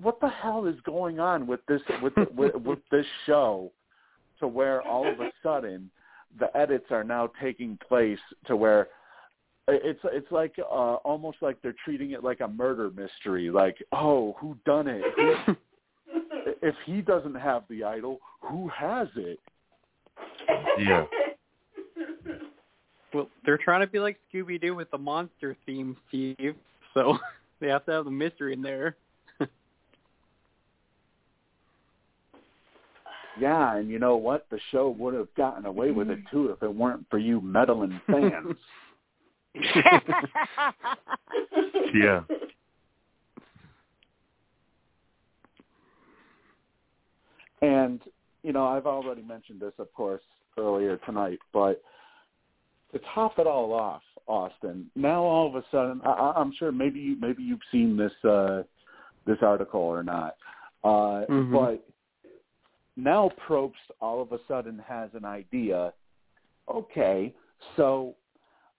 [0.00, 3.70] what the hell is going on with this with with, with this show,
[4.38, 5.90] to where all of a sudden
[6.38, 8.88] the edits are now taking place to where
[9.68, 13.50] it's it's like uh, almost like they're treating it like a murder mystery.
[13.50, 15.56] Like, oh, who done it?
[16.62, 19.38] If he doesn't have the idol, who has it?
[20.78, 21.04] Yeah.
[23.12, 26.54] Well, they're trying to be like Scooby Doo with the monster theme, Steve.
[26.94, 27.18] So
[27.60, 28.96] they have to have the mystery in there.
[33.38, 34.46] Yeah, and you know what?
[34.50, 38.00] The show would have gotten away with it too if it weren't for you meddling
[38.06, 38.56] fans.
[41.92, 42.20] Yeah.
[47.62, 48.00] And
[48.42, 50.22] you know, I've already mentioned this, of course,
[50.56, 51.82] earlier tonight, but
[52.92, 56.72] to top it all off, Austin, now all of a sudden, I, I- I'm sure
[56.72, 58.62] maybe you, maybe you've seen this uh,
[59.26, 60.36] this article or not,
[60.84, 61.52] uh, Mhm.
[61.52, 61.86] but
[63.02, 65.92] now Probst all of a sudden has an idea.
[66.72, 67.34] Okay,
[67.76, 68.14] so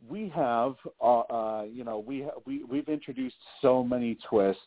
[0.09, 4.61] we have, uh, uh, you know, we we we've introduced so many twists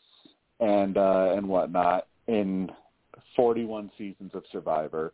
[0.59, 2.69] and uh, and whatnot in
[3.35, 5.13] 41 seasons of Survivor.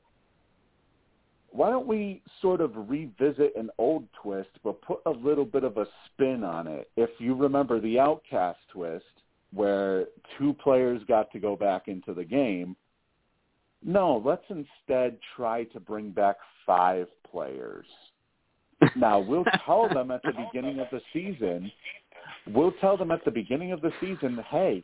[1.53, 5.77] Why don't we sort of revisit an old twist, but put a little bit of
[5.77, 6.89] a spin on it?
[6.95, 9.03] If you remember the Outcast twist,
[9.53, 10.05] where
[10.38, 12.77] two players got to go back into the game,
[13.84, 17.86] no, let's instead try to bring back five players.
[18.95, 21.72] Now, we'll tell them at the beginning of the season,
[22.48, 24.84] we'll tell them at the beginning of the season, hey,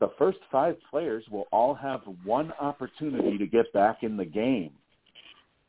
[0.00, 4.72] the first five players will all have one opportunity to get back in the game.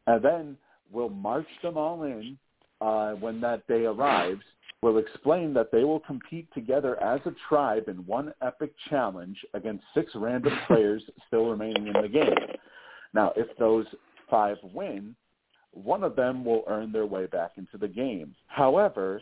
[0.07, 0.57] And then
[0.91, 2.38] we'll march them all in
[2.80, 4.41] uh, when that day arrives.
[4.83, 9.83] We'll explain that they will compete together as a tribe in one epic challenge against
[9.93, 12.57] six random players still remaining in the game.
[13.13, 13.85] Now, if those
[14.27, 15.15] five win,
[15.71, 18.33] one of them will earn their way back into the game.
[18.47, 19.21] However,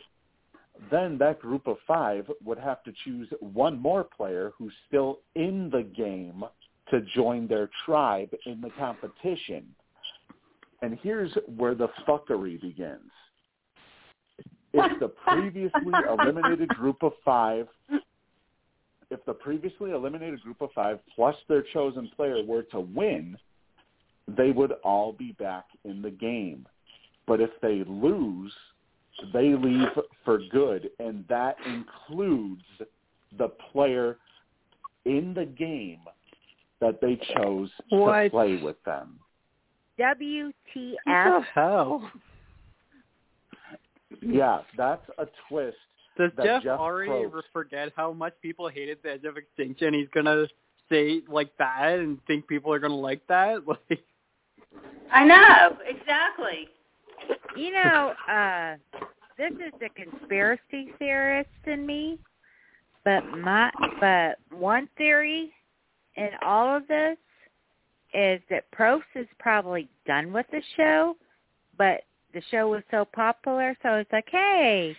[0.90, 5.68] then that group of five would have to choose one more player who's still in
[5.70, 6.42] the game
[6.90, 9.66] to join their tribe in the competition.
[10.80, 13.10] And here's where the fuckery begins.
[14.72, 17.66] If the previously eliminated group of five,
[19.10, 23.36] if the previously eliminated group of five plus their chosen player were to win,
[24.36, 26.66] they would all be back in the game.
[27.26, 28.52] But if they lose,
[29.32, 29.88] they leave
[30.24, 32.62] for good, and that includes
[33.38, 34.18] the player
[35.04, 36.00] in the game
[36.80, 39.18] that they chose to play with them.
[39.96, 40.54] What the
[41.06, 41.44] WTF?
[41.54, 42.10] hell?
[44.22, 45.76] Yeah, that's a twist.
[46.16, 49.94] Does that Jeff, Jeff already Probst- forget how much people hated the Edge of Extinction?
[49.94, 50.46] He's gonna
[50.90, 53.62] say like that and think people are gonna like that.
[53.66, 54.02] Like,
[55.12, 56.68] I know exactly.
[57.56, 58.76] You know, uh,
[59.36, 62.18] this is the conspiracy theorist in me,
[63.04, 65.52] but my but one theory
[66.16, 67.16] in all of this
[68.12, 71.16] is that Probst is probably done with the show,
[71.78, 74.96] but the show was so popular, so it's like, hey,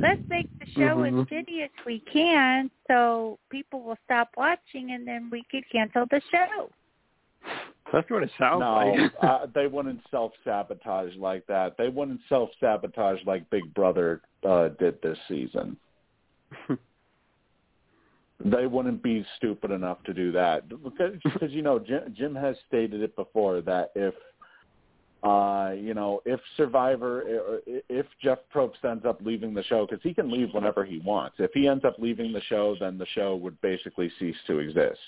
[0.00, 1.22] let's make the show Mhm.
[1.22, 6.06] as shitty as we can, so people will stop watching, and then we could cancel
[6.06, 6.70] the show.
[7.92, 9.12] that's what it sounds no, like.
[9.22, 11.76] uh, they wouldn't self-sabotage like that.
[11.76, 15.76] They wouldn't self-sabotage like Big Brother uh, did this season.
[18.44, 22.56] they wouldn't be stupid enough to do that because, because you know Jim, Jim has
[22.66, 24.14] stated it before that if
[25.22, 27.22] Uh, you know, if Survivor,
[27.66, 31.36] if Jeff Probst ends up leaving the show, because he can leave whenever he wants.
[31.38, 34.98] If he ends up leaving the show, then the show would basically cease to exist.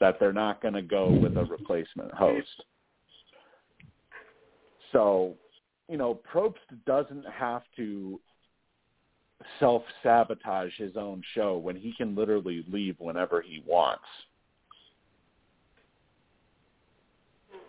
[0.00, 2.64] That they're not going to go with a replacement host.
[4.90, 5.34] So,
[5.88, 6.54] you know, Probst
[6.86, 8.18] doesn't have to
[9.60, 14.04] self-sabotage his own show when he can literally leave whenever he wants.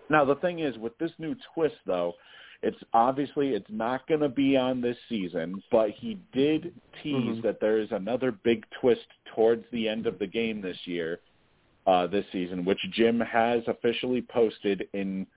[0.09, 2.13] Now the thing is with this new twist though,
[2.61, 7.41] it's obviously it's not going to be on this season, but he did tease Mm-hmm.
[7.41, 9.05] that there is another big twist
[9.35, 11.19] towards the end of the game this year,
[11.87, 15.27] uh, this season, which Jim has officially posted in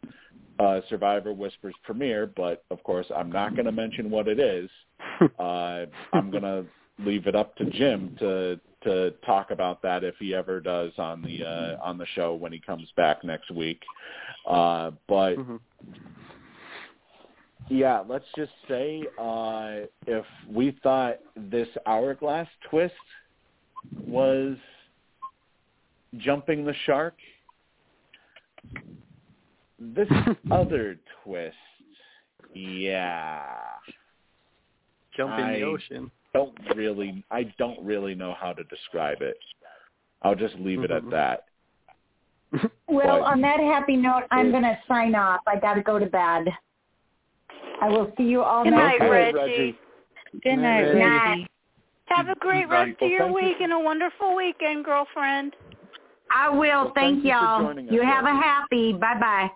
[0.61, 2.27] uh, Survivor Whispers premiere.
[2.27, 4.71] But of course, I'm not going to mention what it is.
[5.39, 6.67] Uh, I'm going to
[6.99, 11.23] leave it up to Jim to to talk about that if he ever does on
[11.23, 13.83] the uh, on the show when he comes back next week.
[14.49, 15.61] Uh, but Mhm.
[17.69, 22.95] yeah, let's just say uh, if we thought this hourglass twist
[24.07, 24.57] was
[26.19, 27.15] jumping the shark,
[29.79, 30.09] this
[30.51, 31.57] other twist,
[32.55, 33.49] yeah,
[35.17, 36.11] Jump in I- the ocean.
[36.37, 39.37] Don't really, I don't really know how to describe it.
[40.23, 41.11] I'll just leave it at Mhm.
[41.11, 41.45] that.
[42.89, 45.41] Well, But- on that happy note, I'm going to sign off.
[45.47, 46.49] I got to go to bed.
[47.83, 49.39] I will see you all Good next night, Reggie.
[49.39, 49.79] Reggie.
[50.43, 51.47] Good night, Good night.
[52.07, 53.49] Have a great rest Well, of your thank you.
[53.49, 55.57] week and a wonderful weekend, girlfriend.
[56.31, 56.59] I will.
[56.59, 57.63] Well, thank, thank you y'all.
[57.65, 58.93] joining us, You have a happy.
[58.93, 59.51] Bye-bye.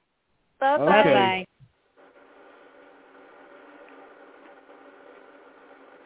[0.60, 1.00] Bye bye.
[1.00, 1.14] Okay.
[1.14, 1.46] Bye.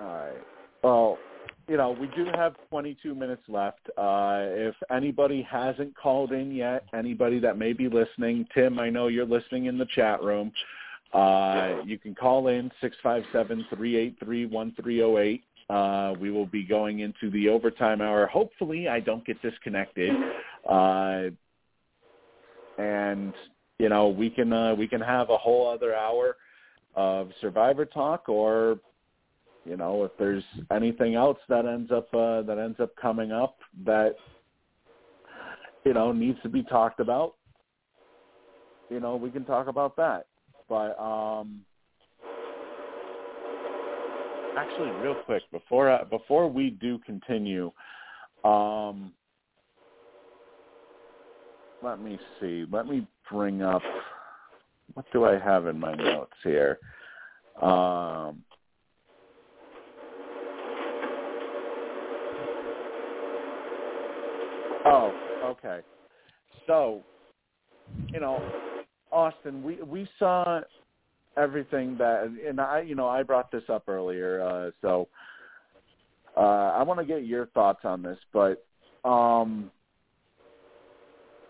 [0.01, 0.43] All right.
[0.85, 1.19] Well,
[1.67, 3.81] you know, we do have 22 minutes left.
[3.97, 9.09] Uh, if anybody hasn't called in yet, anybody that may be listening, Tim, I know
[9.09, 10.53] you're listening in the chat room.
[11.15, 15.41] Uh, you can call in 657-383-1308.
[15.71, 18.27] Uh, we will be going into the overtime hour.
[18.27, 20.13] Hopefully I don't get disconnected.
[20.69, 21.31] Uh,
[22.77, 23.33] and,
[23.79, 26.37] you know, we can, uh, we can have a whole other hour
[26.95, 28.79] of Survivor talk or
[29.65, 33.57] you know if there's anything else that ends up uh, that ends up coming up
[33.85, 34.15] that
[35.85, 37.35] you know needs to be talked about
[38.91, 40.27] you know we can talk about that.
[40.69, 41.63] But um
[44.57, 47.73] actually real quick before uh, before we do continue
[48.45, 49.13] um
[51.83, 52.65] let me see.
[52.71, 53.83] Let me bring up
[54.95, 56.79] what do i have in my notes here?
[57.61, 58.43] Um
[64.85, 65.13] Oh,
[65.45, 65.81] okay.
[66.67, 67.03] So,
[68.13, 68.43] you know,
[69.11, 70.61] Austin, we we saw
[71.37, 75.09] everything that, and I, you know, I brought this up earlier, uh, so
[76.37, 76.41] uh,
[76.77, 78.19] I want to get your thoughts on this.
[78.33, 78.65] But,
[79.05, 79.71] um,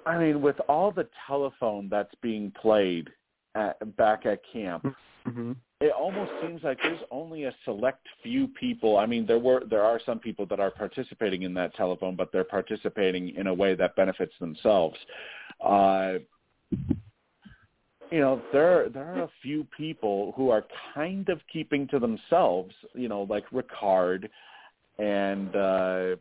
[0.06, 3.10] I mean, with all the telephone that's being played
[3.54, 4.86] at, back at camp,
[5.26, 5.52] hmm
[5.84, 8.96] it almost seems like there's only a select few people.
[8.96, 12.32] I mean, there were there are some people that are participating in that telephone, but
[12.32, 14.96] they're participating in a way that benefits themselves.
[15.62, 16.14] Uh,
[18.10, 22.74] you know, there there are a few people who are kind of keeping to themselves.
[22.94, 24.30] You know, like Ricard,
[24.98, 26.16] and uh,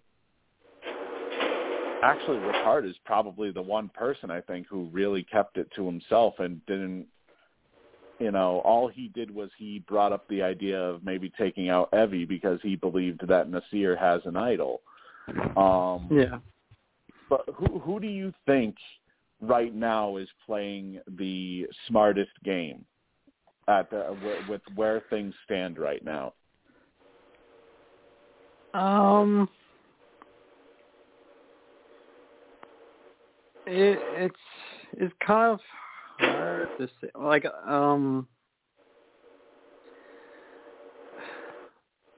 [2.03, 6.33] actually, Ricard is probably the one person I think who really kept it to himself
[6.39, 7.07] and didn't
[8.19, 11.91] you know, all he did was he brought up the idea of maybe taking out
[11.91, 14.81] Evvie because he believed that Naseer has an idol.
[15.57, 16.39] Um, Yeah.
[17.29, 18.75] But who who do you think
[19.41, 22.85] right now is playing the smartest game
[23.67, 26.33] at the, with, with where things stand right now?
[28.73, 29.49] Um,
[33.65, 34.35] it, it's
[34.93, 35.59] it's kind of
[36.19, 37.09] hard to say.
[37.15, 38.27] Like, um,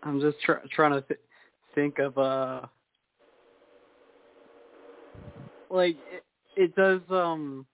[0.03, 1.19] I'm just try, trying to th-
[1.73, 2.61] think of uh,
[5.69, 6.23] like it,
[6.55, 7.01] it does.
[7.09, 7.65] Um,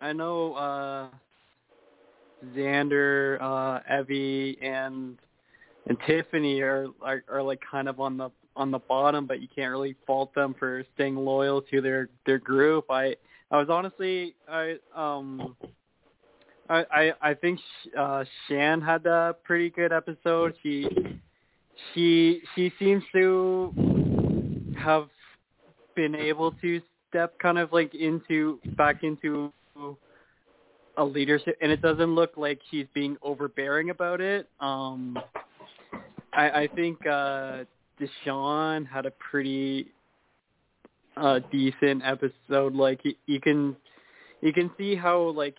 [0.00, 1.08] I know uh,
[2.54, 5.18] Xander, uh, Evvie, and
[5.88, 9.48] and Tiffany are, are are like kind of on the on the bottom, but you
[9.54, 12.86] can't really fault them for staying loyal to their their group.
[12.90, 13.16] I
[13.50, 15.56] I was honestly I um
[16.68, 17.60] I I, I think
[17.96, 20.54] uh Shan had a pretty good episode.
[20.62, 20.86] She
[21.94, 23.72] she she seems to
[24.78, 25.08] have
[25.94, 29.52] been able to step kind of like into back into
[30.98, 34.48] a leadership, and it doesn't look like she's being overbearing about it.
[34.60, 35.18] Um,
[36.32, 37.64] I, I think uh,
[38.00, 39.92] Deshawn had a pretty
[41.18, 42.74] uh, decent episode.
[42.74, 43.76] Like you can
[44.40, 45.56] you can see how like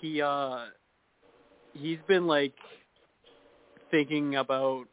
[0.00, 0.66] he uh
[1.72, 2.54] he's been like
[3.90, 4.84] thinking about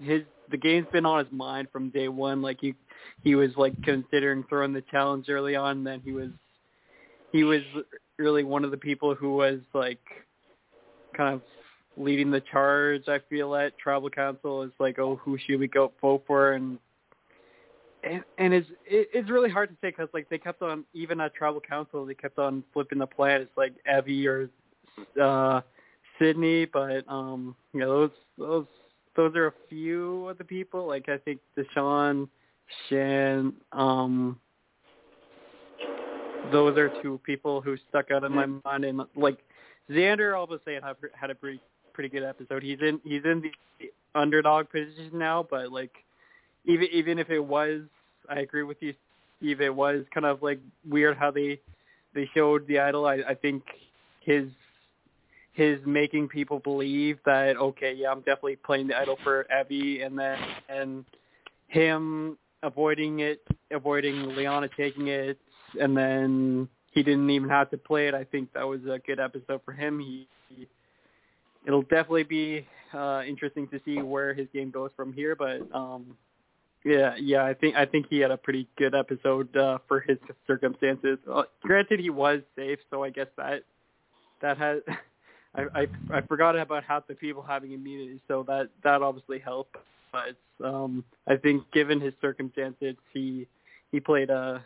[0.00, 2.42] his the game's been on his mind from day one.
[2.42, 2.74] Like he
[3.22, 5.84] he was like considering throwing the challenge early on.
[5.84, 6.30] Then he was
[7.32, 7.62] he was
[8.18, 10.00] really one of the people who was like
[11.16, 11.42] kind of
[11.96, 13.08] leading the charge.
[13.08, 16.52] I feel at tribal council is like, oh, who should we go vote for?
[16.52, 16.78] And
[18.02, 21.20] and, and it's it, it's really hard to say because like they kept on even
[21.20, 23.40] at tribal council they kept on flipping the plan.
[23.40, 24.50] It's like Evvie or
[25.20, 25.60] uh
[26.18, 28.66] Sydney, but um you know those those
[29.16, 30.86] those are a few of the people.
[30.86, 32.28] Like I think Deshawn,
[32.88, 34.38] Shan, um
[36.50, 39.38] those are two people who stuck out in my mind and like
[39.90, 41.60] Xander all of a sudden had, had a pretty
[41.92, 42.62] pretty good episode.
[42.62, 45.92] He's in he's in the underdog position now, but like
[46.64, 47.82] even even if it was
[48.28, 48.94] I agree with you
[49.38, 51.60] Steve, it was kind of like weird how they
[52.14, 53.06] they showed the idol.
[53.06, 53.62] I, I think
[54.20, 54.44] his
[55.52, 60.18] his making people believe that okay, yeah, I'm definitely playing the idol for Evvie, and
[60.18, 61.04] then and
[61.68, 65.38] him avoiding it, avoiding Liana taking it,
[65.80, 68.14] and then he didn't even have to play it.
[68.14, 69.98] I think that was a good episode for him.
[69.98, 70.68] He, he
[71.66, 76.16] it'll definitely be uh interesting to see where his game goes from here, but um
[76.84, 80.18] yeah, yeah, I think I think he had a pretty good episode uh for his
[80.46, 81.18] circumstances.
[81.30, 83.64] Uh, granted he was safe, so I guess that
[84.40, 84.80] that has
[85.54, 89.76] I, I I forgot about half the people having immunity, so that that obviously helped.
[90.12, 93.46] But um, I think given his circumstances, he
[93.90, 94.62] he played a.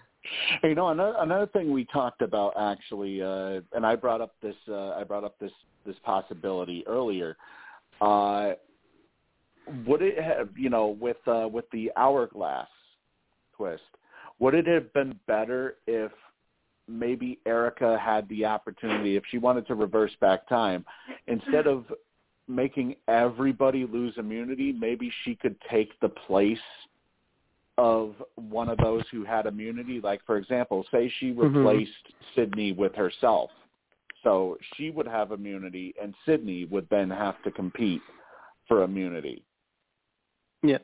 [0.65, 4.57] You know another another thing we talked about actually, uh, and I brought up this
[4.69, 5.53] uh, I brought up this
[5.85, 7.37] this possibility earlier.
[8.01, 8.55] Uh,
[9.87, 12.69] would it have you know with uh, with the hourglass
[13.57, 13.83] twist?
[14.39, 16.13] Would it have been better if
[16.89, 20.85] maybe Erika had the opportunity if she wanted to reverse back time
[21.27, 21.85] instead of
[22.49, 26.59] making everybody lose immunity maybe she could take the place
[27.77, 32.41] of one of those who had immunity like for example say she replaced mm-hmm.
[32.41, 33.51] Sydney with herself
[34.23, 38.03] so she would have immunity and Sydney would then have to compete
[38.69, 39.43] for immunity
[40.67, 40.79] yeah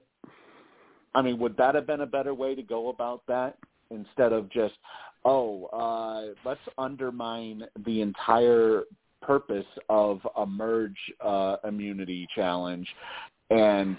[1.15, 3.59] I mean would that have been a better way to go about that
[3.91, 4.75] instead of just
[5.25, 8.83] oh, uh, let's undermine the entire
[9.21, 12.89] purpose of a merge uh, immunity challenge,
[13.51, 13.99] and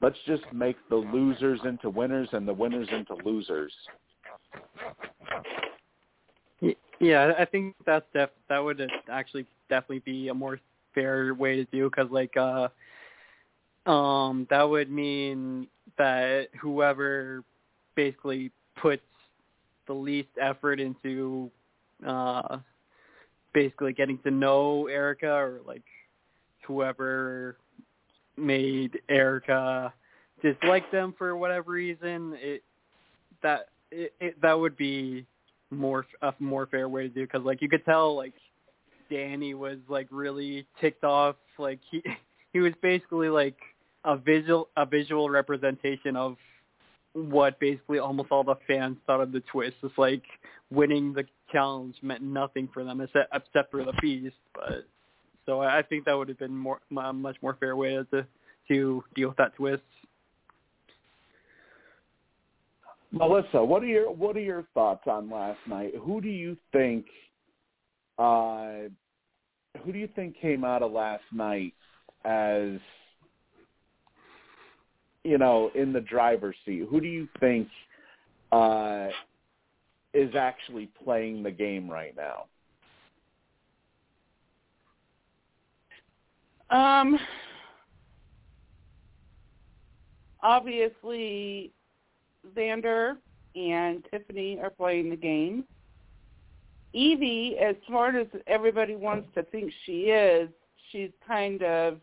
[0.00, 3.72] let's just make the losers into winners and the winners into losers.
[7.00, 10.60] Yeah, I think that's def- that would actually definitely be a more
[10.94, 12.68] fair way to do because like uh
[13.86, 15.66] um that would mean
[15.98, 17.42] that whoever
[17.94, 18.50] basically
[18.80, 19.02] puts
[19.86, 21.50] the least effort into
[22.06, 22.58] uh
[23.52, 25.82] basically getting to know Erika or like
[26.66, 27.56] whoever
[28.36, 29.92] made Erika
[30.42, 32.62] dislike them for whatever reason it
[33.42, 35.26] that it, it that would be
[35.70, 38.34] more a more fair way to do because like you could tell like
[39.10, 42.02] Danny was like really ticked off like he
[42.52, 43.56] he was basically like
[44.04, 46.36] a visual a visual representation of
[47.12, 49.76] what basically almost all the fans thought of the twist.
[49.82, 50.22] It's like
[50.70, 54.36] winning the challenge meant nothing for them except, except for the beast.
[54.54, 54.86] But
[55.46, 58.26] so I think that would have been more a much more fair way to
[58.68, 59.82] to deal with that twist.
[63.12, 65.94] Melissa, what are your what are your thoughts on last night?
[66.00, 67.06] Who do you think
[68.18, 68.88] uh
[69.84, 71.74] who do you think came out of last night
[72.24, 72.78] as
[75.24, 77.68] you know, in the driver's seat, who do you think
[78.52, 79.08] uh,
[80.14, 82.44] is actually playing the game right now?
[86.70, 87.18] Um,
[90.42, 91.72] obviously,
[92.56, 93.16] Xander
[93.56, 95.64] and Tiffany are playing the game.
[96.94, 100.48] Evvie, as smart as everybody wants to think she is,
[100.90, 102.00] she's kind of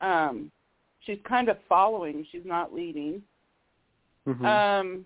[0.00, 0.50] um
[1.06, 2.26] she's kind of following.
[2.30, 3.22] She's not leading.
[4.26, 4.44] Mm-hmm.
[4.44, 5.04] Um,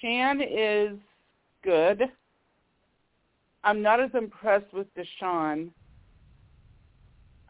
[0.00, 0.98] Shan is
[1.64, 2.02] good.
[3.64, 5.70] I'm not as impressed with Deshawn.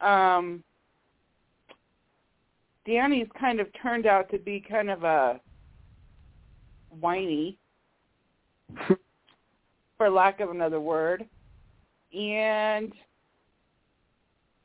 [0.01, 0.63] Um,
[2.87, 5.41] Danny's kind of turned out to be kind of a
[7.01, 7.59] whiny,
[9.97, 11.27] for lack of another word.
[12.13, 12.93] and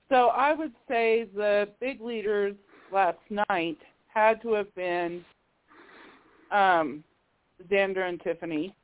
[0.10, 2.56] so I would say the big leaders
[2.92, 3.20] last
[3.50, 3.78] night
[4.08, 5.24] had to have been
[6.52, 7.04] um,
[7.70, 8.76] Xander and Tiffany.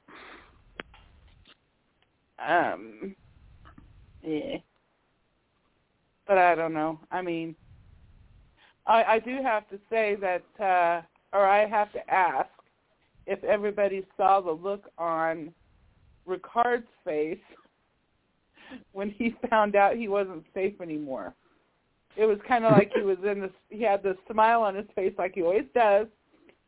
[2.46, 3.16] Um,
[4.22, 4.58] yeah.
[6.28, 7.00] But I don't know.
[7.12, 7.56] I mean,
[8.86, 11.02] I, I do have to say that, uh,
[11.36, 12.50] or I have to ask
[13.26, 15.54] if everybody saw the look on
[16.26, 17.38] Ricard's face
[18.92, 21.34] when he found out he wasn't safe anymore.
[22.16, 23.52] It was kind of like he was in this.
[23.70, 26.06] He had this smile on his face, like he always does.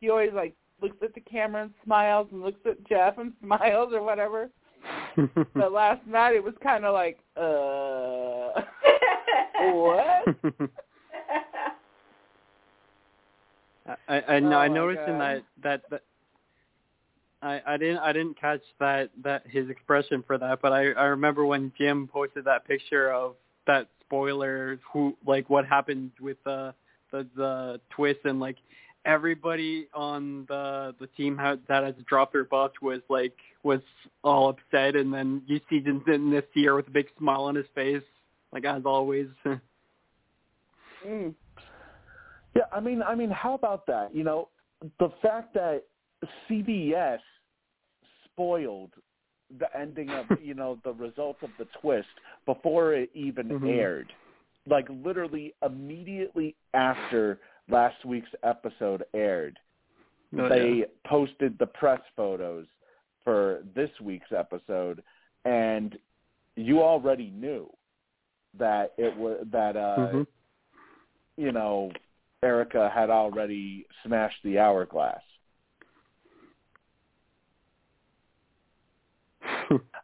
[0.00, 3.92] He always like looks at the camera and smiles, and looks at Jeff and smiles
[3.92, 4.50] or whatever.
[5.54, 8.60] but last night it was kind of like, uh,
[9.72, 10.24] what?
[13.86, 16.02] I I, Oh I noticed in that that that
[17.46, 21.04] I I didn't I didn't catch that that his expression for that, but I I
[21.04, 23.36] remember when Jim posted that picture of
[23.66, 26.74] that spoiler who like what happened with the
[27.12, 28.56] the the twist and like
[29.04, 33.80] everybody on the the team ha- that has dropped their buffs was like was
[34.24, 37.66] all upset and then you see Vincent this year with a big smile on his
[37.74, 38.02] face
[38.52, 39.28] like as always
[41.06, 41.34] mm.
[42.56, 44.14] Yeah, I mean, I mean, how about that?
[44.14, 44.48] You know,
[44.98, 45.82] the fact that
[46.48, 47.18] CBS
[48.36, 48.90] spoiled
[49.58, 52.08] the ending of you know the results of the twist
[52.44, 53.68] before it even Mhm.
[53.68, 54.12] aired,
[54.68, 59.58] like literally immediately after last week's episode aired,
[60.38, 60.84] Oh, they yeah.
[61.06, 62.66] posted the press photos
[63.24, 65.02] for this week's episode,
[65.44, 65.98] and
[66.56, 67.68] you already knew
[68.58, 70.26] that it was that uh Mhm.
[71.36, 71.90] you know
[72.42, 75.22] Erika had already smashed the hourglass.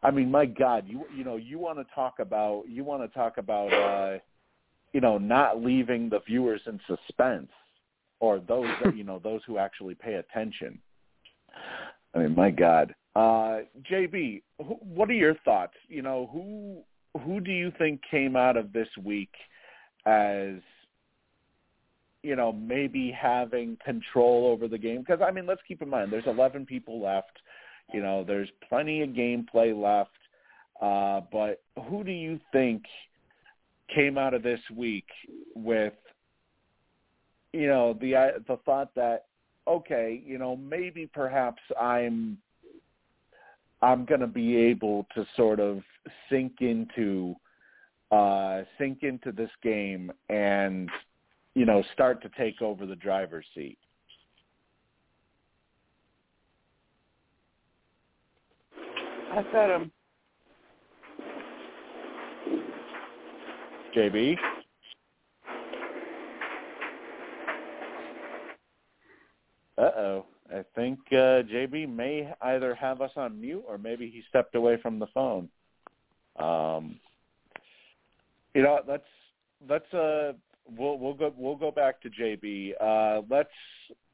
[0.03, 3.17] I mean, my God, you you know, you want to talk about you want to
[3.17, 4.19] talk about uh
[4.93, 7.49] you know, not leaving the viewers in suspense
[8.19, 10.79] or those that you know, those who actually pay attention.
[12.13, 12.93] I mean, my God.
[13.15, 13.59] Uh
[13.91, 15.75] JB, who, what are your thoughts?
[15.87, 16.81] You know, who
[17.21, 19.33] who do you think came out of this week
[20.05, 20.55] as
[22.23, 26.11] you know, maybe having control over the game because I mean, let's keep in mind
[26.11, 27.37] there's 11 people left.
[27.91, 30.11] You know, there's plenty of gameplay left.
[30.81, 32.83] Uh, but who do you think
[33.93, 35.05] came out of this week
[35.55, 35.93] with,
[37.51, 39.25] you know, the uh, the thought that
[39.67, 42.37] okay, you know, maybe perhaps I'm
[43.81, 45.81] I'm going to be able to sort of
[46.29, 47.35] sink into
[48.11, 50.89] uh, sink into this game and
[51.55, 53.77] you know start to take over the driver's seat.
[59.35, 59.91] I said him.
[63.95, 64.37] JB.
[69.75, 70.25] Uh oh.
[70.51, 74.77] I think uh, JB may either have us on mute or maybe he stepped away
[74.79, 75.49] from the phone.
[76.37, 76.99] Um,
[78.53, 79.03] you know, let's
[79.67, 80.33] let's uh
[80.77, 82.73] we'll we'll go we'll go back to JB.
[82.79, 83.49] Uh, let's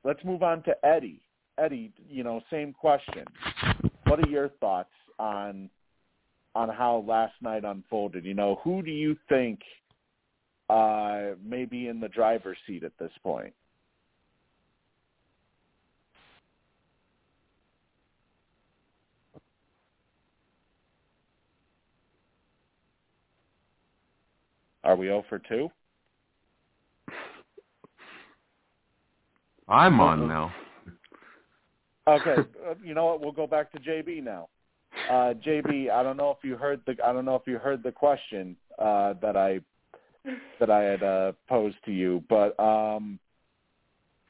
[0.06, 1.22] let's move on to Eddie.
[1.58, 3.26] Eddie, you know, same question.
[4.10, 5.70] What are your thoughts on
[6.56, 8.26] on how last night unfolded?
[8.26, 9.60] You know, who do you think
[10.68, 13.54] uh, may be in the driver's seat at this point?
[24.84, 25.70] Are we 0 for 2?
[29.68, 30.52] I'm on now.
[32.10, 32.36] Okay,
[32.68, 33.22] uh, you know what?
[33.22, 34.50] We'll go back to JB now.
[35.10, 37.84] Uh, JB, I don't know if you heard the I don't know if you heard
[37.84, 39.60] the question uh, that I
[40.60, 43.20] that I had uh, posed to you, but um,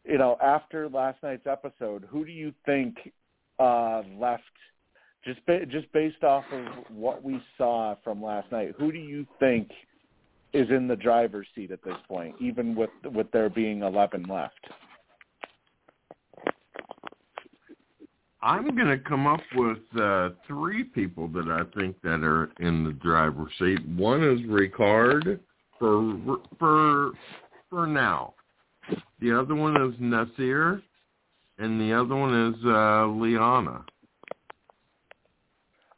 [0.04, 2.98] you know, after last night's episode, who do you think
[3.60, 4.44] uh, left?
[5.24, 9.26] Just ba- just based off of what we saw from last night, who do you
[9.40, 9.70] think
[10.54, 14.68] is in the driver's seat at this point, even with with there being eleven left?
[18.42, 22.84] I'm going to come up with uh, three people that I think that are in
[22.86, 23.86] the driver's seat.
[23.90, 25.40] One is Ricard
[25.78, 27.12] for for
[27.70, 28.34] for now.
[29.20, 30.82] The other one is Naseer,
[31.58, 33.84] and the other one is uh, Liana.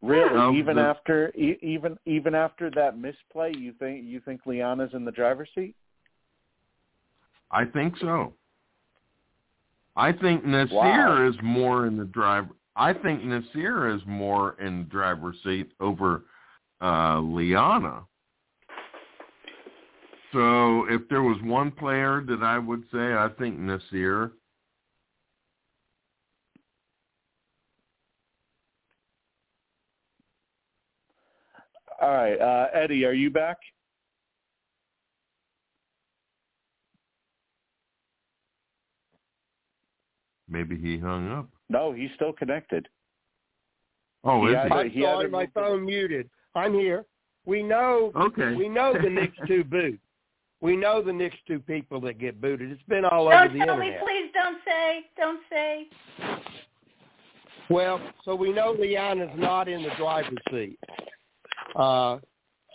[0.01, 4.41] Really, Um, even the- after e- even even after that misplay, you think you think
[4.47, 5.76] Liana's in the driver's seat?
[7.51, 8.34] I think so.
[9.95, 11.27] I think Naseer Wow.
[11.27, 12.55] is more in the driver.
[12.76, 16.23] I think Naseer is more in the driver's seat over
[16.81, 18.03] uh, Liana.
[20.31, 24.31] So if there was one player that I would say, I think Naseer.
[32.01, 33.57] All right, uh, Eddie, are you back?
[40.52, 41.48] Maybe he hung up.
[41.69, 42.88] No, he's still connected.
[44.23, 44.73] Oh, He is had- he?
[44.73, 46.30] I'm he had sorry, to- my phone muted.
[46.53, 47.06] I'm here.
[47.45, 48.53] We know Okay.
[48.53, 49.99] we know the next two boot.
[50.60, 52.69] We know the next two people that get booted.
[52.72, 54.30] It's been all over Don't the tell me, please.
[54.34, 55.06] Don't say.
[55.18, 55.88] Don't say.
[57.69, 60.78] Well, so we know Liana's not in the driver's seat.
[61.76, 62.19] Uh,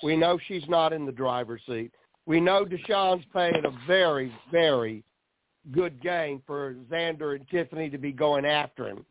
[0.03, 1.93] we know she's not in the driver's seat.
[2.25, 5.05] We know Deshawn's paying a very, very
[5.73, 9.05] good game for Xander and Tiffany to be going after him.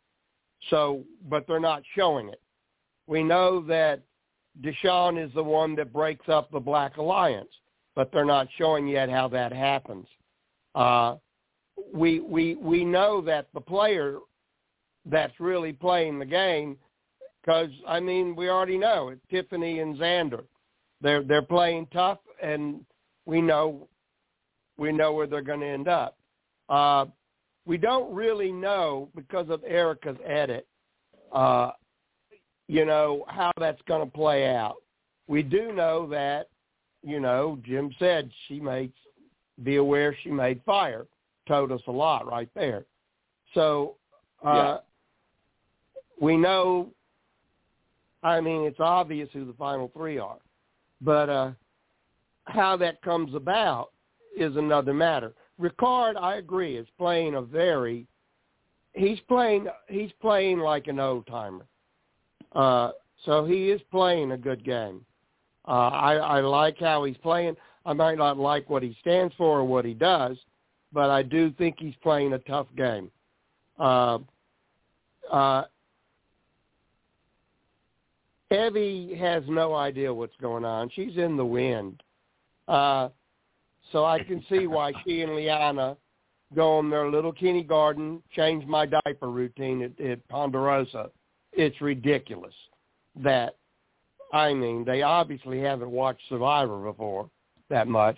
[0.69, 2.41] So, but they're not showing it.
[3.07, 4.01] We know that
[4.61, 7.49] Deshawn is the one that breaks up the Black Alliance,
[7.95, 10.07] but they're not showing yet how that happens.
[10.73, 11.15] Uh,
[11.93, 14.17] we we we know that the player
[15.05, 16.77] that's really playing the game
[17.41, 20.43] because I mean we already know it's Tiffany and Xander.
[21.01, 22.85] They're they're playing tough, and
[23.25, 23.87] we know
[24.77, 26.17] we know where they're going to end up.
[26.69, 27.05] Uh,
[27.65, 30.67] we don't really know because of Erika's edit.
[31.31, 31.71] Uh,
[32.67, 34.75] you know how that's going to play out.
[35.27, 36.49] We do know that
[37.03, 38.91] you know Jim said she made
[39.63, 41.05] be aware she made fire.
[41.47, 42.85] Told us a lot right there.
[43.53, 43.95] So
[44.45, 44.77] uh, Yeah.
[46.19, 46.91] we know.
[48.23, 50.39] I mean, it's obvious who the final three are,
[51.01, 51.51] but uh,
[52.45, 53.91] how that comes about
[54.35, 55.33] is another matter.
[55.59, 58.05] Ricard, I agree, is playing a very.
[58.93, 59.67] He's playing.
[59.87, 61.65] He's playing like an old timer.
[62.53, 62.91] Uh,
[63.25, 65.05] so he is playing a good game.
[65.67, 67.55] Uh, I, I like how he's playing.
[67.85, 70.37] I might not like what he stands for or what he does,
[70.93, 73.11] but I do think he's playing a tough game.
[73.79, 74.19] Uh,
[75.31, 75.63] uh,
[78.51, 80.89] Evvie has no idea what's going on.
[80.95, 82.01] She's in the wind.
[82.67, 83.09] Uh,
[83.95, 85.95] so I can see why she and Liana
[86.53, 91.11] go in their little kindergarten, change my diaper routine at, at Ponderosa.
[91.53, 92.53] It's ridiculous
[93.23, 93.55] that,
[94.33, 97.29] I mean, they obviously haven't watched Survivor before
[97.69, 98.17] that much,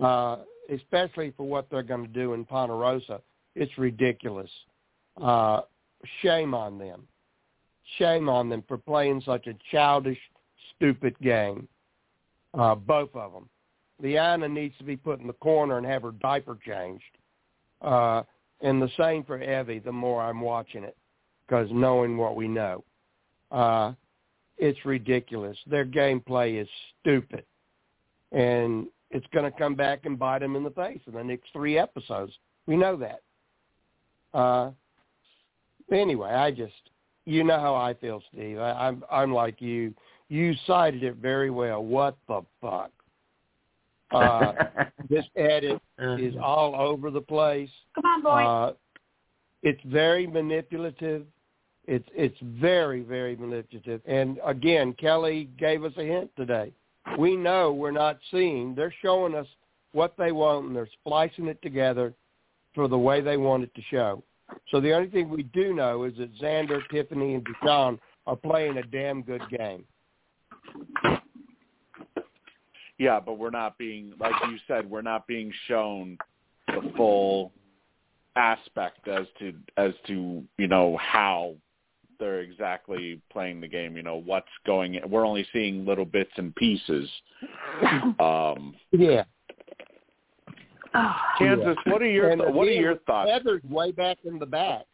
[0.00, 0.38] uh,
[0.68, 3.20] especially for what they're going to do in Ponderosa.
[3.54, 4.50] It's ridiculous.
[5.22, 5.60] Uh,
[6.22, 7.06] shame on them.
[7.98, 10.18] Shame on them for playing such a childish,
[10.74, 11.68] stupid game.
[12.52, 13.48] Uh, both of them.
[14.00, 17.04] Liana needs to be put in the corner and have her diaper changed.
[17.80, 18.22] Uh,
[18.60, 19.82] and the same for Evvie.
[19.84, 20.96] The more I'm watching it,
[21.46, 22.82] because knowing what we know,
[23.50, 23.92] uh,
[24.56, 25.56] it's ridiculous.
[25.66, 26.68] Their gameplay is
[27.00, 27.44] stupid,
[28.32, 31.52] and it's going to come back and bite them in the face in the next
[31.52, 32.32] three episodes.
[32.66, 33.20] We know that.
[34.32, 34.70] Uh,
[35.92, 36.72] anyway, I just
[37.26, 38.58] you know how I feel, Steve.
[38.58, 39.94] I, I'm I'm like you.
[40.28, 41.84] You cited it very well.
[41.84, 42.90] What the fuck?
[44.14, 44.52] Uh,
[45.10, 47.70] this edit is all over the place.
[47.94, 48.30] Come on, boy.
[48.30, 48.72] Uh,
[49.62, 51.24] it's very manipulative.
[51.86, 54.00] It's it's very very manipulative.
[54.06, 56.72] And again, Kelly gave us a hint today.
[57.18, 58.74] We know we're not seeing.
[58.74, 59.46] They're showing us
[59.92, 62.14] what they want, and they're splicing it together
[62.74, 64.22] for the way they want it to show.
[64.70, 68.78] So the only thing we do know is that Xander, Tiffany, and Deshawn are playing
[68.78, 69.84] a damn good game.
[72.98, 76.16] Yeah, but we're not being, like you said, we're not being shown
[76.68, 77.52] the full
[78.36, 81.54] aspect as to as to you know how
[82.18, 83.96] they're exactly playing the game.
[83.96, 84.98] You know what's going.
[85.08, 87.08] We're only seeing little bits and pieces.
[88.20, 89.24] Um, Yeah.
[91.38, 93.30] Kansas, what are your And what are your thoughts?
[93.30, 94.84] Heather's way back in the back.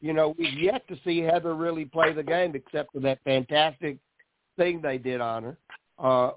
[0.00, 3.98] You know, we've yet to see Heather really play the game except for that fantastic
[4.56, 5.58] thing they did on her.
[5.98, 6.30] Uh,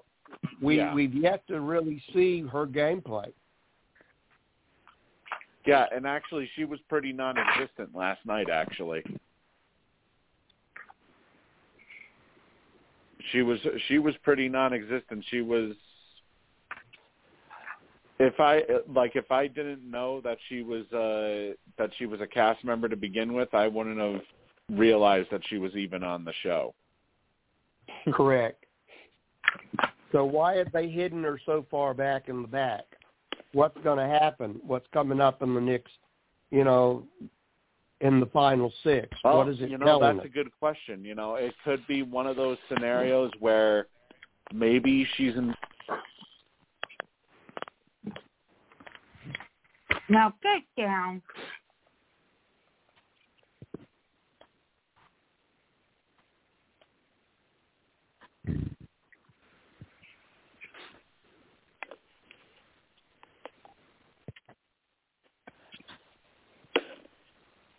[0.61, 0.93] we Yeah.
[0.93, 3.31] we've yet to really see her gameplay.
[5.65, 8.49] Yeah, and actually, she was pretty non-existent last night.
[8.49, 9.03] Actually,
[13.31, 15.23] she was she was pretty non-existent.
[15.29, 15.75] She was.
[18.19, 22.27] If I like, if I didn't know that she was uh that she was a
[22.27, 24.21] cast member to begin with, I wouldn't have
[24.71, 26.73] realized that she was even on the show.
[28.11, 28.65] Correct.
[30.11, 32.85] So why have they hidden her so far back in the back?
[33.53, 34.59] What's going to happen?
[34.65, 35.91] What's coming up in the next,
[36.51, 37.03] you know,
[38.01, 39.09] in the final six?
[39.23, 40.31] Well, what is it you know, telling that's us?
[40.31, 41.05] a good question.
[41.05, 43.87] You know, it could be one of those scenarios where
[44.53, 45.53] maybe she's in.
[50.09, 51.21] Now get down.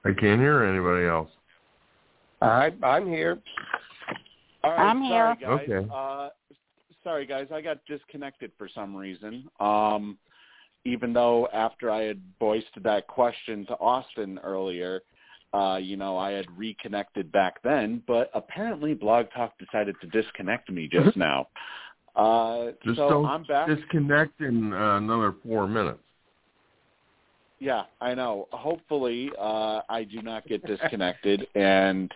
[0.05, 1.31] I can't hear anybody else.
[2.41, 3.39] I I'm here.
[4.65, 5.49] All right, I'm sorry, here.
[5.49, 5.69] Guys.
[5.69, 5.89] Okay.
[5.93, 6.29] Uh,
[7.05, 7.47] sorry, guys.
[7.53, 9.49] I got disconnected for some reason.
[9.61, 10.19] Um,
[10.85, 15.01] even though after I had voiced that question to Austin earlier,
[15.55, 20.71] uh, you know, I had reconnected back then, but apparently Blog Talk decided to disconnect
[20.71, 21.49] me just now.
[22.15, 23.69] Uh, Just so don't I'm back.
[23.69, 26.02] disconnect in uh, another four minutes.
[27.63, 28.49] Yeah, I know.
[28.51, 31.47] Hopefully, uh, I do not get disconnected.
[31.55, 32.11] and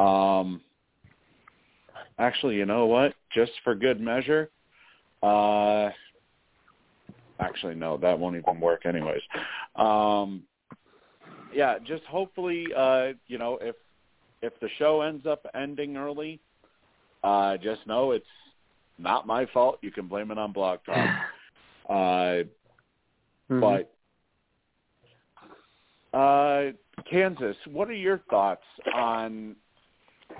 [0.00, 0.60] um,
[2.18, 3.14] actually, you know what?
[3.32, 4.50] Just for good measure,
[5.22, 5.90] uh,
[7.38, 9.20] actually, no, that won't even work, anyways.
[9.76, 10.42] Um,
[11.54, 13.76] yeah, just hopefully, uh, you know, if
[14.42, 16.40] if the show ends up ending early,
[17.22, 18.26] uh, just know it's
[18.98, 19.78] not my fault.
[19.80, 21.08] You can blame it on Blog Talk.
[21.88, 22.44] Uh,
[23.50, 23.60] Mhm.
[23.60, 23.92] but
[26.12, 26.72] uh,
[27.10, 28.64] Kansas, what are your thoughts
[28.94, 29.56] on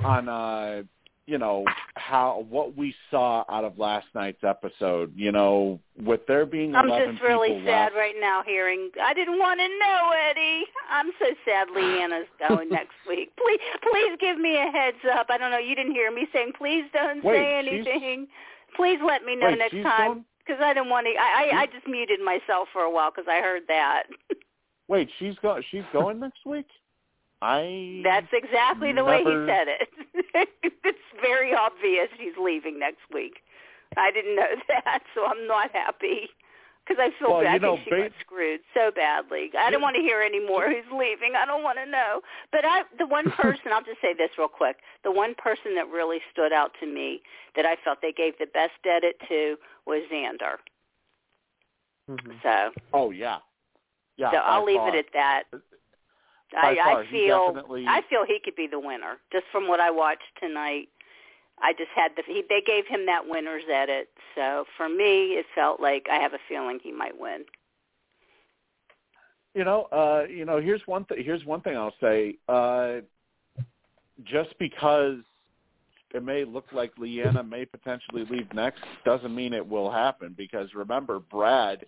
[0.05, 0.83] on uh,
[1.27, 1.65] you know
[1.95, 5.13] how what we saw out of last night's episode?
[5.15, 8.91] You know, with there being I'm just really sad left, right now hearing.
[9.01, 10.65] I didn't want to know, Eddie.
[10.91, 13.31] I'm so sad Liana's going next week.
[13.37, 15.27] Please, please give me a heads up.
[15.31, 15.59] I don't know.
[15.59, 18.27] You didn't hear me saying, please don't Wait, say anything.
[18.77, 21.13] Please let me know Wait, next time because I didn't want to.
[21.13, 24.05] I, I I just muted myself for a while because I heard that.
[24.91, 26.67] Wait, she's go she's going next week.
[27.41, 29.89] I That's exactly the way he said it.
[30.85, 33.39] it's very obvious he's leaving next week.
[33.97, 36.29] I didn't know that, so I'm not happy
[36.85, 37.63] because I feel Well, bad.
[37.63, 39.51] you I think she ba- got screwed so badly.
[39.57, 41.35] I don't want to hear any more who's leaving.
[41.41, 42.21] I don't want to know.
[42.51, 44.79] But I, the one person, I'll just say this real quick.
[45.05, 47.23] The one person that really stood out to me
[47.55, 49.55] that I felt they gave the best edit to
[49.87, 50.57] was Xander.
[52.11, 52.43] Mhm.
[52.43, 53.39] So, Oh yeah,
[54.21, 54.31] yeah.
[54.31, 54.95] so I'll leave far.
[54.95, 55.45] it at that.
[56.57, 59.91] I, I feel definitely- I feel he could be the winner just from what I
[59.91, 60.89] watched tonight.
[61.63, 65.47] I just had the he, they gave him that winner's edit, so for me it
[65.55, 67.45] felt like I have a feeling he might win.
[69.55, 72.37] You know, uh, you know, here's one th- here's one thing I'll say.
[72.49, 73.01] Uh,
[74.25, 75.17] just because
[76.15, 80.69] it may look like Liana may potentially leave next doesn't mean it will happen because
[80.75, 81.85] remember Brad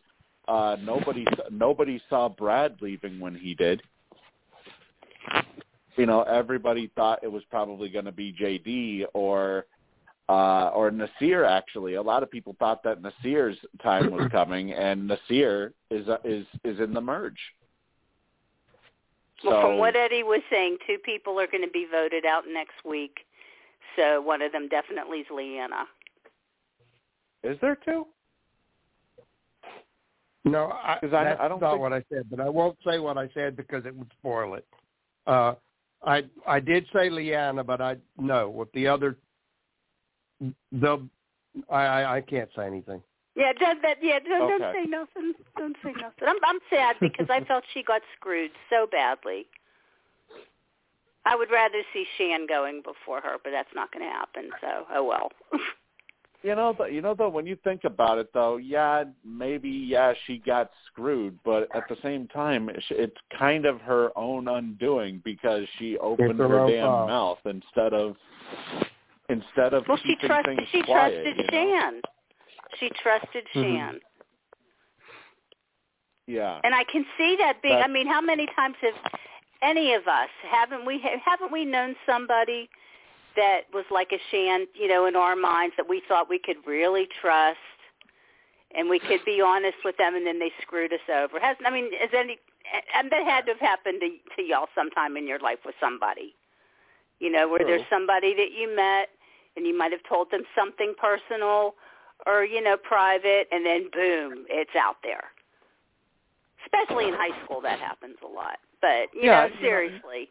[0.49, 3.83] uh nobody nobody saw Brad leaving when he did.
[5.97, 9.67] You know, everybody thought it was probably going to be JD or
[10.29, 11.95] uh or Naseer actually.
[11.95, 16.47] A lot of people thought that Naseer's time was coming and Naseer is uh, is
[16.65, 17.39] is in the merge.
[19.45, 22.85] Well, from what Eddie was saying, two people are going to be voted out next
[22.85, 23.19] week.
[23.97, 25.85] So one of them definitely is Liana.
[27.43, 28.07] Is there two?
[30.45, 32.77] No, I, 'Cause I- that's I don't not think- what I said, but I won't
[32.85, 34.67] say what I said because it would spoil it.
[35.27, 35.55] Uh,
[36.05, 39.17] I I did say Liana, but I no with the other.
[40.73, 41.09] The
[41.71, 43.03] I I, I can't say anything.
[43.35, 45.33] Yeah, don't, that, yeah, don't, don't say nothing.
[45.57, 46.27] Don't say nothing.
[46.29, 49.47] I'm I'm sad because I felt she got screwed so badly.
[51.25, 54.51] I would rather see Shan going before her, but that's not going to happen.
[54.61, 55.31] So, oh well.
[56.43, 60.13] You know, th- you know though when you think about it though, yeah, maybe yeah
[60.27, 65.21] she got screwed, but at the same time it's, it's kind of her own undoing
[65.25, 67.09] because she opened her her damn fault.
[67.09, 68.17] mouth instead of
[69.29, 70.57] instead of well, she keeping trusted.
[70.57, 71.23] things She quiet.
[71.23, 71.81] trusted you know?
[71.81, 72.03] Shan.
[72.81, 73.63] She trusted Mhm.
[73.63, 74.01] Shan.
[76.27, 76.61] Yeah.
[76.65, 77.75] And I can see that being.
[77.75, 78.95] That- I mean, how many times have
[79.63, 82.69] any of us haven't we haven't we known somebody
[83.37, 86.57] that was like a Shan, you know, in our minds that we thought we could
[86.67, 87.59] really trust,
[88.77, 91.39] and we could be honest with them, and then they screwed us over.
[91.41, 92.39] Hasn't I mean, is any
[92.97, 96.35] and that had to have happened to to y'all sometime in your life with somebody,
[97.21, 99.09] you know, where there's somebody that you met
[99.57, 101.75] and you might have told them something personal
[102.27, 105.25] or you know private, and then boom, it's out there.
[106.65, 108.59] Especially in high school that happens a lot.
[108.81, 110.31] But you Yeah, know you know, seriously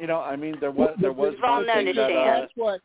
[0.00, 2.16] You know, I mean there was there was We've one known thing that Shan.
[2.16, 2.80] uh, That's what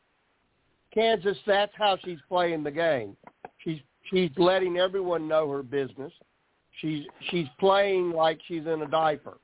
[0.94, 1.38] Kansas.
[1.46, 3.16] That's how she's playing the game.
[3.60, 3.80] She's
[4.10, 6.12] she's letting everyone know her business.
[6.82, 9.38] She's she's playing like she's in a diaper.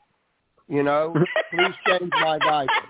[0.68, 1.14] You know,
[1.52, 2.72] please change my diaper.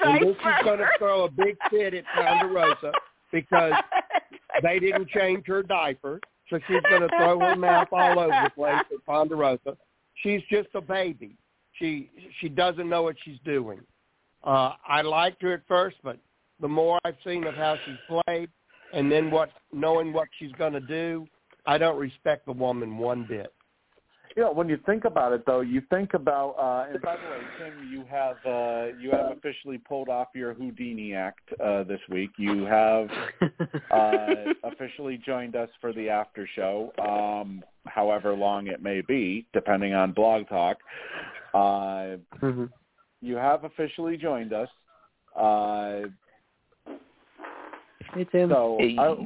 [0.00, 2.92] And this is going to throw a big fit at Ponderosa
[3.32, 3.72] because
[4.62, 8.50] they didn't change her diaper, so she's going to throw her mouth all over the
[8.50, 9.76] place at Ponderosa.
[10.22, 11.36] She's just a baby.
[11.80, 12.10] She
[12.40, 13.80] she doesn't know what she's doing.
[14.44, 16.18] Uh, I liked her at first, but
[16.60, 18.48] the more I've seen of how she's played,
[18.92, 21.26] and then what knowing what she's going to do,
[21.66, 23.52] I don't respect the woman one bit.
[24.36, 26.50] You know, when you think about it, though, you think about.
[26.50, 30.54] Uh, and by the way, Tim, you have uh, you have officially pulled off your
[30.54, 32.30] Houdini act uh, this week.
[32.38, 33.08] You have
[33.90, 34.26] uh,
[34.62, 40.12] officially joined us for the after show, um, however long it may be, depending on
[40.12, 40.76] Blog Talk.
[41.52, 42.66] Uh, mm-hmm.
[43.20, 44.68] You have officially joined us.
[45.36, 46.08] Uh,
[48.14, 48.48] Hey Tim.
[48.48, 49.16] so, I,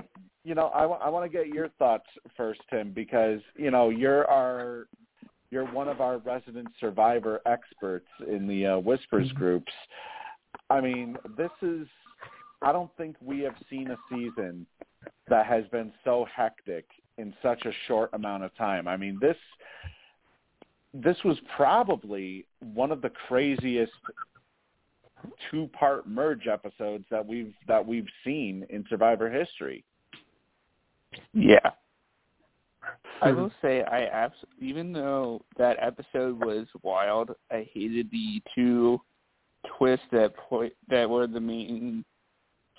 [0.45, 2.07] you know, I, I want to get your thoughts
[2.37, 4.87] first, Tim, because you know you're our
[5.51, 9.73] you're one of our resident survivor experts in the uh, Whispers groups.
[10.69, 11.87] I mean, this is
[12.63, 14.67] I don't think we have seen a season
[15.29, 16.87] that has been so hectic
[17.19, 18.89] in such a short amount of time.
[18.89, 19.37] I mean, this
[20.95, 23.93] this was probably one of the craziest
[25.51, 29.85] two part merge episodes that we've that we've seen in Survivor history.
[31.33, 31.71] Yeah.
[33.21, 39.01] I will say I abs- even though that episode was wild, I hated the two
[39.79, 42.05] twists that point that were the main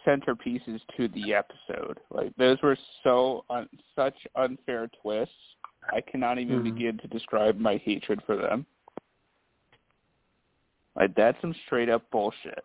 [0.06, 2.00] centerpieces to the episode.
[2.12, 5.34] Like those were so un- such unfair twists.
[5.92, 6.64] I cannot even Mhm.
[6.64, 8.66] begin to describe my hatred for them.
[10.96, 12.64] Like that's some straight up bullshit.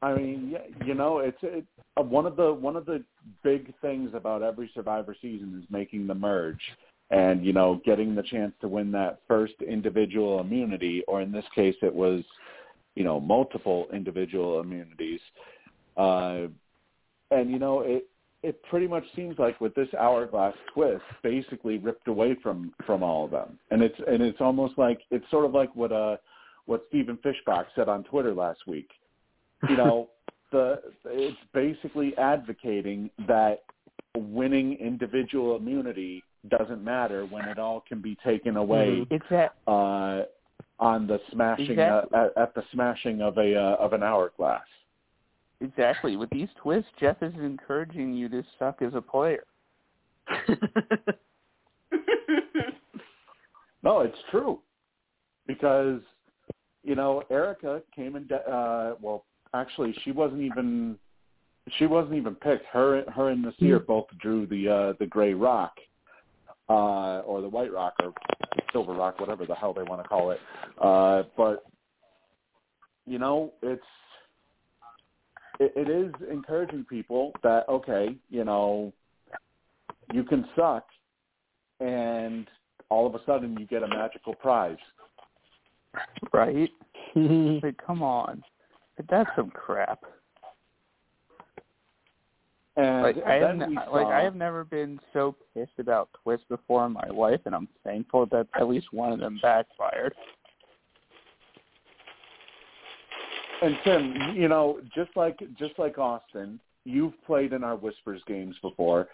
[0.00, 1.66] I mean, yeah, you know, it's it,
[1.96, 3.04] uh, one of the one of the
[3.42, 6.60] big things about every Survivor season is making the merge,
[7.10, 11.44] and you know, getting the chance to win that first individual immunity, or in this
[11.54, 12.22] case, it was,
[12.94, 15.20] you know, multiple individual immunities,
[15.96, 16.42] uh,
[17.32, 18.06] and you know, it
[18.42, 23.24] it pretty much seems like with this hourglass twist, basically ripped away from from all
[23.24, 26.16] of them, and it's and it's almost like it's sort of like what uh
[26.66, 28.90] what Stephen Fishbach said on Twitter last week.
[29.68, 30.08] You know
[30.52, 33.64] the it's basically advocating that
[34.16, 40.22] winning individual immunity doesn't matter when it all can be taken away Exact uh
[40.80, 42.16] on the smashing Exactly.
[42.18, 44.62] uh, at, at the smashing of a uh, of an hourglass
[45.60, 46.16] exactly.
[46.16, 49.44] With these twists, Jeff is encouraging you to suck as a player.
[53.82, 54.60] no it's true
[55.46, 56.00] because
[56.84, 59.24] you know Erika came in de- uh well
[59.54, 60.96] actually she wasn't even
[61.78, 65.72] she wasn't even picked her her and Naseer both drew the uh the gray rock
[66.68, 68.12] uh or the white rock or
[68.72, 70.40] silver rock whatever the hell they want to call it
[70.82, 71.64] uh but
[73.06, 73.82] you know it's
[75.60, 78.92] it, it is encouraging people that okay you know
[80.12, 80.86] you can suck
[81.80, 82.46] and
[82.88, 84.76] all of a sudden you get a magical prize
[86.32, 86.70] Right?
[87.14, 88.42] like, come on.
[89.08, 90.00] That's some crap.
[92.76, 96.46] and Like I have, n- we like I have never been so pissed about twists
[96.48, 100.14] before in my life, and I'm thankful that at least one of them backfired.
[103.60, 108.54] And Tim, you know, just like just like Austin, you've played in our Whispers games
[108.62, 109.08] before.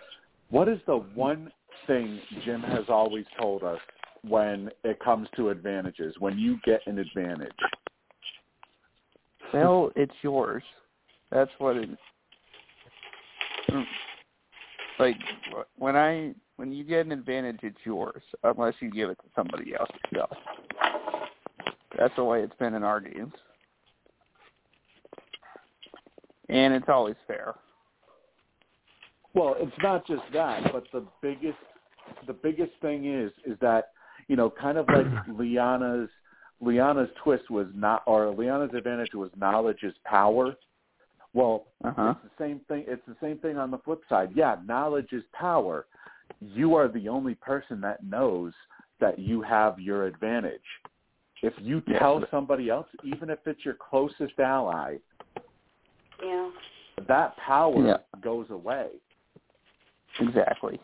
[0.51, 1.51] What is the one
[1.87, 3.79] thing Jim has always told us
[4.27, 6.15] when it comes to advantages?
[6.19, 7.53] When you get an advantage,
[9.53, 10.63] Well, it's yours.
[11.31, 11.89] That's what it.
[13.71, 13.85] Mm.
[14.99, 15.17] Like
[15.77, 19.75] when I when you get an advantage, it's yours unless you give it to somebody
[19.75, 20.37] else yourself.
[21.99, 23.33] That's the way it's been in our games,
[26.49, 27.55] and it's always fair.
[29.35, 31.59] well, it's not just that, but the biggest
[32.27, 33.91] the biggest thing is is that
[34.29, 36.09] you know, kind of like Liana's
[36.63, 40.55] Liana's twist was not, or Liana's advantage was knowledge is power.
[41.35, 42.15] Well, Uh-huh.
[42.23, 42.85] it's the same thing.
[42.87, 44.31] It's the same thing on the flip side.
[44.35, 45.87] Yeah, knowledge is power.
[46.41, 48.53] You are the only person that knows
[49.01, 50.63] that you have your advantage.
[51.43, 51.99] If you Yes.
[51.99, 54.97] tell somebody else, even if it's your closest ally,
[56.23, 56.51] Yeah.
[57.09, 57.97] that power Yeah.
[58.21, 58.89] goes away.
[60.21, 60.81] Exactly.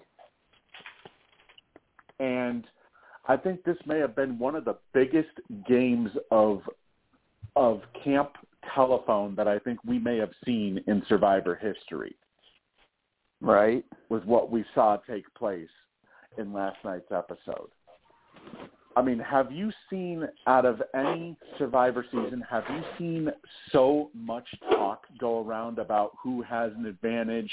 [2.19, 2.67] and
[3.27, 5.31] I think this may have been one of the biggest
[5.69, 6.63] games of
[7.57, 8.33] of camp
[8.75, 12.15] telephone that I think we may have seen in Survivor history.
[13.41, 13.85] Right.
[14.09, 15.69] Was what we saw take place
[16.39, 17.71] in last night's episode.
[18.97, 23.31] I mean, have you seen out of any Survivor season, have you seen
[23.71, 27.51] so much talk go around about who has an advantage?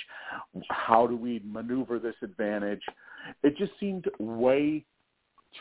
[0.70, 2.82] How do we maneuver this advantage?
[3.44, 4.84] It just seemed way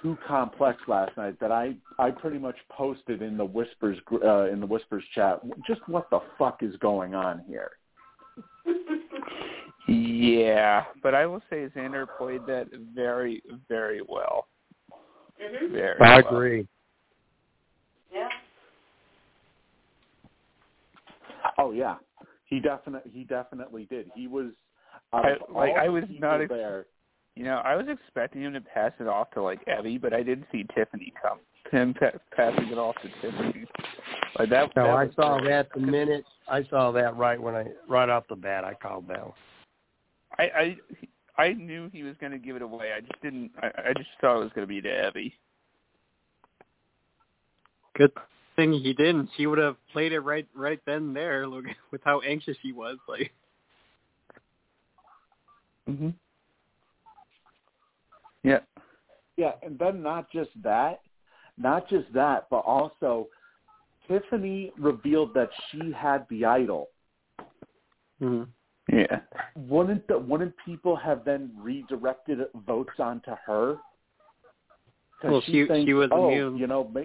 [0.02, 4.60] too complex last night that I I pretty much posted in the whispers uh, in
[4.60, 7.72] the whispers chat just what the fuck is going on here.
[9.88, 14.48] Yeah, but I will say Xander played that very, very well.
[15.40, 15.72] Mhm.
[15.72, 16.00] Very.
[16.00, 16.28] I well.
[16.28, 16.66] agree.
[18.12, 18.28] Yeah.
[21.58, 21.96] Oh yeah,
[22.44, 24.10] he definitely he definitely did.
[24.14, 24.52] He was
[25.12, 26.86] I, like I was not ex- there.
[27.34, 30.22] You know, I was expecting him to pass it off to like Evvie, but I
[30.22, 31.38] didn't see Tiffany come.
[31.70, 33.64] Him pa- passing it off to Tiffany.
[34.38, 34.74] Like that.
[34.76, 35.48] No, that I saw great.
[35.48, 39.08] that the minute I saw that right when I right off the bat I called
[39.08, 39.34] Bell.
[40.38, 40.76] I I
[41.38, 42.92] I knew he was going to give it away.
[42.96, 43.50] I just didn't.
[43.62, 45.32] I, I just thought it was going to be to Evvie.
[47.94, 48.12] Good
[48.56, 49.30] thing he didn't.
[49.36, 51.46] She would have played it right right then and there.
[51.46, 52.98] Look with how anxious he was.
[53.08, 53.32] Like
[55.88, 56.14] Mhm.
[58.42, 58.60] Yeah.
[59.36, 61.00] Yeah, and then not just that,
[61.58, 63.28] not just that, but also
[64.08, 66.88] Tiffany revealed that she had the idol.
[68.20, 68.44] mm-hmm.
[68.96, 69.20] Yeah.
[69.54, 73.76] Wouldn't the, wouldn't people have then redirected votes onto her?
[75.20, 76.56] 'Cause Well, she- thinks, she was oh, immune.
[76.56, 77.00] You know, ma-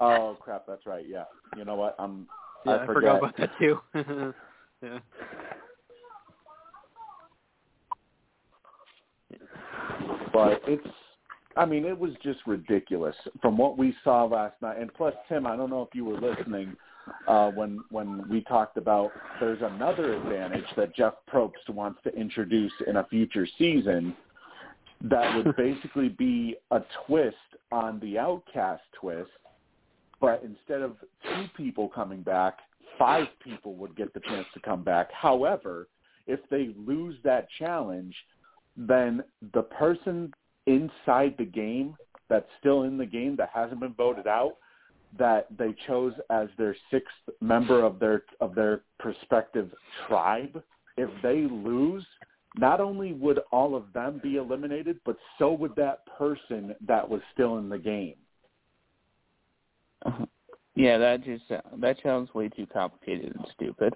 [0.00, 1.06] oh crap, that's right.
[1.06, 1.24] Yeah,
[1.56, 1.96] you know what?
[1.98, 2.26] I'm.
[2.64, 3.80] yeah, I I, forgot about that too.
[4.82, 4.98] yeah.
[10.32, 10.86] but it's
[11.56, 14.78] I mean, it was just ridiculous from what we saw last night.
[14.78, 16.76] And plus, Tim, I don't know if you were listening
[17.26, 19.10] uh, when when we talked about
[19.40, 24.14] there's another advantage that Jeff Probst wants to introduce in a future season
[25.02, 27.36] that would basically be a twist
[27.70, 29.30] on the Outcast twist,
[30.20, 32.58] but instead of two people coming back,
[32.98, 35.12] five people would get the chance to come back.
[35.12, 35.88] However,
[36.26, 38.14] if they lose that challenge,
[38.76, 39.22] then
[39.54, 40.32] the person
[40.66, 41.96] inside the game
[42.28, 44.56] that's still in the game that hasn't been voted out
[45.18, 49.72] that they chose as their sixth member of their of their prospective
[50.06, 50.62] tribe
[50.96, 52.04] if they lose
[52.56, 57.20] not only would all of them be eliminated but so would that person that was
[57.32, 58.14] still in the game
[60.04, 60.26] Uh-huh.
[60.74, 63.94] Yeah, that just that sounds way too complicated and stupid.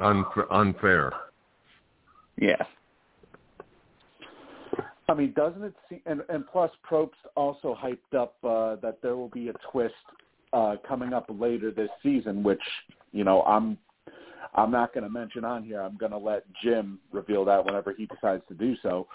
[0.00, 1.12] Unf- unfair.
[2.40, 2.62] Yeah.
[5.08, 6.00] I mean, doesn't it seem?
[6.06, 9.94] And, and plus, Probst also hyped up uh, that there will be a twist
[10.52, 12.62] uh, coming up later this season, which
[13.12, 13.76] you know I'm
[14.54, 15.80] I'm not going to mention on here.
[15.80, 19.06] I'm going to let Jim reveal that whenever he decides to do so.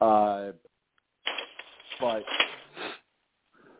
[0.00, 0.52] Uh,
[2.00, 2.22] but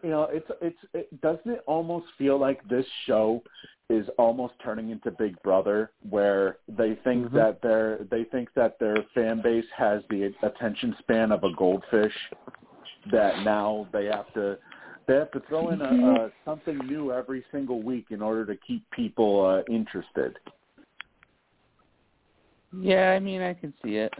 [0.04, 3.42] you know, it's it's it, doesn't it almost feel like this show
[3.88, 7.32] is almost turning into Big Brother, where they think Mhm.
[7.32, 12.14] that their they think that their fan base has the attention span of a goldfish.
[13.10, 14.58] That now they have to
[15.06, 18.56] they have to throw in a, a something new every single week in order to
[18.56, 20.38] keep people uh, interested.
[22.72, 24.12] Yeah, I mean, I can see it.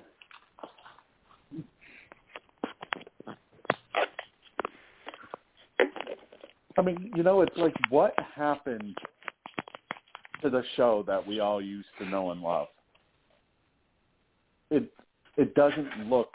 [6.77, 8.97] I mean, you know, it's like what happened
[10.43, 12.69] to the show that we all used to know and love.
[14.71, 14.91] It
[15.37, 16.33] it doesn't look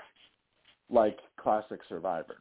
[0.89, 2.37] like classic Survivor.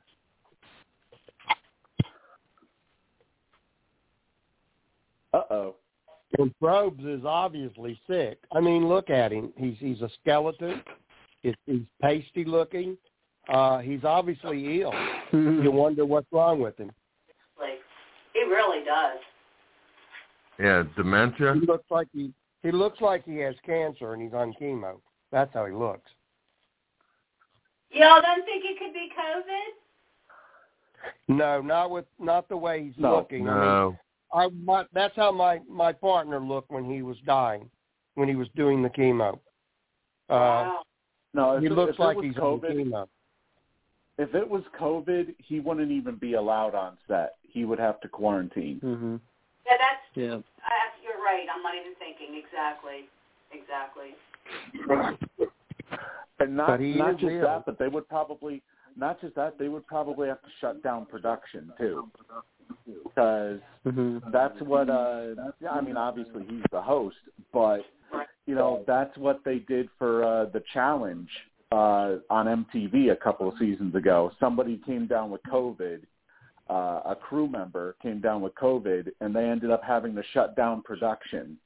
[5.34, 5.74] Uh oh.
[6.38, 8.38] And Probst is obviously sick.
[8.52, 9.52] I mean, look at him.
[9.56, 10.82] He's he's a skeleton.
[11.42, 12.96] He's, he's pasty looking.
[13.48, 14.92] Uh, he's obviously ill.
[15.32, 16.90] You wonder what's wrong with him.
[18.90, 19.20] Like,
[20.58, 20.86] he really does.
[20.96, 21.54] Yeah, dementia.
[21.54, 22.32] He looks like he
[22.62, 25.00] he looks like he has cancer and he's on chemo.
[25.30, 26.10] That's how he looks.
[27.90, 29.72] Y'all don't think it could be COVID?
[31.28, 33.16] No, not with not the way he's No.
[33.16, 33.48] looking.
[33.48, 33.96] I mean, No.
[34.32, 37.70] I my, that's how my my partner looked when he was dying,
[38.14, 39.34] when he was doing the chemo.
[39.34, 39.38] Uh,
[40.28, 40.82] wow.
[41.34, 43.08] No, he it, looks like he's COVID, on chemo.
[44.18, 47.36] if it was COVID, he wouldn't even be allowed on set.
[47.48, 48.80] He would have to quarantine.
[48.80, 49.20] Mhm.
[49.66, 50.34] Yeah, that's, Yeah.
[50.34, 50.70] uh,
[51.02, 51.46] you're right.
[51.52, 52.34] I'm not even thinking.
[52.34, 53.08] Exactly.
[53.50, 54.14] Exactly.
[56.40, 57.42] And not he not just ill.
[57.42, 58.62] that, but they would probably
[58.96, 62.10] not just that, they would probably have to shut down production too.
[63.04, 64.30] Because Mhm.
[64.30, 67.18] that's what uh yeah, I mean obviously he's the host,
[67.52, 67.84] but
[68.46, 71.30] you know, that's what they did for uh the challenge
[71.70, 74.32] uh, on MTV a couple of seasons ago.
[74.40, 76.02] Somebody came down with COVID.
[76.68, 80.54] Uh, a crew member came down with COVID, and they ended up having to shut
[80.54, 81.56] down production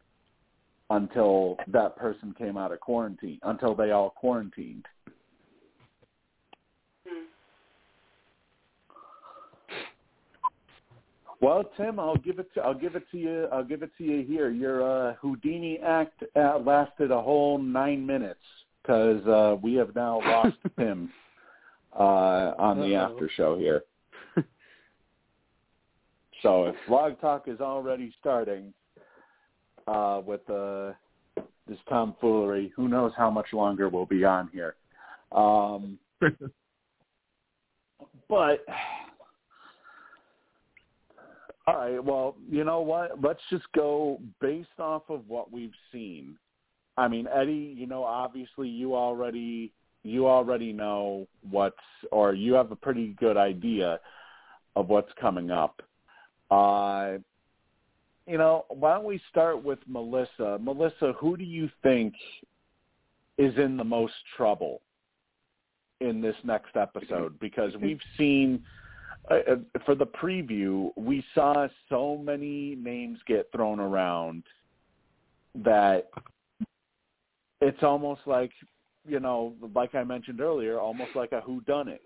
[0.91, 4.87] until that person came out of quarantine, until they all quarantined.
[11.41, 13.49] Well, Tim, I'll give it to I'll give it to you.
[13.53, 14.51] I'll give it to you here.
[14.51, 18.39] Your uh, Houdini act uh, lasted a whole nine minutes
[18.81, 21.11] because uh, we have now lost Tim
[21.99, 23.15] uh, on the Uh-oh.
[23.15, 23.83] after show here.
[26.43, 28.73] So if Blog Talk is already starting
[29.87, 30.93] uh, with uh,
[31.69, 34.75] this tomfoolery, who knows how much longer we'll be on here.
[35.33, 35.99] Um,
[38.29, 38.65] but
[41.67, 43.23] all right, well, you know what?
[43.23, 46.37] Let's just go based off of what we've seen.
[46.97, 51.77] I mean, Eddie, you know, obviously you already you already know what's
[52.11, 54.01] or you have a pretty good idea
[54.75, 55.81] of what's coming up.
[56.53, 57.19] Uh
[58.27, 60.59] you know, why don't we start with Melissa?
[60.61, 62.15] Melissa, who do you think
[63.37, 64.81] is in the most trouble
[66.01, 67.39] in this next episode?
[67.41, 68.63] Because we've seen
[69.31, 74.43] uh, uh, for the preview, we saw so many names get thrown around
[75.55, 76.09] that
[77.61, 78.51] it's almost like,
[79.07, 82.03] you know, like I mentioned earlier, almost like a who done it.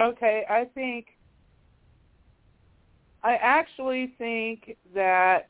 [0.00, 1.06] Okay, I think
[3.22, 5.48] I actually think that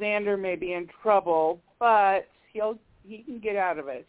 [0.00, 4.06] Xander may be in trouble, but he'll he can get out of it.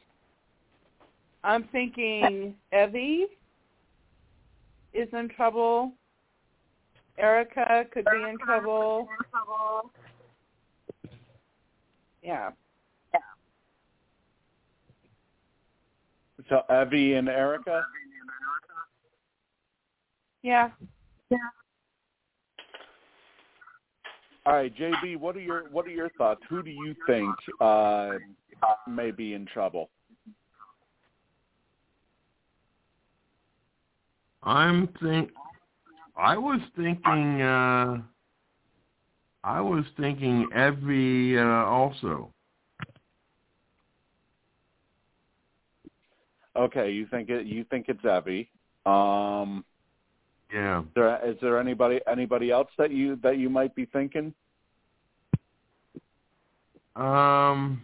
[1.44, 3.26] I'm thinking Evvie
[4.94, 5.94] is in trouble.
[7.18, 9.08] Erika could be in trouble.
[12.24, 12.52] Yeah.
[16.50, 17.84] So Evvie and Erika.
[20.44, 20.70] Yeah.
[21.30, 21.38] Yeah.
[24.46, 26.42] All right, JB, what are your what are your thoughts?
[26.50, 28.14] Who do you think uh,
[28.88, 29.90] may be in trouble?
[34.44, 35.30] I'm think
[36.18, 37.98] I was thinking uh
[39.44, 42.34] I was thinking Evvie uh, also.
[46.56, 48.48] Okay, you think it you think it's Evvie.
[48.88, 49.64] Um
[50.54, 50.82] Yeah.
[50.82, 54.34] is there, is there anybody anybody else that you that you might be thinking?
[56.96, 57.82] Um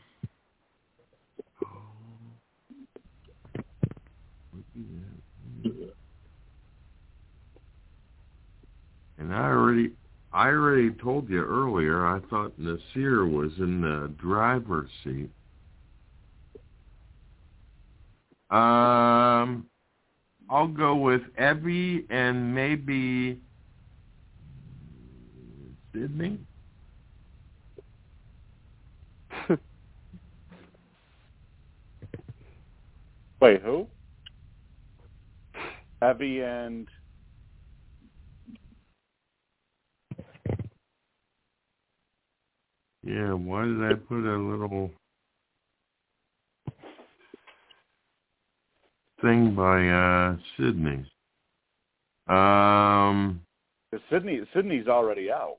[9.17, 9.91] And I already
[10.33, 15.29] I already told you earlier I thought Naseer was in the driver's seat.
[18.49, 19.65] Um
[20.49, 23.39] I'll go with Evvie and maybe
[25.93, 26.39] Sydney.
[33.41, 33.87] Wait, who?
[36.01, 36.87] Evvie and
[43.03, 44.91] Yeah, why did I put a little
[49.21, 51.05] thing by uh Sydney?
[52.27, 53.41] Um
[54.09, 54.41] Sydney.
[54.53, 55.57] Sydney's already out.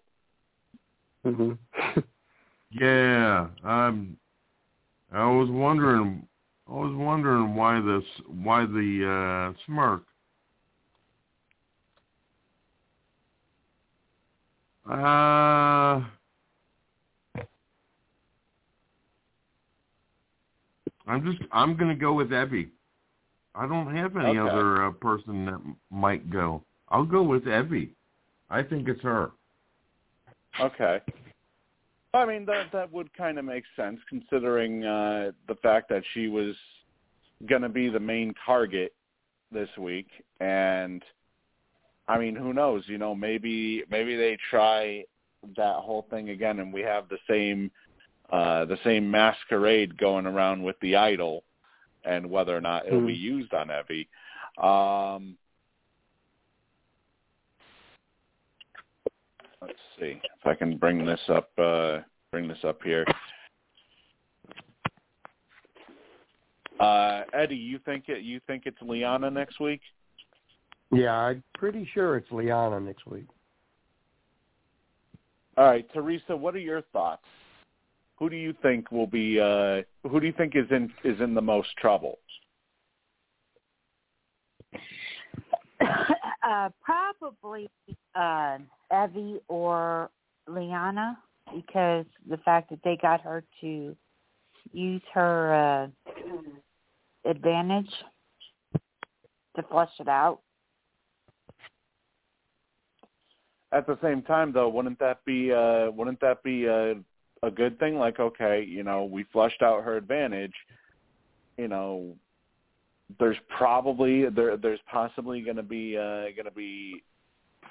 [1.26, 2.01] Mm-hmm.
[2.70, 4.16] yeah, um
[5.12, 6.26] I was wondering
[6.68, 10.05] I was wondering why this why the uh smirk.
[14.90, 16.05] Uh
[21.09, 22.68] I'm just I'm going to go with Evvie.
[23.59, 24.39] I don't have any Okay.
[24.39, 25.60] other uh, person that
[25.90, 26.62] might go.
[26.90, 27.90] I'll go with Evvie.
[28.51, 29.32] I think it's her.
[30.60, 31.01] Okay.
[32.14, 36.28] I mean that that would kind of make sense considering uh the fact that she
[36.28, 36.56] was
[37.47, 38.94] going to be the main target
[39.52, 40.09] this week
[40.40, 41.05] and
[42.09, 45.05] I mean who knows, you know, maybe maybe they try
[45.56, 47.70] that whole thing again and we have the same
[48.30, 51.44] uh the same masquerade going around with the idol
[52.04, 54.08] and whether or not it'll be used on Evvie.
[54.62, 55.36] Um
[59.60, 61.98] let's see if I can bring this up uh
[62.30, 63.04] bring this up here.
[66.80, 69.80] Uh Eddie, you think it you think it's Liana next week?
[70.90, 73.26] Yeah, I'm pretty sure it's Liana next week.
[75.56, 77.24] All right, Teresa, what are your thoughts?
[78.18, 81.34] Who do you think will be uh who do you think is in is in
[81.34, 82.18] the most trouble?
[85.80, 87.70] uh, probably
[88.14, 88.58] uh,
[88.92, 90.10] Evvie or
[90.48, 91.18] Liana
[91.54, 93.96] because the fact that they got her to
[94.72, 97.90] use her uh, advantage
[99.56, 100.40] to flush it out.
[103.70, 106.94] At the same time, though, wouldn't that be uh, wouldn't that be a,
[107.43, 107.97] a good thing?
[107.97, 110.55] Like, okay, you know, we flushed out her advantage.
[111.56, 112.16] You know,
[113.19, 117.02] there's probably there there's possibly going to be uh, going to be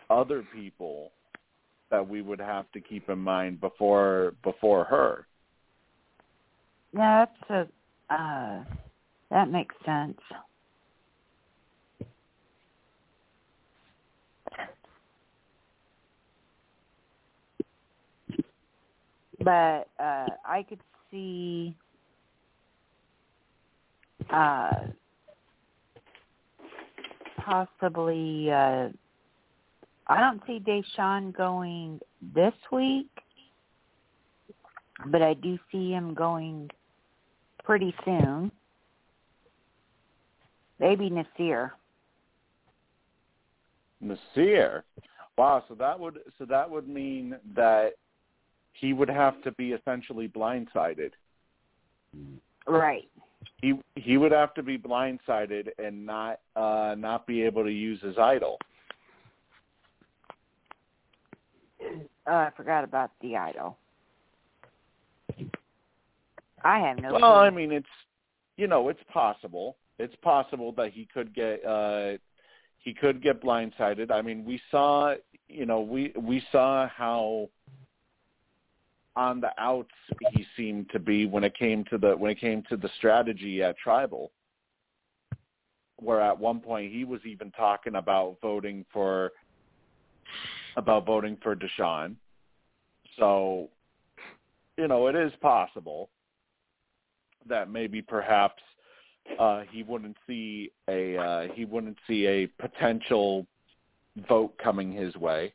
[0.09, 1.11] other people
[1.89, 5.27] that we would have to keep in mind before before her.
[6.93, 7.69] Yeah, that's
[8.09, 8.63] a uh,
[9.29, 10.19] that makes sense.
[19.39, 20.81] But uh I could
[21.11, 21.75] see
[24.29, 24.87] uh
[27.37, 28.89] possibly uh
[30.09, 31.99] I don't see Deshawn going
[32.33, 33.09] this week,
[35.07, 36.69] but I do see him going
[37.63, 38.51] pretty soon.
[40.79, 41.71] Maybe Naseer.
[44.03, 44.83] Naseer.
[45.37, 47.93] Wow, so that would so that would mean that
[48.79, 51.11] he would have to be essentially blindsided.
[52.67, 53.07] Right.
[53.61, 58.01] He he would have to be blindsided and not uh not be able to use
[58.01, 58.57] his idol.
[61.81, 63.77] Uh, I forgot about the idol.
[66.63, 67.11] I have no.
[67.11, 67.29] Well, clue.
[67.29, 67.87] I mean, it's
[68.57, 69.77] you know, it's possible.
[69.99, 72.17] It's possible that he could get uh
[72.79, 74.11] he could get blindsided.
[74.11, 75.15] I mean, we saw,
[75.47, 77.49] you know, we we saw how
[79.17, 79.89] on the outs
[80.31, 83.63] he seemed to be when it came to the when it came to the strategy
[83.63, 84.31] at tribal
[85.99, 89.31] where at one point he was even talking about voting for
[90.75, 92.15] about voting for Deshawn.
[93.17, 93.69] So,
[94.77, 96.09] you know, it is possible
[97.49, 98.61] that maybe perhaps
[99.39, 103.45] uh he wouldn't see a uh he wouldn't see a potential
[104.29, 105.53] vote coming his way.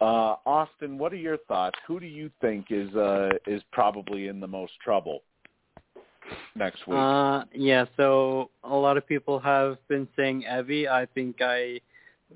[0.00, 1.78] Uh, Austin, what are your thoughts?
[1.86, 5.22] Who do you think is uh, is probably in the most trouble
[6.54, 6.96] next week?
[6.96, 7.84] Uh, yeah.
[7.96, 10.88] So a lot of people have been saying Evvie.
[10.88, 11.80] I think I,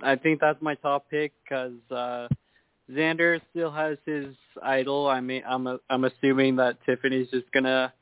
[0.03, 2.29] I think that's my top pick because uh,
[2.91, 5.09] Xander still has his idol.
[5.09, 7.95] I mean, I'm a, I'm assuming that Tiffany's just gonna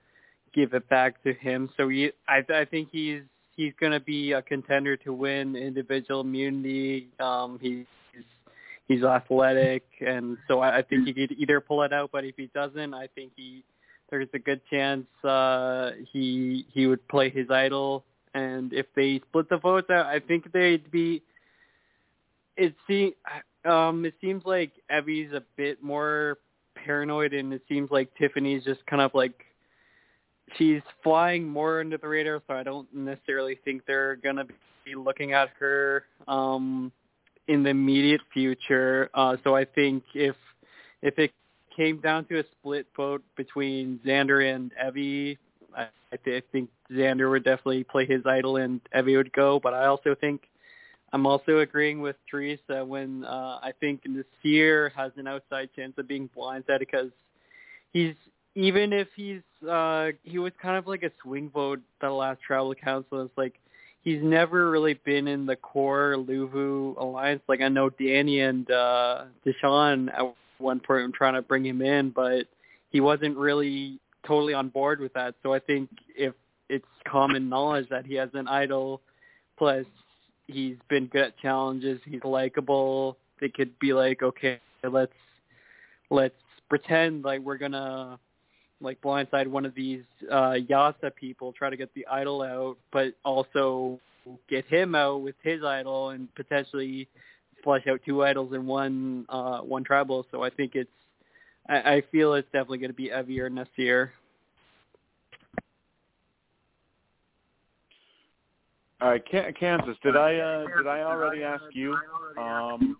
[0.52, 1.70] give it back to him.
[1.76, 3.22] So he, I, I think he's
[3.54, 7.10] he's gonna be a contender to win individual immunity.
[7.20, 7.86] Um, he's
[8.92, 12.10] he's athletic, and so I, I think he could either pull it out.
[12.12, 13.64] But if he doesn't, I think he
[14.10, 18.04] there's a good chance uh, he he would play his idol.
[18.34, 21.22] And if they split the votes, I, I think they'd be.
[22.56, 23.14] It seems
[23.64, 26.38] um, it seems like Evvie's a bit more
[26.84, 29.44] paranoid, and it seems like Tiffany's just kind of like
[30.56, 32.42] she's flying more under the radar.
[32.46, 34.44] So I don't necessarily think they're gonna
[34.84, 36.04] be looking at her.
[36.28, 36.92] Um,
[37.48, 39.10] in the immediate future.
[39.14, 40.36] Uh, so I think if
[41.02, 41.32] if it
[41.76, 45.38] came down to a split vote between Xander and Evvie,
[45.76, 49.58] I, I, th- I think Xander would definitely play his idol and Evvie would go.
[49.60, 50.42] But I also think
[51.12, 56.08] I'm also agreeing with Teresa when uh, I think Naseer has an outside chance of
[56.08, 57.10] being blindsided because
[57.92, 58.14] he's
[58.54, 62.74] even if he's uh he was kind of like a swing vote the last travel
[62.74, 63.22] council.
[63.22, 63.54] It's like
[64.02, 67.42] he's never really been in the core Luvu alliance.
[67.48, 71.82] Like I know Danny and uh Deshawn at one point were trying to bring him
[71.82, 72.46] in, but
[72.90, 75.34] he wasn't really totally on board with that.
[75.42, 76.34] So I think if
[76.68, 79.00] it's common knowledge that he has an idol,
[79.58, 79.84] plus
[80.46, 83.16] he's been good at challenges, he's likable.
[83.40, 85.12] They could be like, okay, let's
[86.10, 86.34] let's
[86.68, 88.18] pretend like we're gonna
[88.82, 93.14] like blindside one of these uh Yase people, try to get the idol out, but
[93.24, 93.98] also
[94.48, 97.08] get him out with his idol and potentially
[97.64, 100.26] flush out two idols in one uh one tribal.
[100.30, 100.90] So I think it's
[101.68, 104.10] I, I feel it's definitely gonna be Evvie or Naseer.
[109.00, 109.96] All right, Kansas.
[110.04, 111.96] Did I uh, did I already ask you
[112.38, 112.96] um,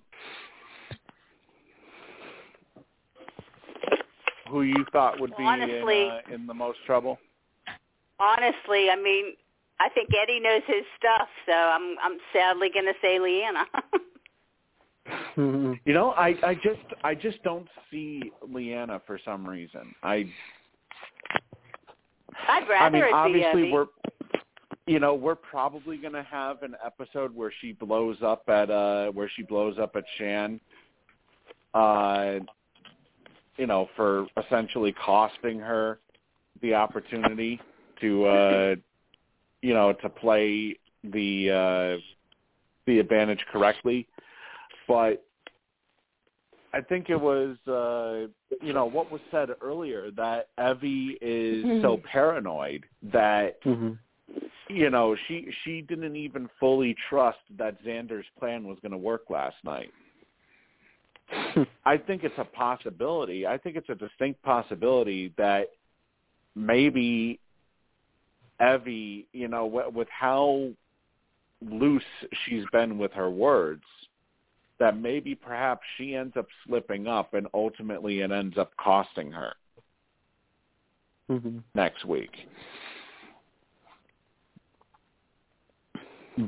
[4.52, 7.18] who you thought would be Honestly- in, uh, in the most trouble?
[8.20, 9.34] Honestly, I mean,
[9.80, 13.64] I think Eddie knows his stuff, so I'm I'm sadly going to say Liana.
[15.36, 19.92] You know, I I just I just don't see Liana for some reason.
[20.02, 20.30] I
[22.48, 23.72] I'd rather I mean, it be obviously Evvie.
[23.72, 23.86] we're
[24.86, 29.10] you know, we're probably going to have an episode where she blows up at uh
[29.10, 30.60] where she blows up at Shan
[31.74, 32.34] uh
[33.56, 35.98] you know, for essentially costing her
[36.60, 37.60] the opportunity
[38.00, 38.74] to uh
[39.62, 42.00] you know, to play the uh
[42.86, 44.06] the advantage correctly.
[44.88, 45.24] But
[46.74, 48.28] I think it was uh
[48.64, 53.98] you know, what was said earlier that Evvie is so paranoid that Mhm.
[54.68, 59.28] you know, she she didn't even fully trust that Xander's plan was going to work
[59.28, 59.90] last night.
[61.84, 63.46] I think it's a possibility.
[63.46, 65.68] I think it's a distinct possibility that
[66.54, 67.38] maybe
[68.60, 70.68] Evvie, you know, with how
[71.60, 72.02] loose
[72.44, 73.84] she's been with her words,
[74.78, 79.54] that maybe perhaps she ends up slipping up and ultimately it ends up costing her
[81.30, 81.62] Mhm.
[81.74, 82.48] next week.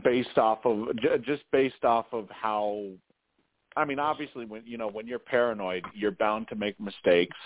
[0.02, 2.90] Based off of just based off of how
[3.76, 7.36] I mean obviously when you know when you're paranoid you're bound to make mistakes.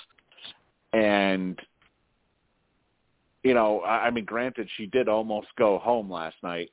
[0.92, 1.58] And
[3.42, 6.70] you know I, I mean granted she did almost go home last night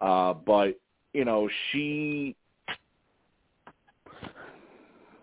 [0.00, 0.78] uh but
[1.12, 2.36] you know she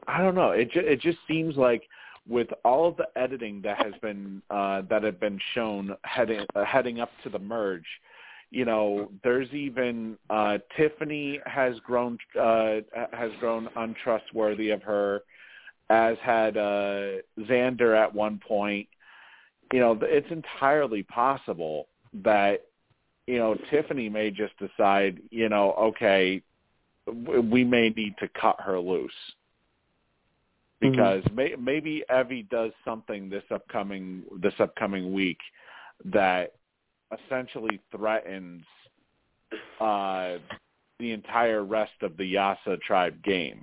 [0.07, 0.51] I don't know.
[0.51, 1.83] It ju- it just seems like
[2.27, 6.65] with all of the editing that has been uh, that have been shown heading uh,
[6.65, 7.85] heading up to the merge,
[8.53, 15.23] you know, there's even uh, Tiffany has grown uh, has grown untrustworthy of her,
[15.89, 18.87] as had uh, Xander at one point.
[19.73, 21.87] You know, it's entirely possible
[22.23, 22.65] that
[23.25, 26.43] you know Tiffany may just decide, you know, okay,
[27.07, 29.11] we may need to cut her loose
[30.79, 35.39] because may, maybe Evvie does something this upcoming this upcoming week
[36.05, 36.53] that
[37.25, 38.63] essentially threatens
[39.79, 40.37] uh,
[40.99, 43.61] the entire rest of the Yase tribe game.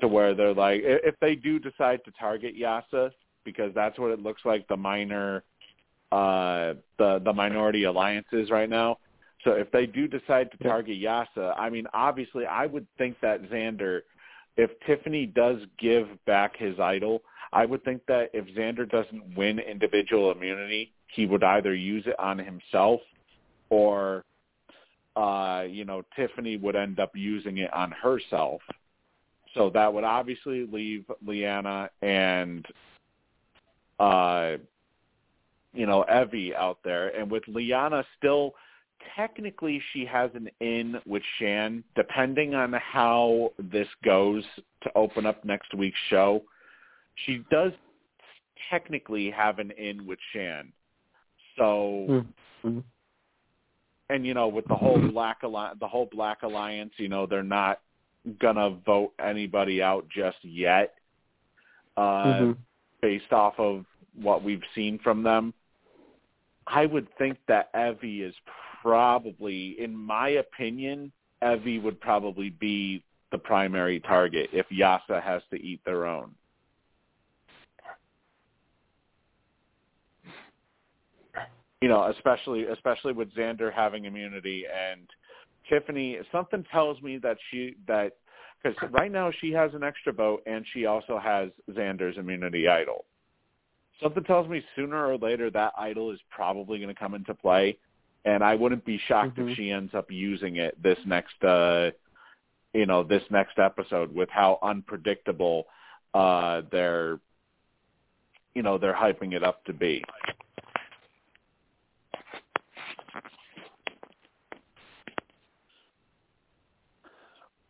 [0.00, 3.12] To where they're like, if they do decide to target Yase,
[3.44, 5.42] because that's what it looks like the minor,
[6.12, 8.98] uh, the the minority alliances right now.
[9.44, 13.42] So if they do decide to target Yase, I mean, obviously, I would think that
[13.50, 14.00] Xander,
[14.58, 17.22] if Tiffany does give back his idol,
[17.52, 22.18] I would think that if Xander doesn't win individual immunity, he would either use it
[22.18, 23.00] on himself
[23.70, 24.24] or,
[25.16, 28.60] uh, you know, Tiffany would end up using it on herself.
[29.54, 32.66] So that would obviously leave Liana and,
[34.00, 34.56] uh,
[35.72, 37.16] you know, Evvie out there.
[37.16, 38.54] And with Liana still
[39.14, 44.44] technically she has an in with Shan, depending on how this goes
[44.82, 46.42] to open up next week's show.
[47.26, 47.72] She does
[48.70, 50.72] technically have an in with Shan.
[51.56, 52.06] So
[52.64, 52.82] Mhm.
[54.10, 57.42] and you know with the whole black alliance the whole black alliance you know they're
[57.42, 57.80] not
[58.38, 60.94] gonna vote anybody out just yet
[61.96, 62.56] uh Mhm.
[63.00, 65.52] based off of what we've seen from them
[66.66, 68.34] i would think that evvie is
[68.82, 75.56] probably in my opinion evvie would probably be the primary target if yase has to
[75.60, 76.34] eat their own
[81.80, 85.02] you know, especially especially with Xander having immunity and
[85.68, 86.18] Tiffany.
[86.32, 88.16] Something tells me that she that
[88.62, 93.04] because right now she has an extra vote and she also has Xander's immunity idol.
[94.02, 97.78] Something tells me sooner or later that idol is probably going to come into play,
[98.24, 99.50] and I wouldn't be shocked Mhm.
[99.50, 101.90] if she ends up using it this next, uh
[102.74, 105.66] you know, this next episode with how unpredictable
[106.14, 107.18] uh they're,
[108.54, 110.04] you know, they're hyping it up to be.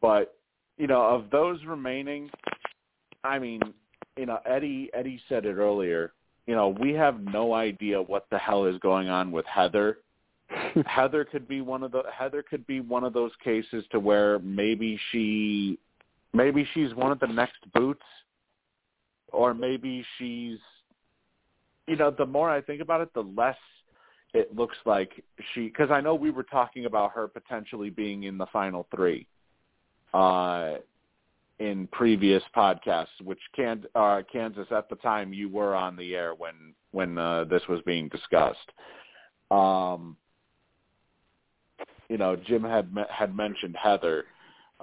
[0.01, 0.35] But
[0.77, 2.31] you know, of those remaining,
[3.25, 3.61] I mean,
[4.17, 6.13] you know, Eddie Eddie said it earlier.
[6.47, 9.99] You know, we have no idea what the hell is going on with Heather.
[10.87, 14.39] Heather could be one of the Heather could be one of those cases to where
[14.39, 15.79] maybe she
[16.33, 18.05] maybe she's one of the next boots
[19.33, 20.59] or maybe she's
[21.89, 23.57] you know, the more I think about it, the less
[24.35, 28.37] it looks like she because I know we were talking about her potentially being in
[28.37, 29.27] the final 3
[30.13, 30.75] uh,
[31.59, 36.35] in previous podcasts, which can, uh, Kansas at the time you were on the air
[36.35, 38.59] when when uh, this was being discussed.
[39.51, 40.17] Um,
[42.09, 44.25] you know, Jim had had mentioned Heather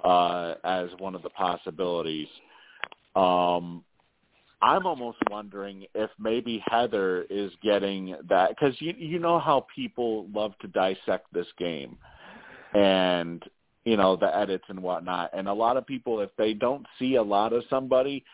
[0.02, 2.28] uh, as one of the possibilities.
[3.14, 3.84] Um,
[4.62, 10.26] I'm almost wondering if maybe Heather is getting that because you you know how people
[10.32, 11.96] love to dissect this game,
[12.74, 13.42] and
[13.84, 17.16] you know the edits and whatnot, and a lot of people if they don't see
[17.16, 18.24] a lot of somebody,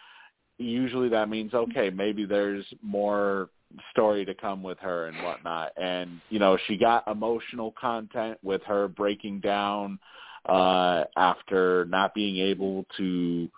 [0.59, 3.49] usually that means okay maybe there's more
[3.91, 8.63] story to come with her and whatnot, and you know she got emotional content with
[8.65, 9.99] her breaking down
[10.47, 13.49] uh, after not being able to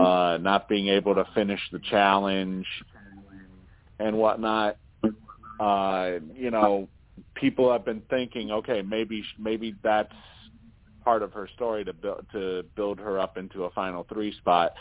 [0.00, 2.66] uh, not being able to finish the challenge
[3.98, 4.76] and whatnot.
[5.60, 6.88] Uh, you know,
[7.34, 10.12] people have been thinking, okay, maybe maybe that's
[11.04, 14.72] part of her story to build to build her up into a final three spot.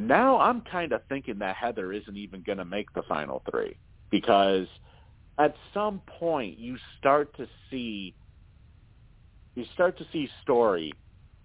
[0.00, 3.76] Now I'm kind of thinking that Heather isn't even going to make the final three
[4.10, 4.66] because
[5.38, 8.14] at some point you start to see
[9.56, 10.94] you start to see story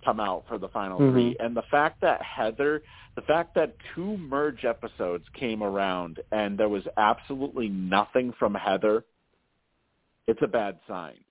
[0.05, 1.11] come out for the final Mhm.
[1.11, 2.81] three, and the fact that Heather,
[3.15, 9.03] the fact that two merge episodes came around and there was absolutely nothing from Heather,
[10.27, 11.24] it's a bad sign.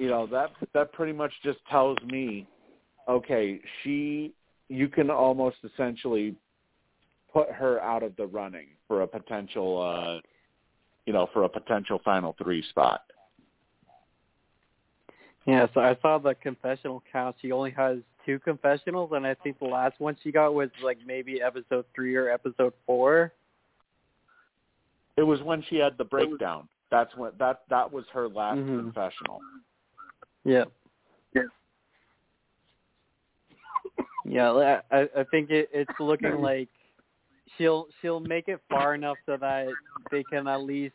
[0.00, 2.46] You know that that pretty much just tells me,
[3.06, 4.32] okay, she,
[4.68, 6.34] you can almost essentially
[7.30, 10.18] put her out of the running for a potential uh
[11.06, 13.02] you know for a potential final three spot
[15.46, 17.36] Yeah, so I saw the confessional count.
[17.40, 20.98] She only has two confessionals, and I think the last one she got was like
[21.06, 23.32] maybe episode three or episode four.
[25.16, 28.80] it was when she had the breakdown that's when that that was her last Mhm.
[28.80, 29.40] confessional
[30.44, 30.64] Yeah.
[31.34, 31.42] Yeah.
[34.24, 36.68] Yeah, I I think it, it's looking like
[37.56, 39.68] she'll she'll make it far enough so that
[40.10, 40.94] they can at least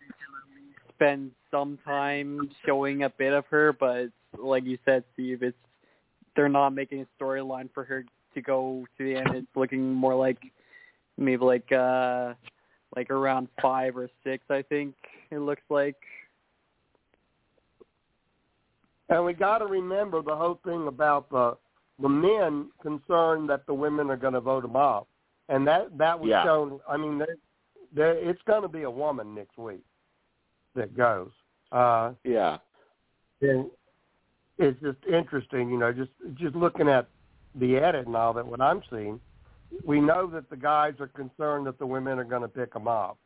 [0.96, 4.08] spend some time showing a bit of her, but
[4.38, 5.58] like you said, Steve, it's
[6.36, 9.30] they're not making a storyline for her to go to the end.
[9.36, 10.40] It's looking more like
[11.18, 12.34] maybe like uh
[12.96, 14.96] like around five or six, I think
[15.32, 15.98] it looks like.
[19.10, 21.58] And we got to remember the whole thing about the
[22.02, 25.08] the men concerned that the women are going to vote them off,
[25.48, 26.44] and that that was Yeah.
[26.44, 26.80] shown.
[26.90, 27.36] I mean, there,
[27.94, 29.84] there, it's going to be a woman next week
[30.76, 31.32] that goes.
[31.72, 32.58] Uh, yeah
[33.42, 33.70] and
[34.58, 37.08] it's just interesting, you know, just just looking at
[37.56, 38.46] the edit and all that.
[38.46, 39.20] What I'm seeing,
[39.86, 42.88] we know that the guys are concerned that the women are going to pick them
[42.88, 43.18] off.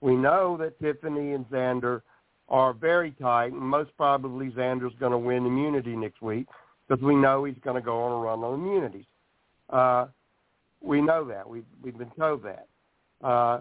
[0.00, 2.02] We know that Tiffany and Xander
[2.48, 6.46] are very tight, and most probably Xander's going to win immunity next week
[6.86, 9.06] because we know he's going to go on a run on immunities.
[9.70, 10.06] Uh,
[10.82, 11.48] we know that.
[11.48, 12.66] We've we've been told that.
[13.26, 13.60] Uh,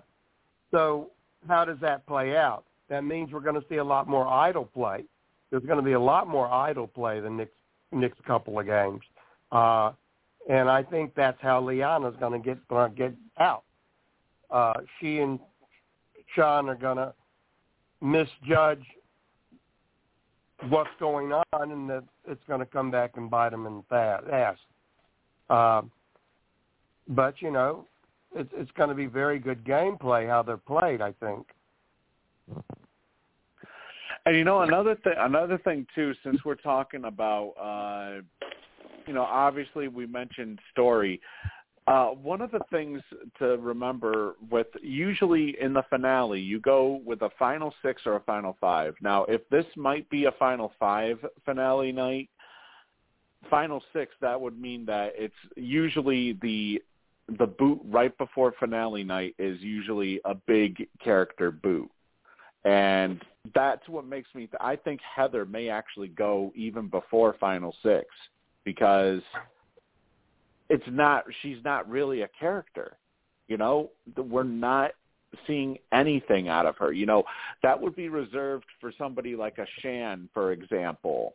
[0.72, 1.12] so
[1.48, 2.66] how does that play out?
[2.90, 5.06] That means we're going to see a lot more idol play.
[5.50, 7.54] There's going to be a lot more idol play the next
[7.92, 9.02] next couple of games,
[9.52, 9.92] uh,
[10.50, 13.64] and I think that's how Liana's going to get going get out.
[14.52, 15.40] Uh, she and
[16.36, 17.14] Shan are going to
[18.04, 18.84] misjudge
[20.70, 24.22] what's going on, and that it's going to come back and bite them in the
[24.32, 24.58] ass.
[25.50, 25.82] Uh,
[27.08, 27.86] but you know,
[28.36, 31.02] it's it's going to be very good gameplay how they're played.
[31.02, 31.48] I think.
[34.26, 38.22] and you know another thing another thing too since we're talking about uh
[39.08, 41.20] you know obviously we mentioned story
[41.88, 43.02] uh one of the things
[43.38, 48.20] to remember with usually in the finale you go with a final six or a
[48.22, 48.96] final five.
[49.02, 52.30] Now if this might be a final five finale night
[53.50, 56.82] final six that would mean that it's usually the
[57.40, 61.90] the boot right before finale night is usually a big character boot.
[62.66, 63.22] And
[63.54, 68.06] that's what makes me th- i think heather may actually go even before final six
[68.64, 69.22] because
[70.70, 72.98] it's not she's not really a character
[73.48, 74.92] you know we're not
[75.48, 77.24] seeing anything out of her you know
[77.64, 81.34] that would be reserved for somebody like a shan for example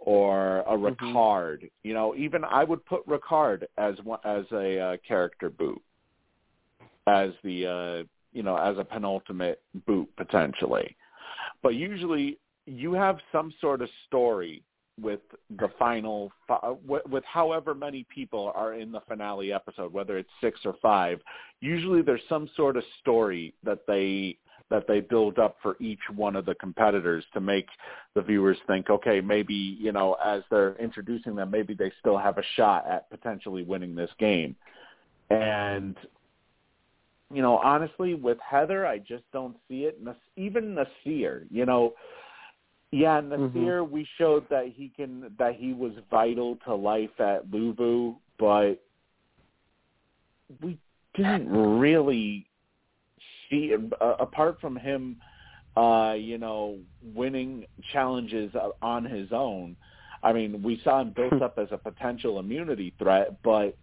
[0.00, 1.70] or a Ricard.
[1.82, 5.80] You know, even I would put Ricard as one, as a uh, character boot,
[7.06, 10.96] as the uh, you know as a penultimate boot potentially.
[11.62, 14.62] But usually you have some sort of story
[15.00, 15.20] with
[15.58, 20.60] the final fi- with, however many people are in the finale episode, whether it's six
[20.64, 21.20] or five.
[21.60, 24.38] Usually there's some sort of story that they
[24.70, 27.66] that they build up for each one of the competitors to make
[28.14, 32.38] the viewers think, okay, maybe, you know, as they're introducing them, maybe they still have
[32.38, 34.54] a shot at potentially winning this game.
[35.28, 35.96] And
[37.32, 40.00] you know, honestly, with Heather, I just don't see it.
[40.36, 41.94] Even Naseer, you know,
[42.92, 47.48] yeah, and Naseer, we showed that he can that he was vital to life at
[47.48, 48.82] Luvu, but
[50.60, 50.76] we
[51.14, 52.46] didn't really
[53.48, 55.16] see uh, apart from him
[55.76, 56.78] uh you know
[57.14, 58.52] winning challenges
[58.82, 59.76] on his own.
[60.24, 63.76] I mean we saw him built up as a potential immunity threat but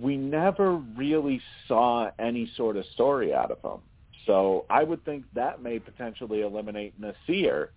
[0.00, 3.80] we never really saw any sort of story out of him.
[4.26, 7.70] So i would think that may potentially eliminate naseer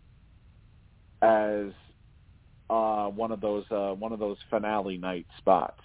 [1.21, 1.71] as
[2.69, 5.81] uh one of those uh one of those finale night spots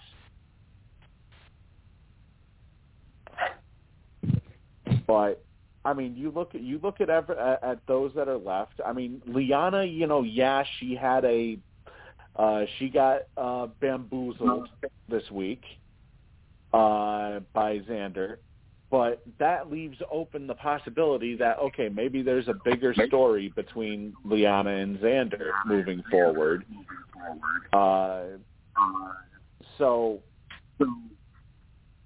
[5.07, 5.43] but
[5.87, 7.33] I mean, you look at you look at ever
[7.63, 8.73] at, those that are left.
[8.85, 11.57] I mean, Liana, you know, yeah, she had a
[12.35, 14.67] uh she got uh bamboozled
[15.07, 15.63] this week
[16.73, 18.37] uh by Xander,
[18.89, 24.71] but that leaves open the possibility that okay, maybe there's a bigger story between Liana
[24.71, 26.63] and Xander moving forward.
[27.73, 28.23] Uh
[29.77, 30.21] so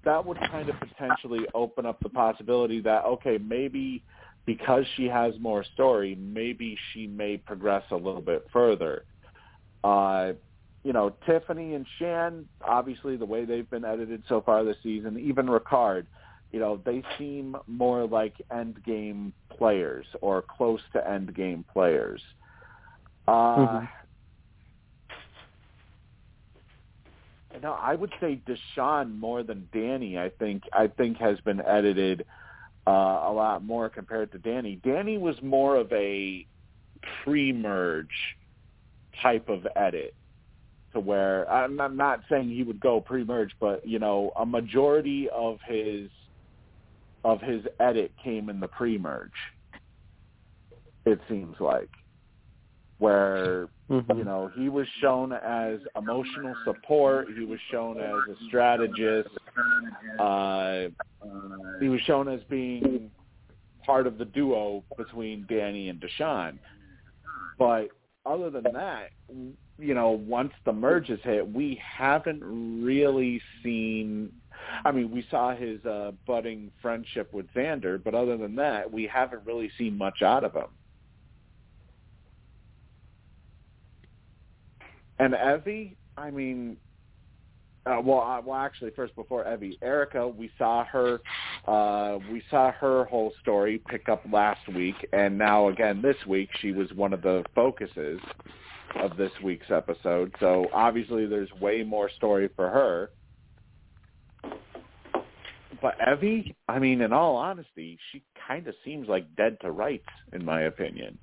[0.04, 4.02] that would kind of potentially open up the possibility that okay, maybe
[4.44, 9.04] because she has more story, maybe she may progress a little bit further.
[9.84, 10.32] Uh,
[10.84, 15.18] you know, Tiffany and Shan, obviously the way they've been edited so far this season,
[15.18, 16.06] even Ricard,
[16.52, 22.20] you know, they seem more like end game players or close to end game players.
[23.26, 23.86] Uh, mm-hmm.
[27.62, 30.18] No, I would say Deshawn more than Danny.
[30.18, 32.24] I think I think has been edited
[32.86, 34.80] uh, a lot more compared to Danny.
[34.82, 36.46] Danny was more of a
[37.22, 38.08] pre-merge
[39.22, 40.14] type of edit,
[40.92, 45.28] to where I'm, I'm not saying he would go pre-merge, but you know, a majority
[45.30, 46.08] of his
[47.24, 49.30] of his edit came in the pre-merge.
[51.04, 51.88] It seems like
[53.02, 54.16] where mm-hmm.
[54.16, 59.28] you know he was shown as emotional support he was shown as a strategist
[60.20, 60.84] uh
[61.80, 63.10] he was shown as being
[63.84, 66.58] part of the duo between Danny and Deshawn
[67.58, 67.88] but
[68.24, 69.08] other than that
[69.80, 74.30] you know once the merge is hit we haven't really seen
[74.84, 79.06] I mean, we saw his uh, budding friendship with Xander, but other than that, we
[79.06, 80.68] haven't really seen much out of him.
[85.18, 86.76] And Evvie, I mean,
[87.84, 91.20] uh, well, uh, well, actually, first before Evvie, Erika, we saw her,
[91.66, 96.48] uh, we saw her whole story pick up last week, and now again this week
[96.60, 98.20] she was one of the focuses
[99.00, 100.32] of this week's episode.
[100.38, 103.10] So obviously, there's way more story for her.
[105.82, 110.08] But Evvie, I mean, in all honesty, she kind of seems like dead to rights,
[110.32, 111.18] in my opinion.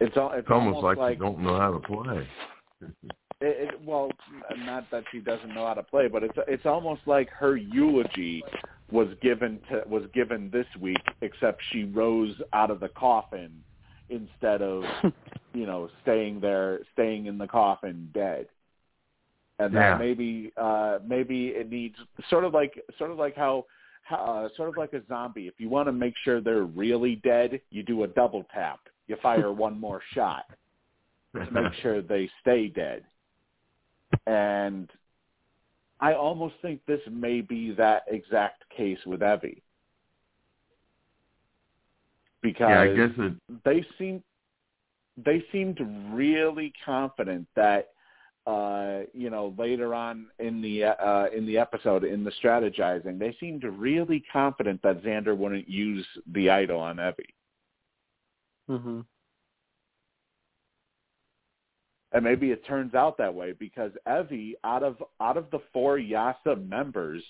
[0.00, 2.28] It's, all, it's, it's almost, almost like, like you don't know how to play.
[3.40, 4.10] it, it, well,
[4.64, 8.42] not that she doesn't know how to play, but it's it's almost like her eulogy
[8.90, 13.52] was given to was given this week, except she rose out of the coffin
[14.08, 14.84] instead of
[15.54, 18.48] you know staying there, staying in the coffin dead.
[19.60, 19.92] And yeah.
[19.92, 21.94] that maybe uh maybe it needs
[22.28, 23.64] sort of like sort of like how
[24.10, 25.46] uh, sort of like a zombie.
[25.46, 29.16] If you want to make sure they're really dead, you do a double tap you
[29.22, 30.44] fire one more shot
[31.34, 33.04] to make sure they stay dead.
[34.26, 34.90] And
[36.00, 39.62] I almost think this may be that exact case with Evvie.
[42.42, 43.32] Because yeah, I guess it...
[43.64, 44.22] they seem
[45.16, 45.78] they seemed
[46.12, 47.88] really confident that
[48.46, 53.34] uh, you know, later on in the uh, in the episode in the strategizing, they
[53.40, 57.34] seemed really confident that Xander wouldn't use the idol on Evvie.
[58.68, 59.00] Mm-hmm.
[62.12, 65.98] And maybe it turns out that way because Evvie, out of out of the four
[65.98, 66.36] Yase
[66.68, 67.22] members,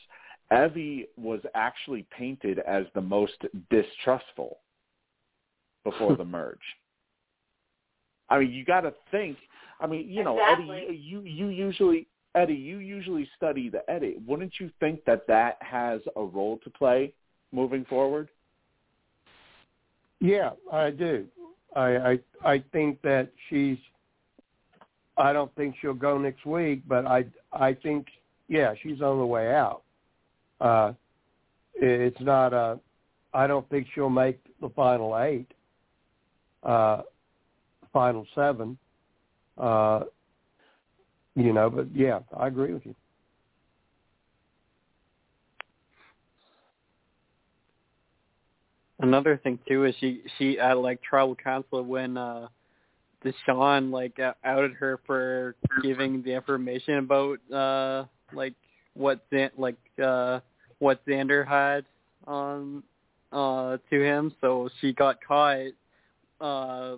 [0.52, 3.38] Evvie was actually painted as the most
[3.70, 4.58] distrustful
[5.84, 6.58] before the merge.
[8.28, 9.36] I mean, you got to think.
[9.80, 10.84] I mean, you know, exactly.
[10.88, 14.16] Eddie, you you usually Eddie, you usually study the edit.
[14.26, 17.12] Wouldn't you think that that has a role to play
[17.52, 18.28] moving forward?
[20.20, 21.26] Yeah, I do.
[21.76, 23.78] I I I think that she's.
[25.16, 28.06] I don't think she'll go next week, but I I think
[28.48, 29.82] yeah she's on the way out.
[30.60, 30.92] Uh,
[31.74, 32.80] it's not a.
[33.32, 35.46] I don't think she'll make the final eight.
[36.62, 37.02] Uh,
[37.94, 38.76] final seven.
[39.56, 40.04] Uh,
[41.36, 42.94] You know, but yeah, I agree with you.
[49.00, 52.48] Another thing too is she she at like tribal council when uh
[53.24, 58.54] Deshawn like uh, outed her for giving the information about uh like
[58.94, 60.40] what Zan- like uh
[60.78, 61.84] what Xander had
[62.26, 62.82] on
[63.32, 65.72] uh to him so she got caught
[66.40, 66.96] uh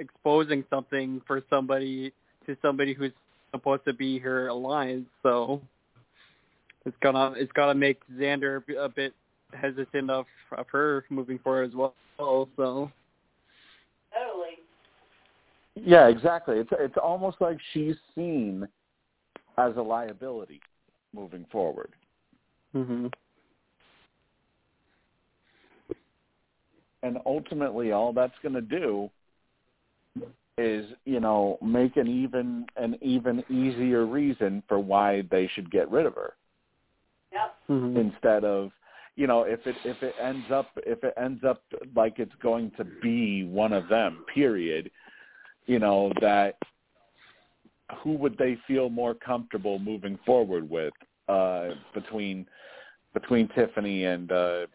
[0.00, 2.12] exposing something for somebody
[2.46, 3.12] to somebody who's
[3.52, 5.60] supposed to be her alliance so
[6.86, 9.12] it's gonna it's gonna make Xander a bit
[9.52, 11.94] hesitant of of her moving forward as well
[12.56, 12.90] so
[14.12, 14.58] Totally.
[15.76, 16.58] Yeah, exactly.
[16.58, 18.66] It's it's almost like she's seen
[19.58, 20.60] as a liability
[21.14, 21.90] moving forward.
[22.74, 23.12] mhm
[27.02, 29.10] And ultimately all that's going to do
[30.60, 35.90] is, you know, make an even an even easier reason for why they should get
[35.90, 36.34] rid of her.
[37.32, 37.54] Yep.
[37.68, 38.72] mhm instead of
[39.14, 41.62] you know if it if it ends up if it ends up
[41.94, 44.90] like it's going to be one of them period
[45.66, 46.56] you know that
[48.02, 50.92] who would they feel more comfortable moving forward with
[51.28, 52.46] uh between
[53.14, 54.66] between Tiffany and uh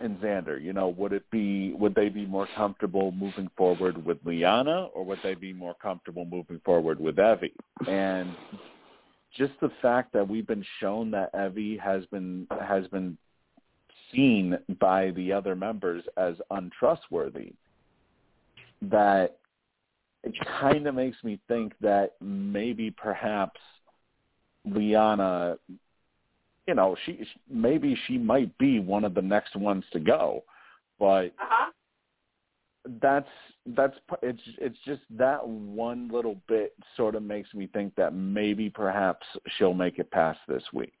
[0.00, 4.18] and Xander you know would it be would they be more comfortable moving forward with
[4.24, 7.52] Liana or would they be more comfortable moving forward with Evvie?
[7.86, 8.34] And
[9.36, 13.16] just the fact that we've been shown that Evvie has been has been
[14.12, 17.52] seen by the other members as untrustworthy
[18.82, 19.36] that
[20.24, 23.60] it kind of makes me think that maybe perhaps
[24.64, 25.56] Liana
[26.70, 30.44] you know she maybe she might be one of the next ones to go
[31.00, 31.72] but Uh-huh.
[33.02, 33.28] that's
[33.66, 38.70] that's it's it's just that one little bit sort of makes me think that maybe
[38.70, 39.26] perhaps
[39.56, 40.94] she'll make it past this week.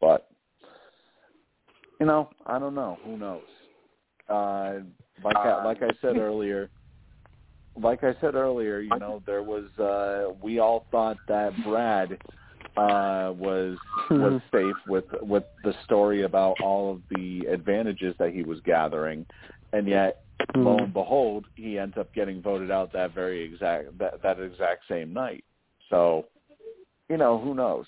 [0.00, 0.30] But
[2.00, 2.98] you know, I don't know.
[3.04, 3.42] Who knows?
[4.28, 4.80] Uh,
[5.24, 6.70] like I, like I said earlier,
[7.80, 12.18] like I said earlier, you know, there was uh we all thought that Brad
[12.76, 13.76] uh was
[14.10, 19.26] was safe with with the story about all of the advantages that he was gathering
[19.72, 20.18] and yet
[20.54, 24.82] lo and behold he ends up getting voted out that very exact that that exact
[24.88, 25.44] same night.
[25.90, 26.26] So,
[27.08, 27.86] you know, who knows?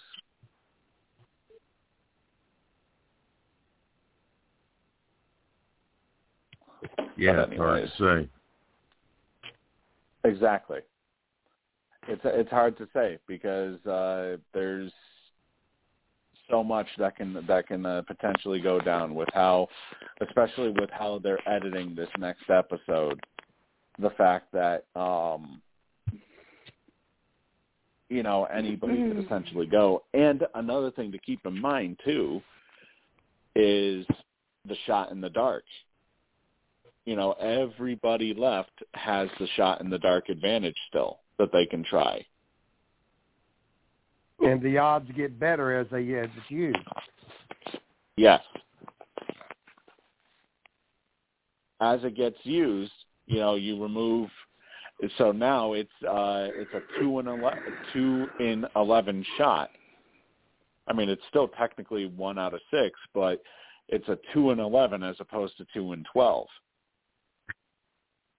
[7.20, 8.28] Yeah, it's hard to say.
[10.24, 10.78] Exactly.
[12.08, 14.90] It's it's hard to say because uh, there's
[16.50, 19.68] so much that can that can uh, potentially go down with how,
[20.26, 23.20] especially with how they're editing this next episode.
[23.98, 25.60] The fact that um,
[28.08, 32.40] you know anybody could essentially go, and another thing to keep in mind too
[33.54, 34.06] is
[34.66, 35.64] the shot in the dark
[37.10, 41.82] you know, everybody left has the shot in the dark advantage still that they can
[41.82, 42.24] try.
[44.38, 46.78] And the odds get better as they it's used.
[48.16, 48.40] Yes.
[51.80, 52.92] As it gets used,
[53.26, 54.30] you know, you remove
[55.18, 59.70] so now it's uh it's a 2 and 11 2 in 11 shot.
[60.86, 63.42] I mean, it's still technically 1 out of 6, but
[63.88, 66.46] it's a 2 and 11 as opposed to 2 and 12.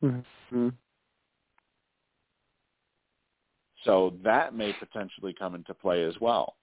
[0.04, 0.70] Mm-hmm.
[3.84, 6.56] So that may potentially come into play as well.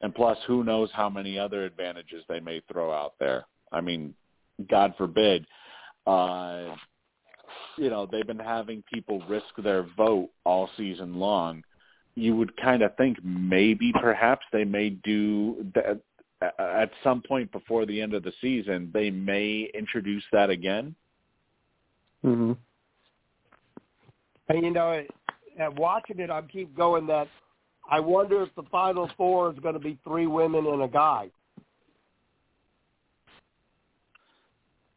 [0.00, 3.46] And plus, who knows how many other advantages they may throw out there.
[3.72, 4.14] I mean,
[4.70, 5.44] God forbid,
[6.06, 6.76] uh,
[7.76, 11.62] you know, they've been having people risk their vote all season long.
[12.14, 16.00] You would kind of think maybe perhaps they may do that
[16.40, 20.94] at some point before the end of the season, they may introduce that again.
[22.24, 22.56] Mhm.
[24.48, 25.04] And you know,
[25.58, 27.28] at watching it, I keep going that
[27.90, 31.30] I wonder if the final four is going to be three women and a guy.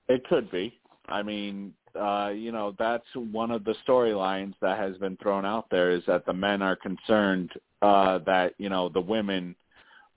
[0.08, 0.78] It could be.
[1.08, 5.70] I mean, uh, you know, that's one of the storylines that has been thrown out
[5.70, 9.56] there is that the men are concerned uh, that you know the women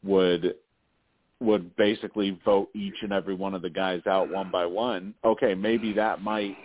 [0.03, 0.57] would
[1.45, 5.15] would basically vote each and every one of the guys out one by one.
[5.25, 6.57] Okay, maybe that might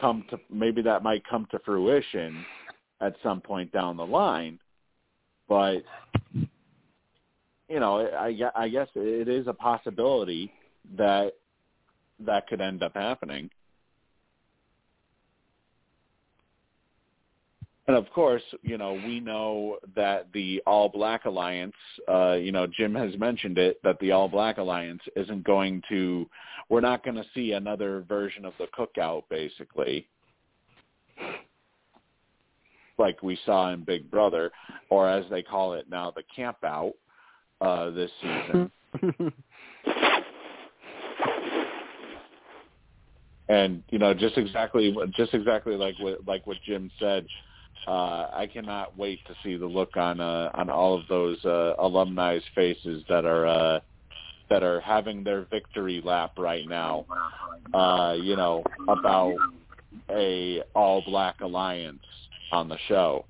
[0.00, 2.44] come to maybe that might come to fruition
[3.00, 4.58] at some point down the line,
[5.48, 5.82] but
[7.68, 10.52] you know, I, I guess it is a possibility
[10.96, 11.34] that
[12.18, 13.48] that could end up happening.
[17.90, 21.74] And of course, you know, we know that the All Black Alliance,
[22.08, 26.30] uh, you know, Jim has mentioned it, that the All Black Alliance isn't going to,
[26.68, 30.06] we're not going to see another version of the cookout, basically,
[32.96, 34.52] like we saw in Big Brother,
[34.88, 36.92] or as they call it now, the Camp Out
[37.60, 38.70] uh, this season.
[43.48, 47.26] and you know, just exactly, just exactly like what like what Jim said
[47.86, 51.74] uh, I cannot wait to see the look on uh, on all of those uh,
[51.78, 53.80] alumni's faces that are uh,
[54.50, 57.06] that are having their victory lap right now.
[57.72, 59.34] Uh, you know about
[60.10, 62.04] a all black alliance
[62.52, 63.24] on the show.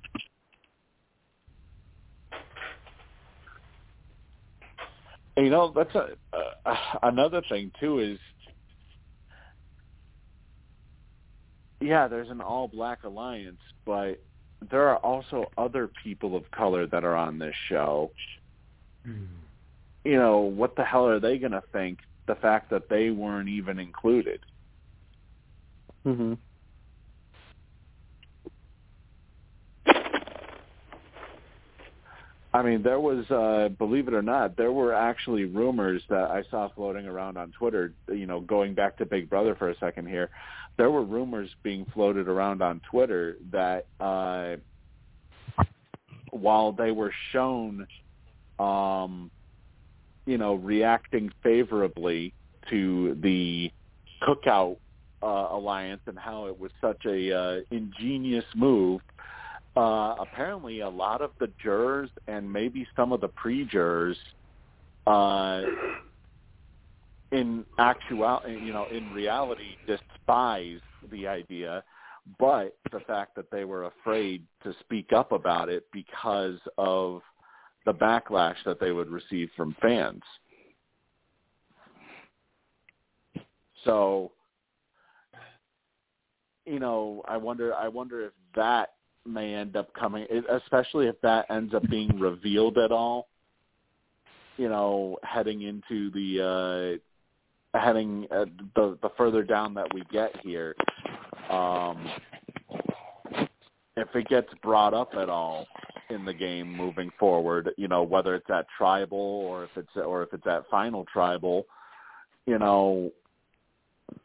[5.37, 8.19] You know that's a, uh, another thing too is
[11.81, 14.21] yeah, there's an all black alliance, but
[14.69, 18.11] there are also other people of color that are on this show.
[19.07, 19.27] Mm.
[20.03, 23.49] You know, what the hell are they going to think the fact that they weren't
[23.49, 24.41] even included?
[26.05, 26.37] Mhm.
[32.53, 36.43] I mean, there was, uh, believe it or not, there were actually rumors that I
[36.51, 37.93] saw floating around on Twitter.
[38.09, 40.29] You know, going back to Big Brother for a second here,
[40.77, 44.55] there were rumors being floated around on Twitter that uh,
[46.31, 47.85] while they were shown,
[48.59, 49.29] um,
[50.25, 52.33] you know, reacting favorably
[52.69, 53.71] to the
[54.23, 54.77] Cookout
[55.23, 59.01] uh, alliance and how it was such a uh, ingenious move.
[59.75, 64.17] Uh, apparently, a lot of the jurors and maybe some of the pre-jurors
[65.07, 65.61] uh,
[67.31, 70.79] in actual, you know, in reality, despise
[71.11, 71.83] the idea,
[72.39, 77.21] but the fact that they were afraid to speak up about it because of
[77.85, 80.21] the backlash that they would receive from fans.
[83.85, 84.31] So,
[86.65, 87.73] you know, I wonder.
[87.73, 88.93] I wonder if that
[89.25, 93.27] may end up coming, especially if that ends up being revealed at all.
[94.57, 97.10] You know, heading into the uh,
[97.73, 100.75] heading uh, the the further down that we get here,
[101.49, 102.09] um,
[103.97, 105.67] if it gets brought up at all
[106.09, 110.23] in the game moving forward, you know whether it's at tribal or if it's or
[110.23, 111.65] if it's at final tribal,
[112.45, 113.11] you know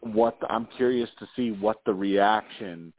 [0.01, 2.93] what I'm curious to see what the reaction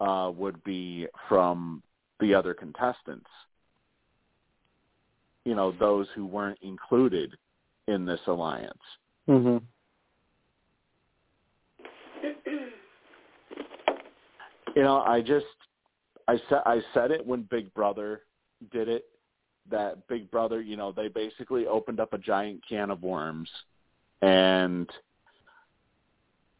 [0.00, 1.82] uh, would be from
[2.20, 3.28] the other contestants.
[5.44, 7.34] You know, those who weren't included
[7.88, 8.78] in this alliance.
[9.28, 9.58] Mm-hmm.
[14.76, 15.46] you know, I just
[16.28, 18.22] I said I said it when Big Brother
[18.72, 19.04] did it
[19.70, 23.48] that Big Brother, you know, they basically opened up a giant can of worms
[24.22, 24.88] and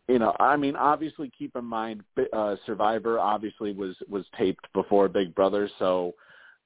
[0.08, 5.08] you know, I mean, obviously keep in mind uh Survivor obviously was was taped before
[5.08, 6.14] Big Brother, so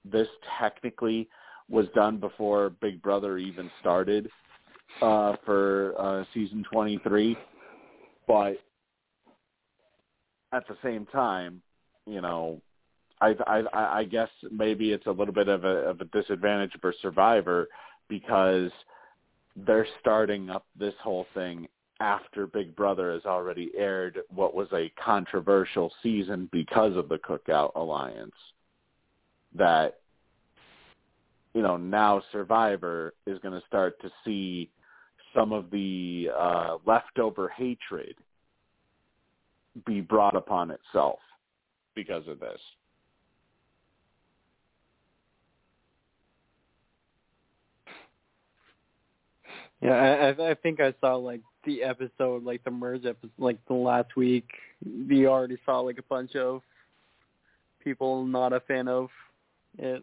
[0.05, 1.29] this technically
[1.69, 4.31] was done before Big Brother even started
[5.03, 7.37] uh, for uh, season 23.
[8.27, 8.59] But
[10.53, 11.61] at the same time,
[12.07, 12.61] you know,
[13.21, 16.95] I, I I guess maybe it's a little bit of a of a disadvantage for
[17.01, 17.69] Survivor
[18.09, 18.71] because
[19.57, 21.69] they're starting up this whole thing
[22.01, 27.73] after Big Brother has already aired what was a controversial season because of the Cookout
[27.77, 28.35] Alliance.
[29.55, 30.01] That
[31.55, 34.71] you know now Survivor is going to start to see
[35.35, 38.15] some of the uh, leftover hatred
[39.87, 41.19] be brought upon itself
[41.95, 42.61] because of this.
[49.83, 53.75] Yeah, I, I think I saw like the episode, like the merge episode, like the
[53.75, 54.49] last week.
[55.09, 56.63] We already saw like a bunch of
[57.83, 59.09] people not a fan of
[59.79, 60.03] it.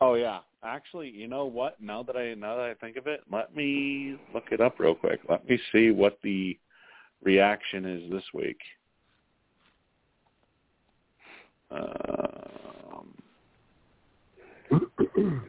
[0.00, 1.80] Oh yeah, actually, you know what?
[1.80, 4.94] Now that I now that I think of it, let me look it up real
[4.94, 5.20] quick.
[5.28, 6.56] Let me see what the
[7.22, 8.58] reaction is this week.
[11.70, 13.14] Um,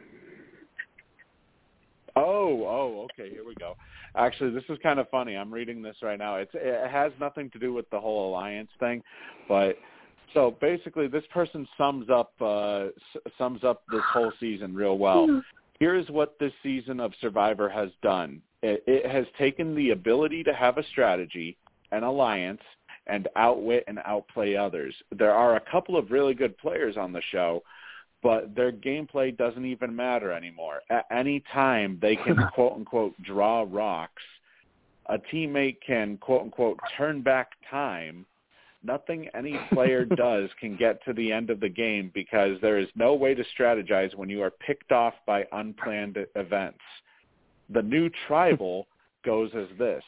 [2.16, 3.30] oh, oh, okay.
[3.30, 3.76] Here we go.
[4.16, 5.36] Actually, this is kind of funny.
[5.36, 6.36] I'm reading this right now.
[6.36, 9.02] It's it has nothing to do with the whole alliance thing,
[9.48, 9.76] but
[10.34, 15.26] So basically, this person sums up uh, s- sums up this whole season real well.
[15.78, 18.42] Here's what this season of Survivor has done.
[18.62, 21.56] It, it has taken the ability to have a strategy,
[21.90, 22.60] an alliance,
[23.06, 24.94] and outwit and outplay others.
[25.16, 27.62] There are a couple of really good players on the show,
[28.22, 30.82] but their gameplay doesn't even matter anymore.
[30.90, 34.22] At any time, they can quote unquote draw rocks.
[35.06, 38.26] A teammate can quote unquote turn back time.
[38.82, 42.88] Nothing any player does can get to the end of the game because there is
[42.94, 46.80] no way to strategize when you are picked off by unplanned events.
[47.68, 48.86] The new tribal
[49.24, 50.02] goes as this.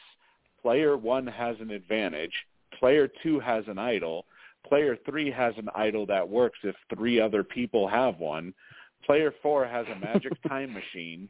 [0.61, 2.33] Player one has an advantage.
[2.79, 4.25] Player two has an idol.
[4.67, 8.53] Player three has an idol that works if three other people have one.
[9.05, 11.27] Player four has a magic time machine.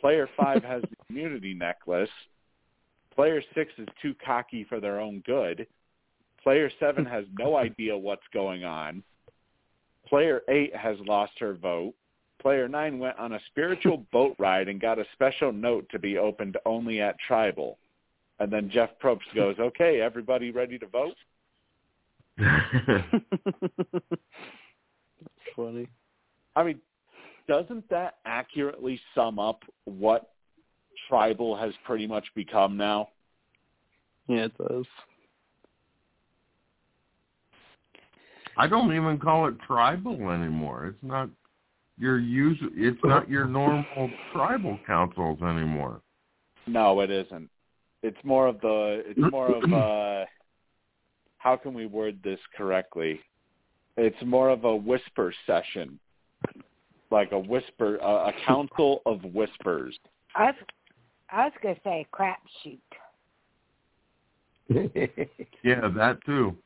[0.00, 2.10] Player five has the immunity necklace.
[3.14, 5.66] Player six is too cocky for their own good.
[6.46, 9.02] Player seven has no idea what's going on.
[10.06, 11.92] Player eight has lost her vote.
[12.40, 16.18] Player nine went on a spiritual boat ride and got a special note to be
[16.18, 17.78] opened only at tribal.
[18.38, 21.16] And then Jeff Probst goes, "Okay, everybody ready to vote?"
[22.38, 22.60] That's
[25.56, 25.88] funny.
[26.54, 26.78] I mean,
[27.48, 30.30] doesn't that accurately sum up what
[31.08, 33.08] tribal has pretty much become now?
[34.28, 34.84] Yeah, it does.
[38.56, 40.86] I don't even call it tribal anymore.
[40.86, 41.28] It's not
[41.98, 42.70] your usual.
[42.74, 46.00] It's not your normal tribal councils anymore.
[46.66, 47.48] No, it isn't.
[48.02, 49.02] It's more of the.
[49.06, 50.24] It's more of uh
[51.38, 53.20] how can we word this correctly?
[53.96, 55.98] It's more of a whisper session,
[57.10, 59.96] like a whisper, a, a council of whispers.
[60.34, 60.54] I was,
[61.30, 62.80] I was going to say crapshoot.
[65.62, 66.56] Yeah, that too.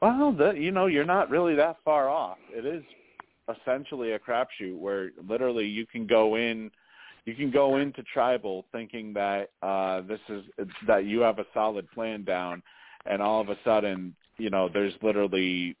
[0.00, 2.38] Well, the, you know, you're not really that far off.
[2.50, 2.82] It is
[3.48, 6.70] essentially a crapshoot where literally you can go in,
[7.26, 10.42] you can go into tribal thinking that uh, this is
[10.86, 12.62] that you have a solid plan down,
[13.04, 15.76] and all of a sudden, you know, there's literally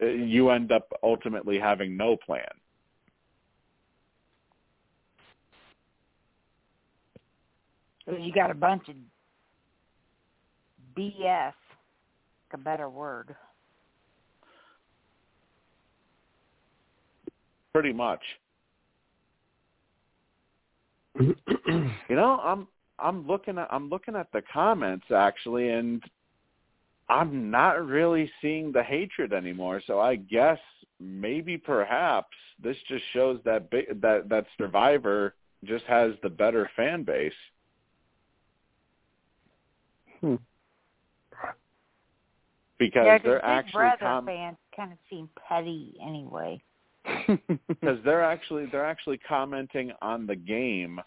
[0.00, 2.48] you end up ultimately having no plan.
[8.06, 8.96] You got a bunch of
[10.96, 11.52] BS,
[12.54, 13.34] a better word.
[17.72, 18.22] Pretty much.
[21.18, 21.34] you
[22.10, 22.66] know, I'm
[22.98, 26.02] I'm looking at I'm looking at the comments actually, and
[27.08, 29.82] I'm not really seeing the hatred anymore.
[29.86, 30.58] So I guess
[31.00, 37.02] maybe perhaps this just shows that bi- that that Survivor just has the better fan
[37.02, 37.32] base.
[40.20, 40.36] Hmm.
[42.80, 46.60] Because yeah, they're actually Brother com- fans kind of seem petty anyway.
[47.68, 50.98] because they're actually they're actually commenting on the game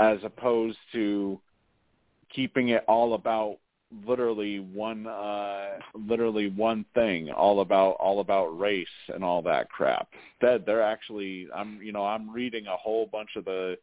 [0.00, 1.40] as opposed to
[2.32, 3.56] keeping it all about
[4.06, 10.08] literally one uh literally one thing all about all about race and all that crap
[10.42, 13.78] that they're actually i'm you know i'm reading a whole bunch of the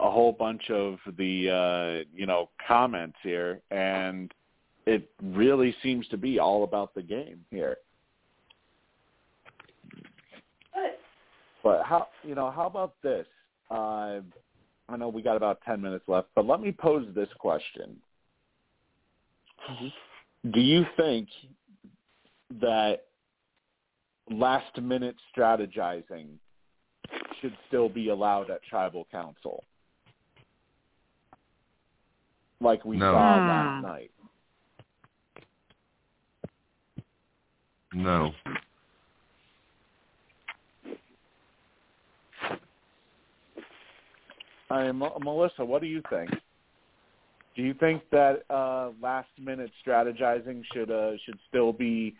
[0.00, 4.32] a whole bunch of the uh you know comments here and
[4.90, 7.76] it really seems to be all about the game here
[11.62, 13.26] But how you know how about this?
[13.70, 14.20] Uh,
[14.88, 17.96] I know we got about ten minutes left, but let me pose this question:
[20.50, 21.28] Do you think
[22.60, 23.02] that
[24.30, 26.28] last minute strategizing
[27.40, 29.64] should still be allowed at tribal council,
[32.60, 33.12] like we No.
[33.12, 33.48] saw Hmm.
[33.48, 34.10] last night?
[37.92, 38.32] No.
[44.70, 46.30] I mean, M- Melissa, what do you think?
[47.56, 52.14] Do you think that uh, last minute strategizing should uh, should still be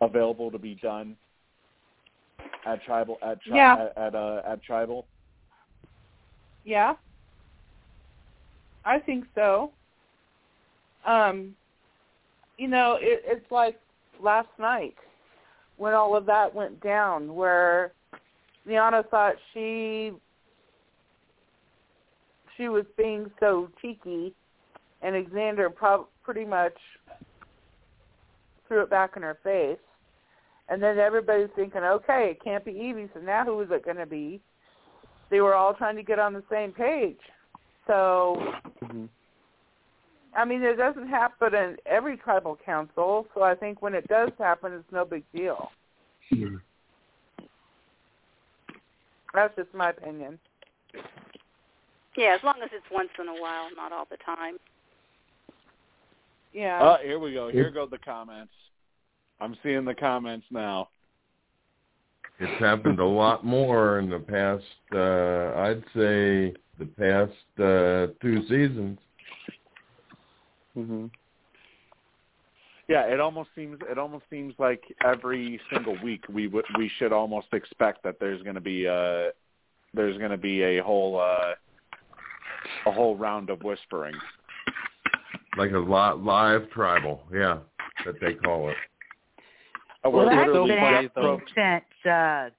[0.00, 1.14] available to be done
[2.66, 3.74] at tribal at tri- Yeah.
[3.74, 5.06] at at, uh, at tribal?
[6.64, 6.94] Yeah.
[8.84, 9.70] I think so.
[11.06, 11.54] Um,
[12.56, 13.78] you know, it, it's like
[14.22, 14.94] last night
[15.80, 17.92] when all of that went down, where
[18.66, 20.12] Liana thought she
[22.54, 24.34] she was being so cheeky,
[25.00, 26.74] and Xander prob- pretty much
[28.68, 29.78] threw it back in her face.
[30.68, 33.96] And then everybody's thinking, okay, it can't be Evvie, so now who is it going
[33.96, 34.38] to be?
[35.30, 37.20] They were all trying to get on the same page.
[37.86, 38.36] So,
[38.82, 39.08] Mhm.
[40.36, 44.30] I mean, it doesn't happen in every tribal council, so I think when it does
[44.38, 45.70] happen, it's no big deal.
[49.34, 50.38] That's just my opinion.
[52.16, 54.56] Yeah, as long as it's once in a while, not all the time.
[56.52, 56.80] Yeah.
[56.82, 57.48] Oh, here we go.
[57.48, 58.52] Here go the comments.
[59.40, 60.88] I'm seeing the comments now.
[62.40, 64.64] It's happened a lot more in the past.
[64.92, 68.98] Uh, I'd say the past uh, two seasons.
[70.84, 71.06] Hmm
[72.88, 77.12] Yeah, it almost seems it almost seems like every single week we would we should
[77.12, 79.30] almost expect that there's going to be a
[79.94, 81.54] there's going to be a whole uh
[82.86, 84.14] a whole round of whispering.
[85.56, 87.58] Like a lot live tribal, yeah,
[88.04, 88.76] that they call it.
[90.04, 91.40] Uh, Well, we're that's literally been funny, Jeff though.
[91.54, 92.50] Since uh,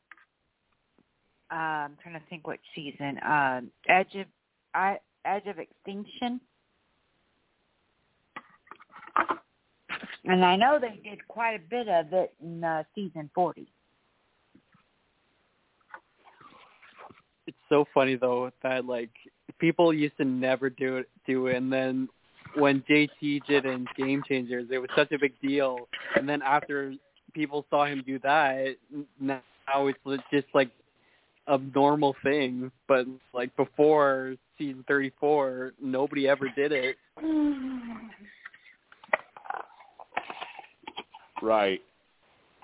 [1.52, 3.18] uh, I'm trying to think what season.
[3.20, 4.28] Uh, Edge of
[4.74, 6.40] I, Edge of Extinction.
[10.26, 13.68] And I know they did quite a bit of it in uh, season 40.
[17.48, 19.10] It's so funny though that like
[19.60, 22.08] people used to never do it, do it, and then
[22.56, 26.94] when JT did in Game Changers, it was such a big deal, and then after
[27.34, 28.76] people saw him do that,
[29.20, 29.42] now
[29.88, 30.70] it's just like
[31.48, 32.72] a normal thing.
[32.88, 36.98] But like before season 34, nobody ever did it.
[41.42, 41.82] Right.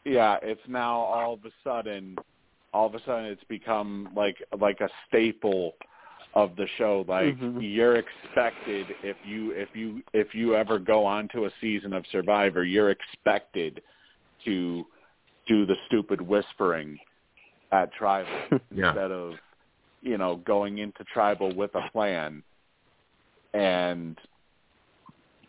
[0.05, 2.17] Yeah, it's now all of a sudden
[2.73, 5.73] all of a sudden it's become like like a staple
[6.35, 7.57] of the show like Mhm.
[7.61, 12.05] you're expected if you if you if you ever go on to a season of
[12.11, 13.81] survivor you're expected
[14.45, 14.85] to
[15.47, 16.99] do the stupid whispering
[17.71, 18.29] at tribal
[18.71, 18.89] Yeah.
[18.89, 19.35] instead of
[20.01, 22.43] you know going into tribal with a plan
[23.53, 24.19] and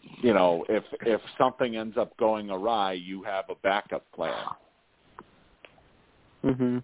[0.02, 4.44] you know if if something ends up going awry you have a backup plan
[6.42, 6.78] hmm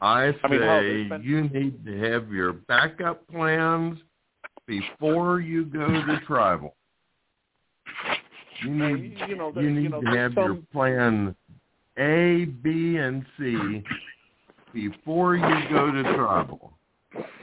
[0.00, 3.98] I say I mean, hell, been- you need to have your backup plans
[4.66, 6.74] before you go to tribal.
[8.62, 11.36] You need you know, there- you need you know, to there's have your some- plan
[11.96, 13.82] A, B, and C
[14.74, 16.76] before you go to tribal.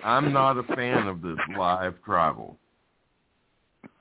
[0.04, 2.60] I'm not a fan of this live tribal.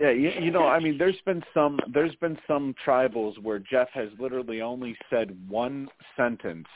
[0.02, 3.88] Yeah, you, you know, I mean, there's been some there's been some tribals where Jeff
[3.90, 6.66] has literally only said one sentence,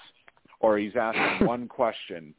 [0.61, 2.33] or he's asked one question,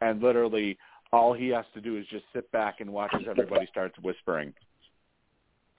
[0.00, 0.76] and literally
[1.12, 4.52] all he has to do is just sit back and watch as everybody starts whispering.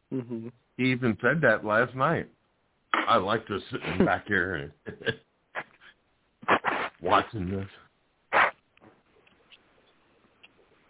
[0.09, 2.29] hmm He even said that last night.
[2.93, 5.13] I like to sit back here and
[7.01, 7.67] watching this.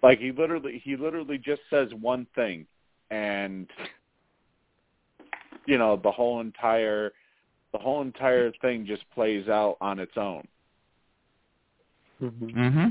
[0.03, 2.67] Like he literally he literally just says one thing,
[3.11, 3.67] and
[5.65, 7.11] you know the whole entire
[7.73, 10.47] the whole entire thing just plays out on its own.
[12.19, 12.87] hmm Mm-hmm.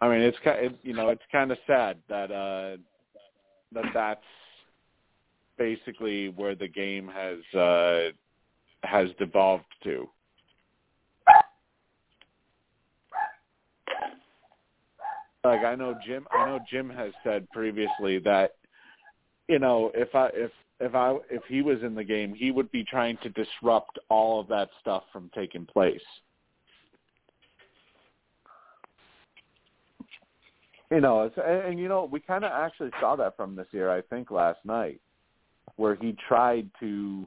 [0.00, 2.76] I mean, it's kind it, you know it's kind of sad that uh
[3.72, 4.20] that that's
[5.58, 8.08] basically where the game has uh
[8.82, 10.08] has devolved to.
[15.44, 18.54] Like I know Jim I know Jim has said previously that
[19.48, 22.70] you know if I if if I if he was in the game he would
[22.70, 26.00] be trying to disrupt all of that stuff from taking place.
[30.92, 33.66] You know, it's, and, and you know, we kind of actually saw that from this
[33.70, 33.90] year.
[33.90, 35.00] I think last night,
[35.76, 37.26] where he tried to,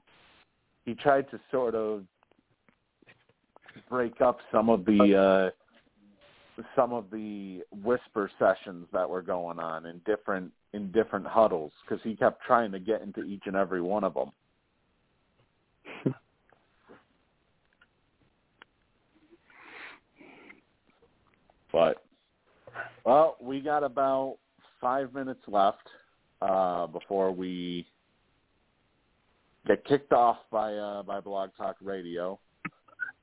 [0.86, 2.04] he tried to sort of
[3.90, 5.65] break up some of the, uh
[6.76, 12.02] some of the whisper sessions that were going on in different in different huddles because
[12.04, 14.32] he kept trying to get into each and every one of them.
[21.72, 22.04] but
[23.06, 24.38] well, we got about
[24.82, 25.88] five minutes left
[26.42, 27.86] uh, before we
[29.68, 32.40] get kicked off by uh, by Blog Talk Radio.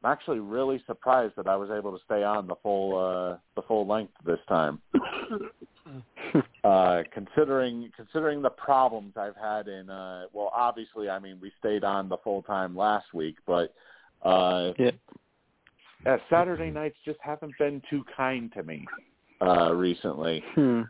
[0.03, 3.63] I'm actually really surprised that I was able to stay on the full uh, the
[3.67, 4.81] full length this time.
[6.65, 11.85] uh, considering considering the problems I've had in uh, well, obviously, I mean we stayed
[11.85, 13.75] on the full time last week, but
[14.23, 14.91] uh, Yeah.
[16.05, 18.87] uh, Saturday nights just haven't been too kind to me
[19.41, 20.43] uh, recently.
[20.55, 20.83] Hmm.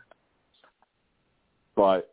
[1.75, 2.11] But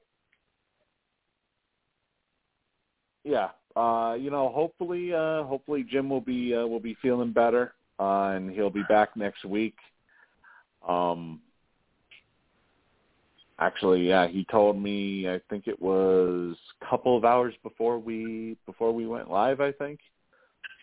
[3.25, 3.49] yeah,
[3.81, 8.33] uh, you know, hopefully, uh, hopefully Jim will be uh, will be feeling better, uh,
[8.35, 9.77] and he'll be back next week.
[10.87, 11.41] Um,
[13.59, 15.31] actually, yeah, he told me.
[15.31, 19.63] I think it was a couple of hours before we before we went live.
[19.63, 19.99] I think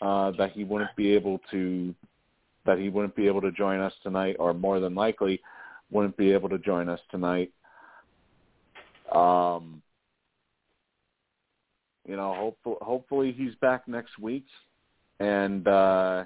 [0.01, 1.93] uh, that he wouldn't be able to
[2.65, 5.39] that he wouldn't be able to join us tonight, or more than likely
[5.91, 7.51] wouldn't be able to join us tonight.
[9.13, 9.83] Um,
[12.07, 14.45] you know, hopefully, hopefully he's back next week,
[15.19, 16.23] and uh,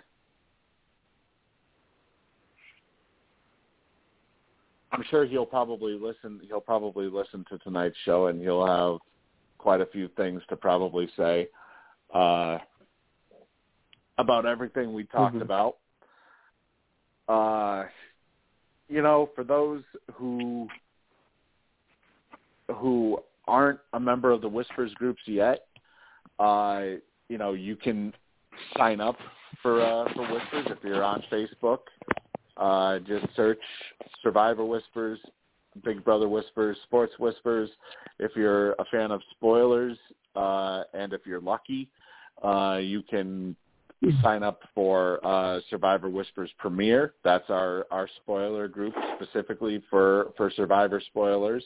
[4.92, 6.40] I'm sure he'll probably listen.
[6.48, 9.00] He'll probably listen to tonight's show, and he'll have
[9.58, 11.48] quite a few things to probably say
[12.14, 12.60] uh,
[14.18, 15.42] about everything we talked Mhm.
[15.42, 15.78] about.
[17.28, 17.88] Uh,
[18.88, 20.68] you know, for those who
[22.76, 25.68] who aren't a member of the Whispers groups yet,
[26.42, 26.98] uh,
[27.30, 28.14] you know, you can
[28.78, 29.18] sign up
[29.62, 31.80] for uh, for Whispers if you're on Facebook.
[32.58, 33.60] Uh, just search
[34.22, 35.20] Survivor Whispers,
[35.84, 37.70] Big Brother Whispers, Sports Whispers.
[38.20, 39.98] If you're a fan of spoilers,
[40.36, 41.90] uh, and if you're lucky,
[42.44, 43.56] uh, you can
[44.22, 47.14] sign up for uh, Survivor Whispers Premiere.
[47.24, 51.64] That's our, our spoiler group specifically for, for Survivor spoilers.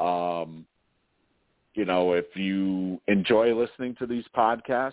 [0.00, 0.64] Um,
[1.74, 4.92] you know, if you enjoy listening to these podcasts,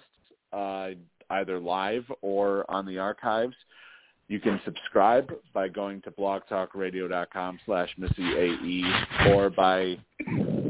[0.52, 0.90] uh,
[1.30, 3.56] either live or on the archives,
[4.28, 9.98] you can subscribe by going to blogtalkradio.com slash MissyAE or by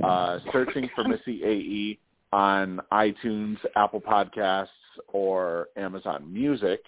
[0.04, 2.00] uh, searching for Missy AE
[2.36, 4.68] on iTunes, Apple Podcasts,
[5.10, 6.82] or Amazon Music.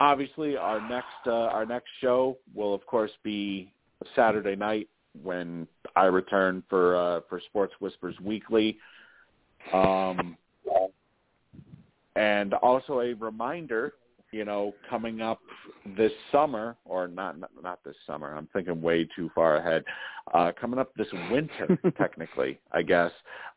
[0.00, 3.72] Obviously, our next uh, our next show will of course be
[4.16, 4.88] Saturday night
[5.22, 8.78] when I return for uh, for Sports Whispers Weekly.
[9.72, 10.36] Um,
[12.16, 13.94] and also a reminder,
[14.30, 15.40] you know, coming up
[15.96, 18.34] this summer, or not not, not this summer.
[18.36, 19.84] I'm thinking way too far ahead.
[20.32, 23.10] Uh, coming up this winter, technically, I guess.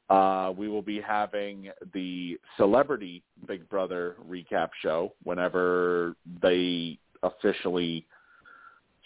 [0.10, 8.06] Uh, we will be having the Celebrity Big Brother recap show whenever they officially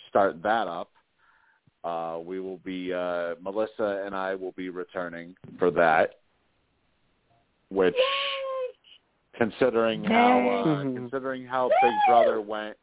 [0.07, 0.90] start that up.
[1.83, 6.19] Uh, we will be uh, Melissa and I will be returning for that,
[7.69, 7.95] which,
[9.35, 12.77] considering how uh, considering how Big Brother went,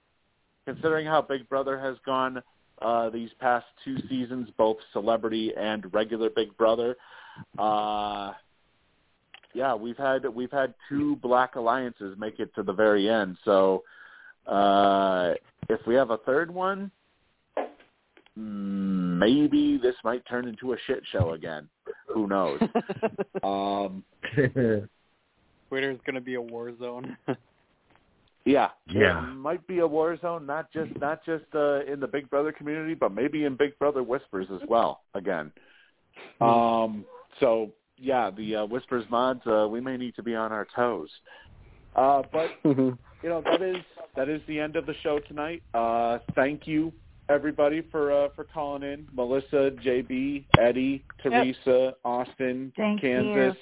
[0.66, 2.42] considering how Big Brother has gone
[2.82, 6.96] uh, these past two seasons, both Celebrity and regular Big Brother.
[7.58, 8.32] Uh,
[9.54, 13.36] yeah, we've had we've had two black alliances make it to the very end.
[13.44, 13.84] So
[14.46, 15.34] uh,
[15.68, 16.90] if we have a third one,
[18.38, 21.68] maybe this might turn into a shit show again.
[22.06, 22.60] Who knows?
[23.42, 24.04] um,
[25.68, 27.16] Twitter's gonna be a war zone.
[28.44, 29.24] yeah, Yeah.
[29.24, 32.52] it might be a war zone, not just not just uh, in the Big Brother
[32.52, 35.02] community, but maybe in Big Brother Whispers as well.
[35.14, 35.50] Again,
[36.40, 37.04] um,
[37.40, 41.10] so yeah, the uh, Whispers mods, uh, we may need to be on our toes.
[41.96, 43.76] Uh, but you know that is
[44.14, 45.62] that is the end of the show tonight.
[45.74, 46.92] Uh, thank you
[47.28, 49.06] everybody for uh, for calling in.
[49.12, 53.56] Melissa, JB, Eddie, Teresa, Austin, Thank Kansas,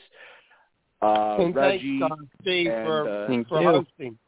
[1.02, 3.68] uh, and Reggie, thanks, uh, Steve, and, for, uh, Thank for you.
[3.68, 4.18] hosting.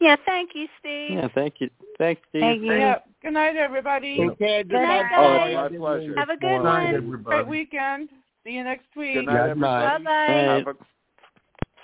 [0.00, 1.10] Yeah, thank you, Steve.
[1.10, 1.70] yeah, thank you.
[1.98, 2.40] Thanks, Steve.
[2.42, 2.72] Thank you.
[2.72, 2.98] Yeah.
[3.20, 4.18] Good night, everybody.
[4.20, 5.10] Okay, good night, night.
[5.10, 5.56] guys.
[5.58, 6.14] Oh, my pleasure.
[6.16, 7.22] Have a good one.
[7.24, 8.08] Great weekend.
[8.44, 9.14] See you next week.
[9.14, 9.94] Good night, Good night.
[9.96, 10.04] everybody.
[10.04, 10.62] Bye bye.
[10.64, 10.74] Have a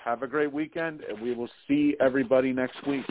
[0.05, 3.05] have a great weekend, and we will see everybody next week.